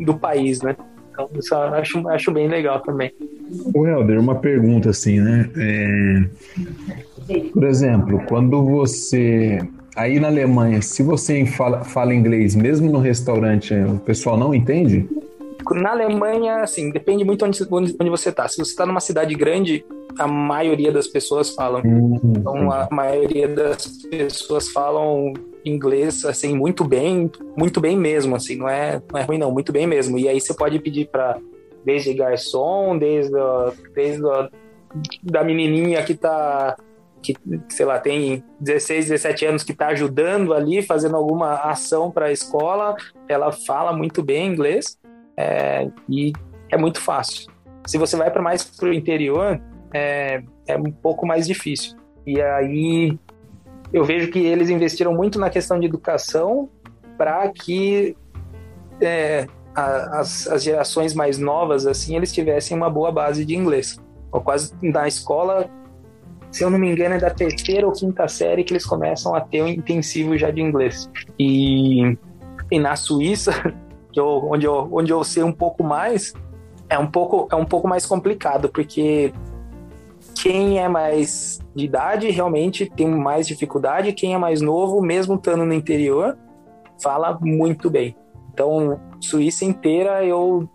do 0.00 0.18
país, 0.18 0.60
né? 0.62 0.76
Então, 1.12 1.30
isso 1.38 1.54
eu 1.54 1.74
acho, 1.74 2.08
acho 2.08 2.32
bem 2.32 2.48
legal 2.48 2.80
também. 2.80 3.12
O 3.72 3.86
Helder, 3.86 4.18
uma 4.18 4.34
pergunta 4.34 4.90
assim, 4.90 5.20
né? 5.20 5.48
É... 5.56 6.24
Por 7.52 7.64
exemplo, 7.64 8.20
quando 8.28 8.64
você. 8.64 9.58
Aí 9.96 10.20
na 10.20 10.28
Alemanha, 10.28 10.82
se 10.82 11.02
você 11.02 11.46
fala, 11.46 11.82
fala 11.82 12.14
inglês, 12.14 12.54
mesmo 12.54 12.92
no 12.92 12.98
restaurante, 12.98 13.72
o 13.74 13.98
pessoal 13.98 14.36
não 14.36 14.54
entende? 14.54 15.08
Na 15.72 15.92
Alemanha, 15.92 16.58
assim, 16.58 16.90
depende 16.92 17.24
muito 17.24 17.44
onde, 17.44 17.66
onde 17.70 18.10
você 18.10 18.28
está. 18.28 18.46
Se 18.46 18.58
você 18.58 18.70
está 18.70 18.84
numa 18.84 19.00
cidade 19.00 19.34
grande, 19.34 19.84
a 20.18 20.28
maioria 20.28 20.92
das 20.92 21.06
pessoas 21.06 21.50
falam. 21.50 21.82
Uhum. 21.82 22.20
Então, 22.36 22.70
a 22.70 22.86
maioria 22.92 23.48
das 23.48 23.86
pessoas 24.10 24.68
falam 24.68 25.32
inglês, 25.64 26.24
assim, 26.24 26.54
muito 26.54 26.84
bem, 26.84 27.30
muito 27.56 27.80
bem 27.80 27.96
mesmo, 27.96 28.36
assim, 28.36 28.56
não 28.56 28.68
é, 28.68 29.02
não 29.10 29.18
é 29.18 29.24
ruim 29.24 29.38
não, 29.38 29.50
muito 29.50 29.72
bem 29.72 29.86
mesmo. 29.86 30.18
E 30.18 30.28
aí 30.28 30.40
você 30.40 30.54
pode 30.54 30.78
pedir 30.78 31.08
para 31.08 31.38
desde 31.84 32.12
garçom, 32.12 32.98
desde, 32.98 33.32
desde 33.94 34.24
a, 34.28 34.48
da 35.22 35.42
menininha 35.42 36.02
que 36.02 36.14
tá 36.14 36.76
que, 37.34 37.60
sei 37.68 37.86
lá, 37.86 37.98
tem 37.98 38.44
16, 38.60 39.08
17 39.08 39.46
anos 39.46 39.62
que 39.62 39.72
está 39.72 39.88
ajudando 39.88 40.54
ali, 40.54 40.82
fazendo 40.82 41.16
alguma 41.16 41.54
ação 41.54 42.10
para 42.10 42.26
a 42.26 42.32
escola, 42.32 42.96
ela 43.28 43.50
fala 43.52 43.92
muito 43.92 44.22
bem 44.22 44.46
inglês 44.46 44.98
é, 45.36 45.88
e 46.08 46.32
é 46.70 46.76
muito 46.76 47.00
fácil. 47.00 47.50
Se 47.86 47.98
você 47.98 48.16
vai 48.16 48.30
para 48.30 48.42
mais 48.42 48.64
para 48.64 48.88
o 48.88 48.92
interior, 48.92 49.60
é, 49.92 50.42
é 50.66 50.76
um 50.76 50.90
pouco 50.90 51.26
mais 51.26 51.46
difícil. 51.46 51.96
E 52.26 52.40
aí 52.40 53.18
eu 53.92 54.04
vejo 54.04 54.30
que 54.30 54.38
eles 54.38 54.68
investiram 54.68 55.14
muito 55.14 55.38
na 55.38 55.48
questão 55.48 55.78
de 55.78 55.86
educação 55.86 56.68
para 57.16 57.48
que 57.50 58.16
é, 59.00 59.46
a, 59.74 60.20
as, 60.20 60.48
as, 60.48 60.62
gerações 60.62 61.14
mais 61.14 61.38
novas 61.38 61.86
assim 61.86 62.16
eles 62.16 62.32
tivessem 62.32 62.76
uma 62.76 62.90
boa 62.90 63.12
base 63.12 63.44
de 63.44 63.54
inglês. 63.54 64.00
Ou 64.32 64.40
quase 64.40 64.72
na 64.82 65.06
escola, 65.06 65.70
se 66.56 66.64
eu 66.64 66.70
não 66.70 66.78
me 66.78 66.90
engano, 66.90 67.16
é 67.16 67.18
da 67.18 67.28
terceira 67.28 67.86
ou 67.86 67.92
quinta 67.92 68.26
série 68.28 68.64
que 68.64 68.72
eles 68.72 68.86
começam 68.86 69.34
a 69.34 69.42
ter 69.42 69.62
um 69.62 69.68
intensivo 69.68 70.38
já 70.38 70.50
de 70.50 70.62
inglês. 70.62 71.06
E, 71.38 72.16
e 72.70 72.78
na 72.78 72.96
Suíça, 72.96 73.52
que 74.10 74.18
eu, 74.18 74.48
onde, 74.50 74.64
eu, 74.64 74.88
onde 74.90 75.12
eu 75.12 75.22
sei 75.22 75.42
um 75.42 75.52
pouco 75.52 75.84
mais, 75.84 76.32
é 76.88 76.98
um 76.98 77.06
pouco, 77.06 77.46
é 77.52 77.56
um 77.56 77.66
pouco 77.66 77.86
mais 77.86 78.06
complicado, 78.06 78.70
porque 78.70 79.34
quem 80.34 80.78
é 80.78 80.88
mais 80.88 81.60
de 81.74 81.84
idade 81.84 82.30
realmente 82.30 82.88
tem 82.88 83.06
mais 83.06 83.46
dificuldade, 83.46 84.14
quem 84.14 84.32
é 84.32 84.38
mais 84.38 84.62
novo, 84.62 85.02
mesmo 85.02 85.34
estando 85.34 85.62
no 85.62 85.74
interior, 85.74 86.38
fala 87.02 87.38
muito 87.38 87.90
bem. 87.90 88.16
Então, 88.50 88.98
Suíça 89.20 89.66
inteira, 89.66 90.24
eu 90.24 90.66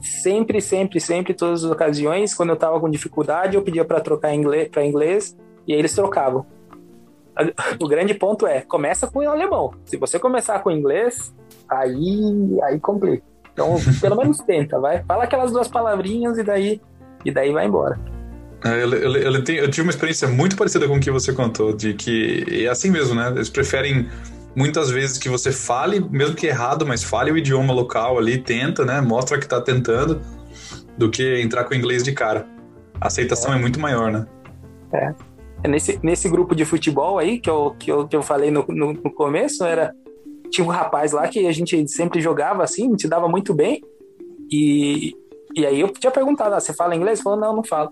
sempre, 0.00 0.60
sempre, 0.60 1.00
sempre, 1.00 1.34
todas 1.34 1.64
as 1.64 1.70
ocasiões, 1.70 2.34
quando 2.34 2.50
eu 2.50 2.54
estava 2.54 2.78
com 2.80 2.88
dificuldade, 2.88 3.56
eu 3.56 3.62
pedia 3.62 3.84
para 3.84 4.00
trocar 4.00 4.34
inglês 4.34 4.68
para 4.68 4.84
inglês 4.84 5.36
e 5.66 5.72
eles 5.72 5.94
trocavam. 5.94 6.46
O 7.78 7.86
grande 7.86 8.14
ponto 8.14 8.46
é, 8.46 8.62
começa 8.62 9.06
com 9.06 9.18
o 9.18 9.28
alemão. 9.28 9.74
Se 9.84 9.98
você 9.98 10.18
começar 10.18 10.58
com 10.60 10.70
inglês, 10.70 11.34
aí 11.68 12.58
aí 12.62 12.80
complica. 12.80 13.22
Então, 13.52 13.76
pelo 14.00 14.16
menos 14.16 14.38
tenta, 14.38 14.80
vai. 14.80 15.02
Fala 15.04 15.24
aquelas 15.24 15.52
duas 15.52 15.68
palavrinhas 15.68 16.38
e 16.38 16.42
daí 16.42 16.80
e 17.26 17.30
daí 17.30 17.52
vai 17.52 17.66
embora. 17.66 17.98
Eu, 18.64 18.92
eu, 18.94 19.16
eu, 19.16 19.44
tenho, 19.44 19.60
eu, 19.60 19.70
tive 19.70 19.82
uma 19.82 19.90
experiência 19.90 20.26
muito 20.26 20.56
parecida 20.56 20.88
com 20.88 20.96
o 20.96 21.00
que 21.00 21.10
você 21.10 21.32
contou, 21.32 21.76
de 21.76 21.92
que 21.92 22.44
é 22.64 22.68
assim 22.68 22.90
mesmo, 22.90 23.14
né? 23.14 23.28
Eles 23.28 23.50
preferem 23.50 24.08
muitas 24.56 24.90
vezes 24.90 25.18
que 25.18 25.28
você 25.28 25.52
fale, 25.52 26.00
mesmo 26.00 26.34
que 26.34 26.46
errado, 26.46 26.86
mas 26.86 27.04
fale 27.04 27.30
o 27.30 27.36
idioma 27.36 27.74
local 27.74 28.18
ali, 28.18 28.38
tenta, 28.38 28.86
né? 28.86 29.02
Mostra 29.02 29.38
que 29.38 29.46
tá 29.46 29.60
tentando, 29.60 30.22
do 30.96 31.10
que 31.10 31.40
entrar 31.42 31.64
com 31.64 31.74
o 31.74 31.76
inglês 31.76 32.02
de 32.02 32.12
cara. 32.12 32.48
A 32.98 33.08
aceitação 33.08 33.52
é, 33.52 33.58
é 33.58 33.60
muito 33.60 33.78
maior, 33.78 34.10
né? 34.10 34.26
É. 34.92 35.14
é. 35.64 35.68
Nesse, 35.68 36.00
nesse 36.02 36.26
grupo 36.28 36.54
de 36.54 36.64
futebol 36.64 37.18
aí, 37.18 37.38
que 37.38 37.50
eu, 37.50 37.76
que 37.78 37.92
eu, 37.92 38.08
que 38.08 38.16
eu 38.16 38.22
falei 38.22 38.50
no, 38.50 38.64
no, 38.66 38.94
no 38.94 39.12
começo, 39.12 39.62
era. 39.62 39.94
Tinha 40.50 40.64
um 40.64 40.70
rapaz 40.70 41.12
lá 41.12 41.28
que 41.28 41.46
a 41.46 41.52
gente 41.52 41.86
sempre 41.88 42.20
jogava 42.20 42.62
assim, 42.62 42.94
te 42.94 43.06
dava 43.06 43.28
muito 43.28 43.52
bem. 43.52 43.82
E, 44.50 45.14
e 45.54 45.66
aí 45.66 45.80
eu 45.80 45.88
tinha 45.88 46.10
perguntado, 46.10 46.54
ah, 46.54 46.60
você 46.60 46.72
fala 46.72 46.94
inglês? 46.94 47.18
Ele 47.18 47.24
falou, 47.24 47.38
não, 47.38 47.56
não 47.56 47.64
falo. 47.64 47.90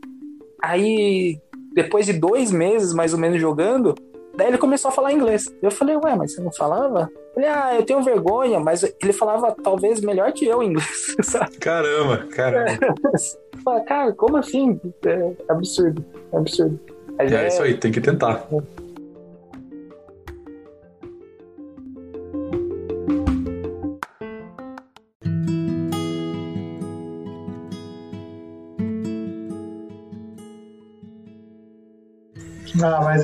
Aí, 0.62 1.36
depois 1.74 2.06
de 2.06 2.12
dois 2.12 2.52
meses 2.52 2.94
mais 2.94 3.12
ou 3.12 3.18
menos 3.18 3.40
jogando, 3.40 3.94
daí 4.36 4.48
ele 4.48 4.58
começou 4.58 4.88
a 4.88 4.92
falar 4.92 5.12
inglês. 5.12 5.52
Eu 5.62 5.70
falei, 5.70 5.96
ué, 5.96 6.14
mas 6.16 6.34
você 6.34 6.40
não 6.40 6.52
falava? 6.52 7.10
Ele, 7.36 7.46
ah, 7.46 7.74
eu 7.74 7.84
tenho 7.84 8.02
vergonha, 8.02 8.60
mas 8.60 8.82
ele 8.82 9.12
falava 9.12 9.54
talvez 9.62 10.00
melhor 10.00 10.32
que 10.32 10.46
eu 10.46 10.62
inglês, 10.62 11.16
sabe? 11.22 11.56
Caramba, 11.58 12.26
caramba. 12.30 12.78
É, 13.66 13.80
cara, 13.80 14.12
como 14.12 14.36
assim? 14.36 14.78
É 15.06 15.32
absurdo, 15.48 16.04
é 16.32 16.36
absurdo. 16.36 16.78
Mas 17.16 17.32
é, 17.32 17.44
é 17.44 17.48
isso 17.48 17.62
aí, 17.62 17.74
tem 17.74 17.90
que 17.90 18.00
tentar. 18.00 18.46
Ah, 18.52 18.62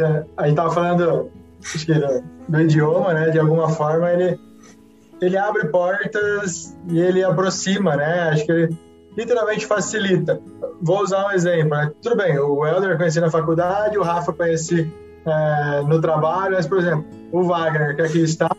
é, 0.00 0.24
a 0.36 0.46
gente 0.46 0.56
tava 0.56 0.70
falando 0.70 1.30
do 2.48 2.60
idioma, 2.60 3.12
né? 3.12 3.30
De 3.30 3.38
alguma 3.38 3.68
forma 3.68 4.10
ele 4.10 4.38
ele 5.20 5.36
abre 5.36 5.68
portas 5.68 6.76
e 6.88 6.98
ele 6.98 7.22
aproxima, 7.22 7.94
né? 7.94 8.30
Acho 8.30 8.46
que 8.46 8.52
ele 8.52 8.78
literalmente 9.16 9.66
facilita. 9.66 10.40
Vou 10.80 11.02
usar 11.02 11.26
um 11.26 11.30
exemplo. 11.32 11.76
Né? 11.76 11.92
Tudo 12.02 12.16
bem, 12.16 12.38
o 12.38 12.66
Helder 12.66 12.92
eu 12.92 12.96
conheci 12.96 13.20
na 13.20 13.30
faculdade, 13.30 13.98
o 13.98 14.02
Rafa 14.02 14.32
conheci 14.32 14.90
é, 15.26 15.82
no 15.82 16.00
trabalho, 16.00 16.54
mas, 16.54 16.66
por 16.66 16.78
exemplo, 16.78 17.04
o 17.32 17.42
Wagner, 17.42 17.94
que 17.94 18.02
aqui 18.02 18.22
está, 18.22 18.50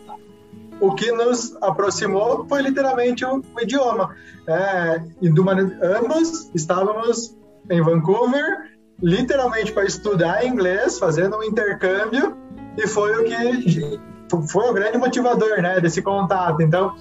o 0.80 0.94
que 0.94 1.10
nos 1.10 1.56
aproximou 1.60 2.46
foi 2.48 2.62
literalmente 2.62 3.24
o, 3.24 3.38
o 3.38 3.60
idioma. 3.60 4.14
É, 4.46 5.02
e 5.20 5.28
do, 5.28 5.44
ambos 5.50 6.50
estávamos 6.54 7.36
em 7.70 7.80
Vancouver, 7.80 8.71
literalmente 9.02 9.72
para 9.72 9.84
estudar 9.84 10.46
inglês, 10.46 10.98
fazendo 10.98 11.36
um 11.38 11.42
intercâmbio, 11.42 12.36
e 12.78 12.86
foi 12.86 13.16
o 13.16 13.24
que 13.24 14.00
foi 14.48 14.70
o 14.70 14.72
grande 14.72 14.96
motivador 14.96 15.60
né, 15.60 15.80
desse 15.80 16.00
contato. 16.00 16.62
Então, 16.62 16.94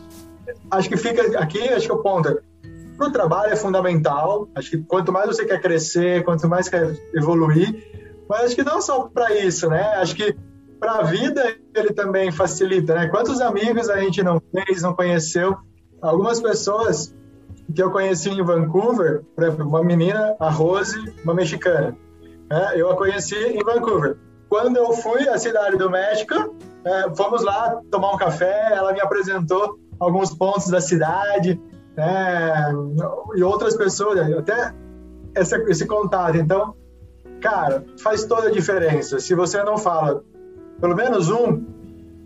acho 0.69 0.89
que 0.89 0.97
fica 0.97 1.39
aqui, 1.39 1.69
acho 1.69 1.85
que 1.85 1.93
o 1.93 2.01
ponto 2.01 2.41
para 2.97 3.07
o 3.07 3.11
trabalho 3.11 3.53
é 3.53 3.55
fundamental. 3.55 4.49
Acho 4.55 4.71
que 4.71 4.77
quanto 4.79 5.11
mais 5.11 5.27
você 5.27 5.45
quer 5.45 5.61
crescer, 5.61 6.23
quanto 6.23 6.47
mais 6.49 6.67
quer 6.67 6.93
evoluir, 7.13 7.83
mas 8.27 8.45
acho 8.45 8.55
que 8.55 8.63
não 8.63 8.81
só 8.81 9.03
para 9.03 9.33
isso, 9.37 9.69
né? 9.69 9.81
Acho 9.95 10.15
que 10.15 10.35
para 10.79 10.93
a 10.93 11.03
vida 11.03 11.55
ele 11.75 11.93
também 11.93 12.31
facilita, 12.31 12.95
né? 12.95 13.07
Quantos 13.07 13.39
amigos 13.39 13.89
a 13.89 13.99
gente 13.99 14.23
não 14.23 14.41
fez, 14.51 14.81
não 14.81 14.93
conheceu? 14.93 15.55
Algumas 16.01 16.41
pessoas 16.41 17.15
que 17.71 17.81
eu 17.81 17.91
conheci 17.91 18.29
em 18.29 18.43
Vancouver, 18.43 19.23
por 19.35 19.43
exemplo, 19.43 19.67
uma 19.67 19.83
menina, 19.83 20.35
a 20.39 20.49
Rose, 20.49 20.97
uma 21.23 21.33
mexicana. 21.33 21.95
Né? 22.49 22.71
Eu 22.75 22.89
a 22.91 22.95
conheci 22.95 23.35
em 23.35 23.63
Vancouver. 23.63 24.17
Quando 24.49 24.77
eu 24.77 24.93
fui 24.93 25.27
à 25.29 25.37
cidade 25.37 25.77
do 25.77 25.89
México, 25.89 26.55
é, 26.83 27.15
fomos 27.15 27.43
lá 27.43 27.79
tomar 27.89 28.13
um 28.13 28.17
café, 28.17 28.73
ela 28.73 28.91
me 28.91 28.99
apresentou 28.99 29.79
alguns 29.99 30.33
pontos 30.33 30.67
da 30.67 30.81
cidade, 30.81 31.61
é, 31.97 32.71
e 33.35 33.43
outras 33.43 33.75
pessoas, 33.75 34.19
até 34.37 34.73
esse, 35.35 35.55
esse 35.69 35.85
contato. 35.85 36.37
Então, 36.37 36.75
cara, 37.39 37.85
faz 38.01 38.25
toda 38.25 38.47
a 38.47 38.51
diferença. 38.51 39.19
Se 39.19 39.35
você 39.35 39.63
não 39.63 39.77
fala 39.77 40.23
pelo 40.81 40.95
menos 40.95 41.29
um, 41.29 41.63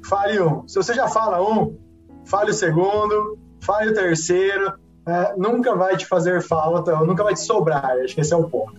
fale 0.08 0.42
um. 0.42 0.66
Se 0.68 0.78
você 0.78 0.94
já 0.94 1.10
fala 1.10 1.42
um, 1.42 1.78
fale 2.26 2.52
o 2.52 2.54
segundo, 2.54 3.38
fale 3.60 3.92
o 3.92 3.94
terceiro. 3.94 4.74
É, 5.08 5.34
nunca 5.38 5.76
vai 5.76 5.96
te 5.98 6.06
fazer 6.06 6.42
falta, 6.42 6.96
nunca 6.98 7.24
vai 7.24 7.34
te 7.34 7.42
sobrar. 7.42 7.86
Acho 8.04 8.16
que 8.16 8.22
esse 8.22 8.34
é 8.34 8.38
o 8.38 8.44
ponto. 8.44 8.76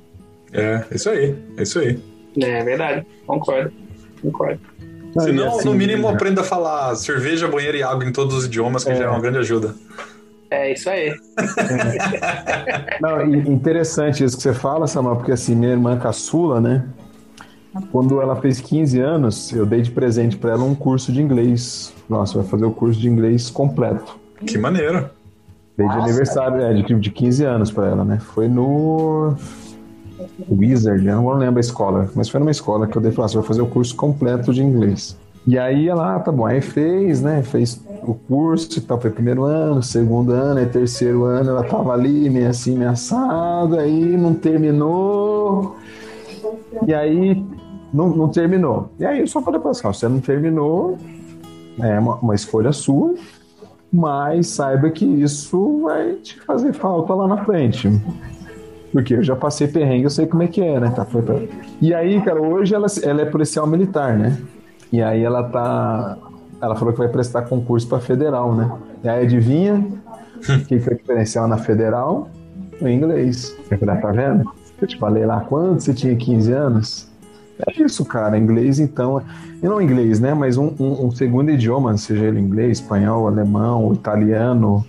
É, 0.52 0.84
isso 0.90 1.10
aí, 1.10 1.36
é 1.56 1.62
isso 1.62 1.78
aí. 1.78 2.00
É 2.40 2.62
verdade, 2.62 3.06
concordo, 3.26 3.72
concordo. 4.22 4.60
Se 5.18 5.32
não, 5.32 5.56
assim, 5.56 5.68
no 5.68 5.74
mínimo, 5.74 6.08
né? 6.08 6.14
aprenda 6.14 6.42
a 6.42 6.44
falar 6.44 6.94
cerveja, 6.96 7.48
banheiro 7.48 7.76
e 7.76 7.82
água 7.82 8.04
em 8.04 8.12
todos 8.12 8.34
os 8.34 8.44
idiomas, 8.44 8.84
que 8.84 8.90
é. 8.90 8.96
já 8.96 9.04
é 9.04 9.08
uma 9.08 9.20
grande 9.20 9.38
ajuda. 9.38 9.74
É 10.50 10.72
isso 10.72 10.88
aí. 10.90 11.08
É. 11.08 12.98
Não, 13.00 13.24
interessante 13.24 14.22
isso 14.22 14.36
que 14.36 14.42
você 14.42 14.52
fala, 14.54 14.86
Samuel, 14.86 15.16
porque 15.16 15.32
assim, 15.32 15.54
minha 15.54 15.72
irmã 15.72 15.98
caçula, 15.98 16.60
né? 16.60 16.84
Quando 17.90 18.20
ela 18.22 18.36
fez 18.36 18.60
15 18.60 19.00
anos, 19.00 19.52
eu 19.52 19.66
dei 19.66 19.82
de 19.82 19.90
presente 19.90 20.36
para 20.36 20.52
ela 20.52 20.64
um 20.64 20.74
curso 20.74 21.12
de 21.12 21.20
inglês. 21.20 21.92
Nossa, 22.08 22.38
vai 22.38 22.46
fazer 22.46 22.64
o 22.64 22.70
curso 22.70 22.98
de 22.98 23.08
inglês 23.08 23.50
completo. 23.50 24.18
Que 24.46 24.56
maneiro. 24.56 25.10
Dei 25.76 25.86
de 25.86 25.94
aniversário, 25.94 26.60
é, 26.62 26.72
de, 26.72 26.94
de 26.94 27.10
15 27.10 27.44
anos 27.44 27.70
para 27.70 27.86
ela, 27.88 28.04
né? 28.04 28.18
Foi 28.18 28.48
no 28.48 29.34
Wizard, 30.50 31.06
eu 31.06 31.16
não 31.16 31.28
lembro 31.34 31.58
a 31.58 31.60
escola, 31.60 32.10
mas 32.14 32.28
foi 32.28 32.40
numa 32.40 32.50
escola 32.50 32.86
que 32.86 32.96
eu 32.96 33.02
dei 33.02 33.12
falar, 33.12 33.28
você 33.28 33.36
vai 33.36 33.46
fazer 33.46 33.60
o 33.60 33.66
curso 33.66 33.94
completo 33.94 34.54
de 34.54 34.62
inglês. 34.62 35.16
E 35.46 35.58
aí 35.58 35.88
ela, 35.88 36.16
ah, 36.16 36.18
tá 36.18 36.32
bom, 36.32 36.44
aí 36.44 36.60
fez, 36.60 37.22
né? 37.22 37.42
Fez 37.42 37.80
o 38.02 38.14
curso 38.14 38.78
e 38.78 38.82
tal, 38.82 39.00
foi 39.00 39.10
primeiro 39.10 39.44
ano, 39.44 39.82
segundo 39.82 40.32
ano, 40.32 40.58
aí 40.58 40.66
terceiro 40.66 41.24
ano 41.24 41.50
ela 41.50 41.62
tava 41.62 41.92
ali, 41.92 42.28
meio 42.28 42.48
assim, 42.48 42.76
meio 42.76 42.90
assada, 42.90 43.80
aí 43.80 44.16
não 44.16 44.34
terminou. 44.34 45.76
E 46.86 46.92
aí 46.92 47.44
não, 47.92 48.08
não 48.08 48.28
terminou. 48.28 48.90
E 48.98 49.06
aí 49.06 49.20
eu 49.20 49.26
só 49.26 49.40
falei 49.40 49.60
pra 49.60 49.70
ela, 49.70 49.92
você 49.92 50.08
não 50.08 50.20
terminou, 50.20 50.98
é 51.78 51.98
uma, 51.98 52.16
uma 52.16 52.34
escolha 52.34 52.72
sua, 52.72 53.14
mas 53.96 54.48
saiba 54.48 54.90
que 54.90 55.06
isso 55.06 55.80
vai 55.82 56.16
te 56.16 56.38
fazer 56.40 56.74
falta 56.74 57.14
lá 57.14 57.26
na 57.26 57.42
frente. 57.44 57.90
Porque 58.92 59.14
eu 59.14 59.22
já 59.22 59.34
passei 59.34 59.66
perrengue, 59.66 60.04
eu 60.04 60.10
sei 60.10 60.26
como 60.26 60.42
é 60.42 60.46
que 60.46 60.60
é, 60.60 60.78
né? 60.78 60.90
Tá, 60.94 61.06
foi 61.06 61.22
pra... 61.22 61.40
E 61.80 61.94
aí, 61.94 62.20
cara, 62.20 62.40
hoje 62.40 62.74
ela, 62.74 62.86
ela 63.02 63.22
é 63.22 63.24
policial 63.24 63.66
militar, 63.66 64.16
né? 64.18 64.36
E 64.92 65.02
aí 65.02 65.22
ela 65.22 65.44
tá. 65.44 66.18
Ela 66.60 66.76
falou 66.76 66.92
que 66.92 66.98
vai 66.98 67.08
prestar 67.08 67.42
concurso 67.42 67.88
para 67.88 67.98
federal, 67.98 68.54
né? 68.54 68.70
E 69.02 69.08
aí 69.08 69.24
adivinha 69.24 69.84
o 70.38 70.64
que, 70.66 70.76
o 70.76 70.78
diferencial 70.78 71.48
na 71.48 71.56
federal? 71.56 72.28
O 72.80 72.86
inglês. 72.86 73.56
Eu 73.70 73.78
falei, 73.78 73.94
ah, 73.94 74.00
tá 74.00 74.12
vendo? 74.12 74.50
Eu 74.80 74.86
te 74.86 74.98
falei 74.98 75.24
lá 75.24 75.40
quando 75.40 75.80
você 75.80 75.94
tinha 75.94 76.14
15 76.14 76.52
anos. 76.52 77.08
É 77.66 77.82
isso, 77.82 78.04
cara. 78.04 78.36
Inglês, 78.36 78.78
então. 78.78 79.22
E 79.62 79.66
não 79.66 79.80
inglês, 79.80 80.20
né? 80.20 80.34
Mas 80.34 80.56
um, 80.56 80.74
um, 80.78 81.06
um 81.06 81.10
segundo 81.10 81.50
idioma, 81.50 81.96
seja 81.96 82.26
ele 82.26 82.38
inglês, 82.38 82.80
espanhol, 82.80 83.26
alemão, 83.26 83.94
italiano, 83.94 84.84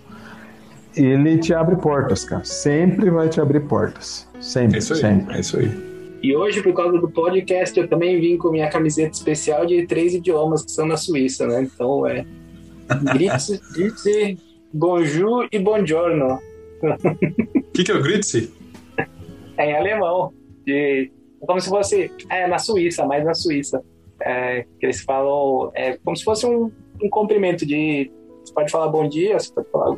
ele 0.95 1.37
te 1.37 1.53
abre 1.53 1.75
portas, 1.77 2.25
cara. 2.25 2.43
Sempre 2.43 3.09
vai 3.09 3.29
te 3.29 3.39
abrir 3.39 3.61
portas. 3.61 4.27
Sempre. 4.39 4.75
É 4.75 4.79
isso 4.79 4.93
aí. 4.93 4.99
Sempre. 4.99 5.37
É 5.37 5.39
isso 5.39 5.57
aí. 5.57 5.87
E 6.21 6.35
hoje, 6.35 6.61
por 6.61 6.73
causa 6.73 6.97
do 6.97 7.09
podcast, 7.09 7.79
eu 7.79 7.87
também 7.87 8.19
vim 8.19 8.37
com 8.37 8.49
minha 8.49 8.69
camiseta 8.69 9.11
especial 9.11 9.65
de 9.65 9.85
três 9.85 10.13
idiomas 10.13 10.65
que 10.65 10.71
são 10.71 10.85
na 10.85 10.97
Suíça, 10.97 11.47
né? 11.47 11.61
Então 11.61 12.05
é. 12.07 12.25
Grüezi, 13.13 13.61
Grüezi, 13.71 14.37
Bonjour 14.73 15.47
e 15.51 15.59
Buongiorno. 15.59 16.39
O 16.81 17.71
que, 17.73 17.83
que 17.83 17.91
é 17.91 17.95
o 17.95 18.01
Grüezi? 18.01 18.51
É 19.57 19.71
em 19.71 19.75
alemão. 19.75 20.33
De, 20.65 21.11
como 21.45 21.59
se 21.59 21.69
fosse. 21.69 22.11
É, 22.29 22.47
na 22.47 22.59
Suíça, 22.59 23.05
mais 23.05 23.23
na 23.23 23.33
Suíça. 23.33 23.81
É, 24.21 24.65
que 24.79 24.85
eles 24.85 25.01
falam. 25.01 25.71
É 25.75 25.97
como 26.03 26.15
se 26.15 26.23
fosse 26.23 26.45
um, 26.45 26.71
um 27.01 27.09
cumprimento 27.09 27.65
de. 27.65 28.11
Você 28.43 28.53
pode 28.53 28.71
falar 28.71 28.87
bom 28.87 29.07
dia, 29.07 29.37
você 29.37 29.51
pode 29.51 29.69
falar 29.69 29.97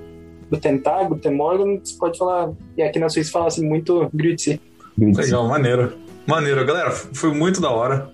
Guten 0.49 0.79
Tag, 0.79 1.09
Guten 1.09 1.33
Morgen, 1.33 1.79
você 1.83 1.97
pode 1.97 2.17
falar. 2.17 2.51
E 2.75 2.81
aqui 2.81 2.99
na 2.99 3.09
Suíça 3.09 3.31
fala 3.31 3.47
assim 3.47 3.65
muito 3.65 4.09
Grüezi. 4.13 4.59
Legal, 4.97 5.47
maneiro. 5.47 5.93
Maneiro, 6.27 6.65
galera, 6.65 6.91
foi 6.91 7.33
muito 7.33 7.61
da 7.61 7.71
hora. 7.71 8.11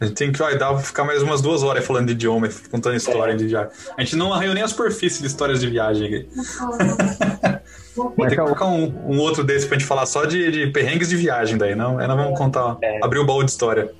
A 0.00 0.04
gente 0.04 0.14
tem 0.14 0.30
que 0.30 0.38
vai 0.38 0.56
dar 0.56 0.76
ficar 0.78 1.04
mais 1.04 1.22
umas 1.22 1.40
duas 1.40 1.64
horas 1.64 1.84
falando 1.84 2.06
de 2.06 2.12
idioma, 2.12 2.48
contando 2.70 2.94
história 2.96 3.32
é. 3.32 3.36
de 3.36 3.46
viagem. 3.48 3.72
A 3.96 4.02
gente 4.02 4.14
não 4.14 4.32
arranhou 4.32 4.54
nem 4.54 4.62
a 4.62 4.68
superfície 4.68 5.20
de 5.20 5.26
histórias 5.26 5.60
de 5.60 5.68
viagem 5.68 6.06
aqui. 6.06 6.28
Vou 7.98 8.12
ter 8.16 8.30
que 8.30 8.36
colocar 8.36 8.66
um, 8.66 8.92
um, 9.06 9.20
outro 9.20 9.42
desse 9.42 9.66
pra 9.66 9.76
gente 9.78 9.86
falar 9.86 10.06
só 10.06 10.24
de, 10.24 10.50
de 10.50 10.66
perrengues 10.68 11.08
de 11.08 11.16
viagem 11.16 11.58
daí, 11.58 11.74
não? 11.74 11.98
Aí 11.98 12.06
nós 12.06 12.16
vamos 12.16 12.38
contar, 12.38 12.76
é. 12.82 13.00
abrir 13.02 13.18
o 13.18 13.26
baú 13.26 13.42
de 13.42 13.50
história. 13.50 13.92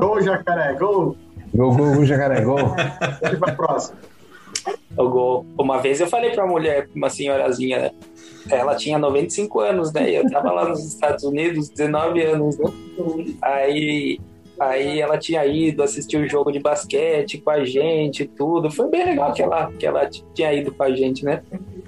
Gol, 0.00 0.20
jacaré, 0.22 0.72
gol! 0.74 1.16
Gol, 1.54 1.74
gol, 1.74 1.94
gol, 1.94 2.04
jacaré, 2.04 2.40
gol! 2.40 2.74
Vamos 3.22 3.38
pra 3.38 3.52
próxima. 3.54 3.98
O 4.96 5.08
gol. 5.08 5.46
Uma 5.56 5.78
vez 5.78 6.00
eu 6.00 6.08
falei 6.08 6.30
pra 6.30 6.44
uma 6.44 6.52
mulher, 6.52 6.88
uma 6.94 7.08
senhorazinha, 7.08 7.78
né? 7.78 7.90
ela 8.50 8.74
tinha 8.74 8.98
95 8.98 9.60
anos, 9.60 9.92
né? 9.92 10.10
Eu 10.10 10.28
tava 10.30 10.52
lá 10.52 10.68
nos 10.68 10.84
Estados 10.84 11.24
Unidos, 11.24 11.68
19 11.68 12.22
anos, 12.22 12.58
né? 12.58 12.72
Aí, 13.42 14.18
aí 14.58 15.00
ela 15.00 15.18
tinha 15.18 15.44
ido 15.46 15.82
assistir 15.82 16.16
o 16.16 16.20
um 16.20 16.28
jogo 16.28 16.50
de 16.50 16.58
basquete 16.58 17.38
com 17.38 17.50
a 17.50 17.64
gente 17.64 18.22
e 18.22 18.26
tudo. 18.26 18.70
Foi 18.70 18.88
bem 18.88 19.04
legal 19.04 19.32
que 19.32 19.42
ela, 19.42 19.70
que 19.72 19.86
ela 19.86 20.08
tinha 20.34 20.52
ido 20.52 20.72
com 20.72 20.82
a 20.82 20.90
gente, 20.90 21.24
né? 21.24 21.42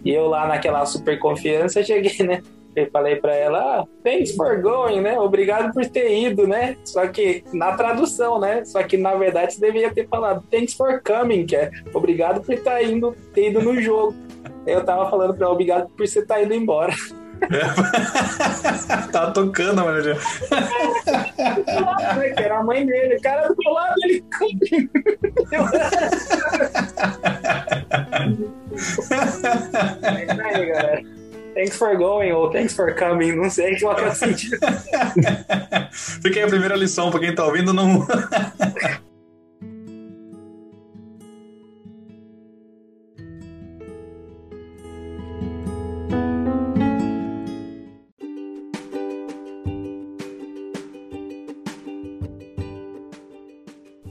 E 0.05 0.11
eu 0.11 0.27
lá 0.27 0.47
naquela 0.47 0.85
super 0.87 1.19
confiança 1.19 1.83
cheguei, 1.83 2.27
né? 2.27 2.43
Eu 2.77 2.89
falei 2.93 3.17
para 3.17 3.35
ela, 3.35 3.81
ah, 3.81 3.87
thanks 4.05 4.37
for 4.37 4.61
going, 4.61 5.01
né? 5.01 5.19
Obrigado 5.19 5.73
por 5.73 5.85
ter 5.87 6.17
ido, 6.17 6.47
né? 6.47 6.77
Só 6.85 7.07
que 7.09 7.43
na 7.53 7.73
tradução, 7.77 8.39
né? 8.39 8.65
Só 8.65 8.83
que 8.83 8.97
na 8.97 9.15
verdade 9.15 9.55
você 9.55 9.61
deveria 9.61 9.93
ter 9.93 10.07
falado 10.07 10.45
thanks 10.51 10.75
for 10.75 11.03
coming, 11.03 11.45
que 11.45 11.57
é 11.57 11.71
obrigado 11.93 12.41
por 12.41 12.57
ter 12.57 12.85
indo, 12.85 13.17
ter 13.35 13.51
ido 13.51 13.61
no 13.61 13.81
jogo. 13.81 14.15
Eu 14.67 14.85
tava 14.85 15.11
falando 15.11 15.35
pra 15.35 15.47
ela, 15.47 15.55
obrigado 15.55 15.89
por 15.89 16.07
você 16.07 16.21
estar 16.21 16.37
tá 16.37 16.43
indo 16.43 16.55
embora. 16.55 16.93
É. 17.43 19.09
Tava 19.13 19.33
tocando, 19.33 19.85
mano. 19.85 20.17
era 22.37 22.59
a 22.59 22.65
mãe 22.65 22.87
dele. 22.87 23.17
O 23.17 23.23
cara 23.23 23.49
do 23.49 23.57
meu 23.59 23.73
lado, 23.73 23.95
ele. 24.03 24.25
aí, 30.03 30.67
galera. 30.67 31.03
Thanks 31.55 31.77
for 31.77 31.97
going 31.97 32.31
ou 32.31 32.51
thanks 32.51 32.75
for 32.75 32.95
coming, 32.95 33.33
não 33.33 33.51
sei 33.51 33.79
qual 33.81 33.97
que 33.97 34.05
é 34.05 34.09
o 34.09 34.15
sentido. 34.15 34.59
Fica 35.91 36.39
aí 36.39 36.45
a 36.45 36.49
primeira 36.49 36.77
lição 36.77 37.11
pra 37.11 37.19
quem 37.19 37.35
tá 37.35 37.45
ouvindo, 37.45 37.73
não. 37.73 38.07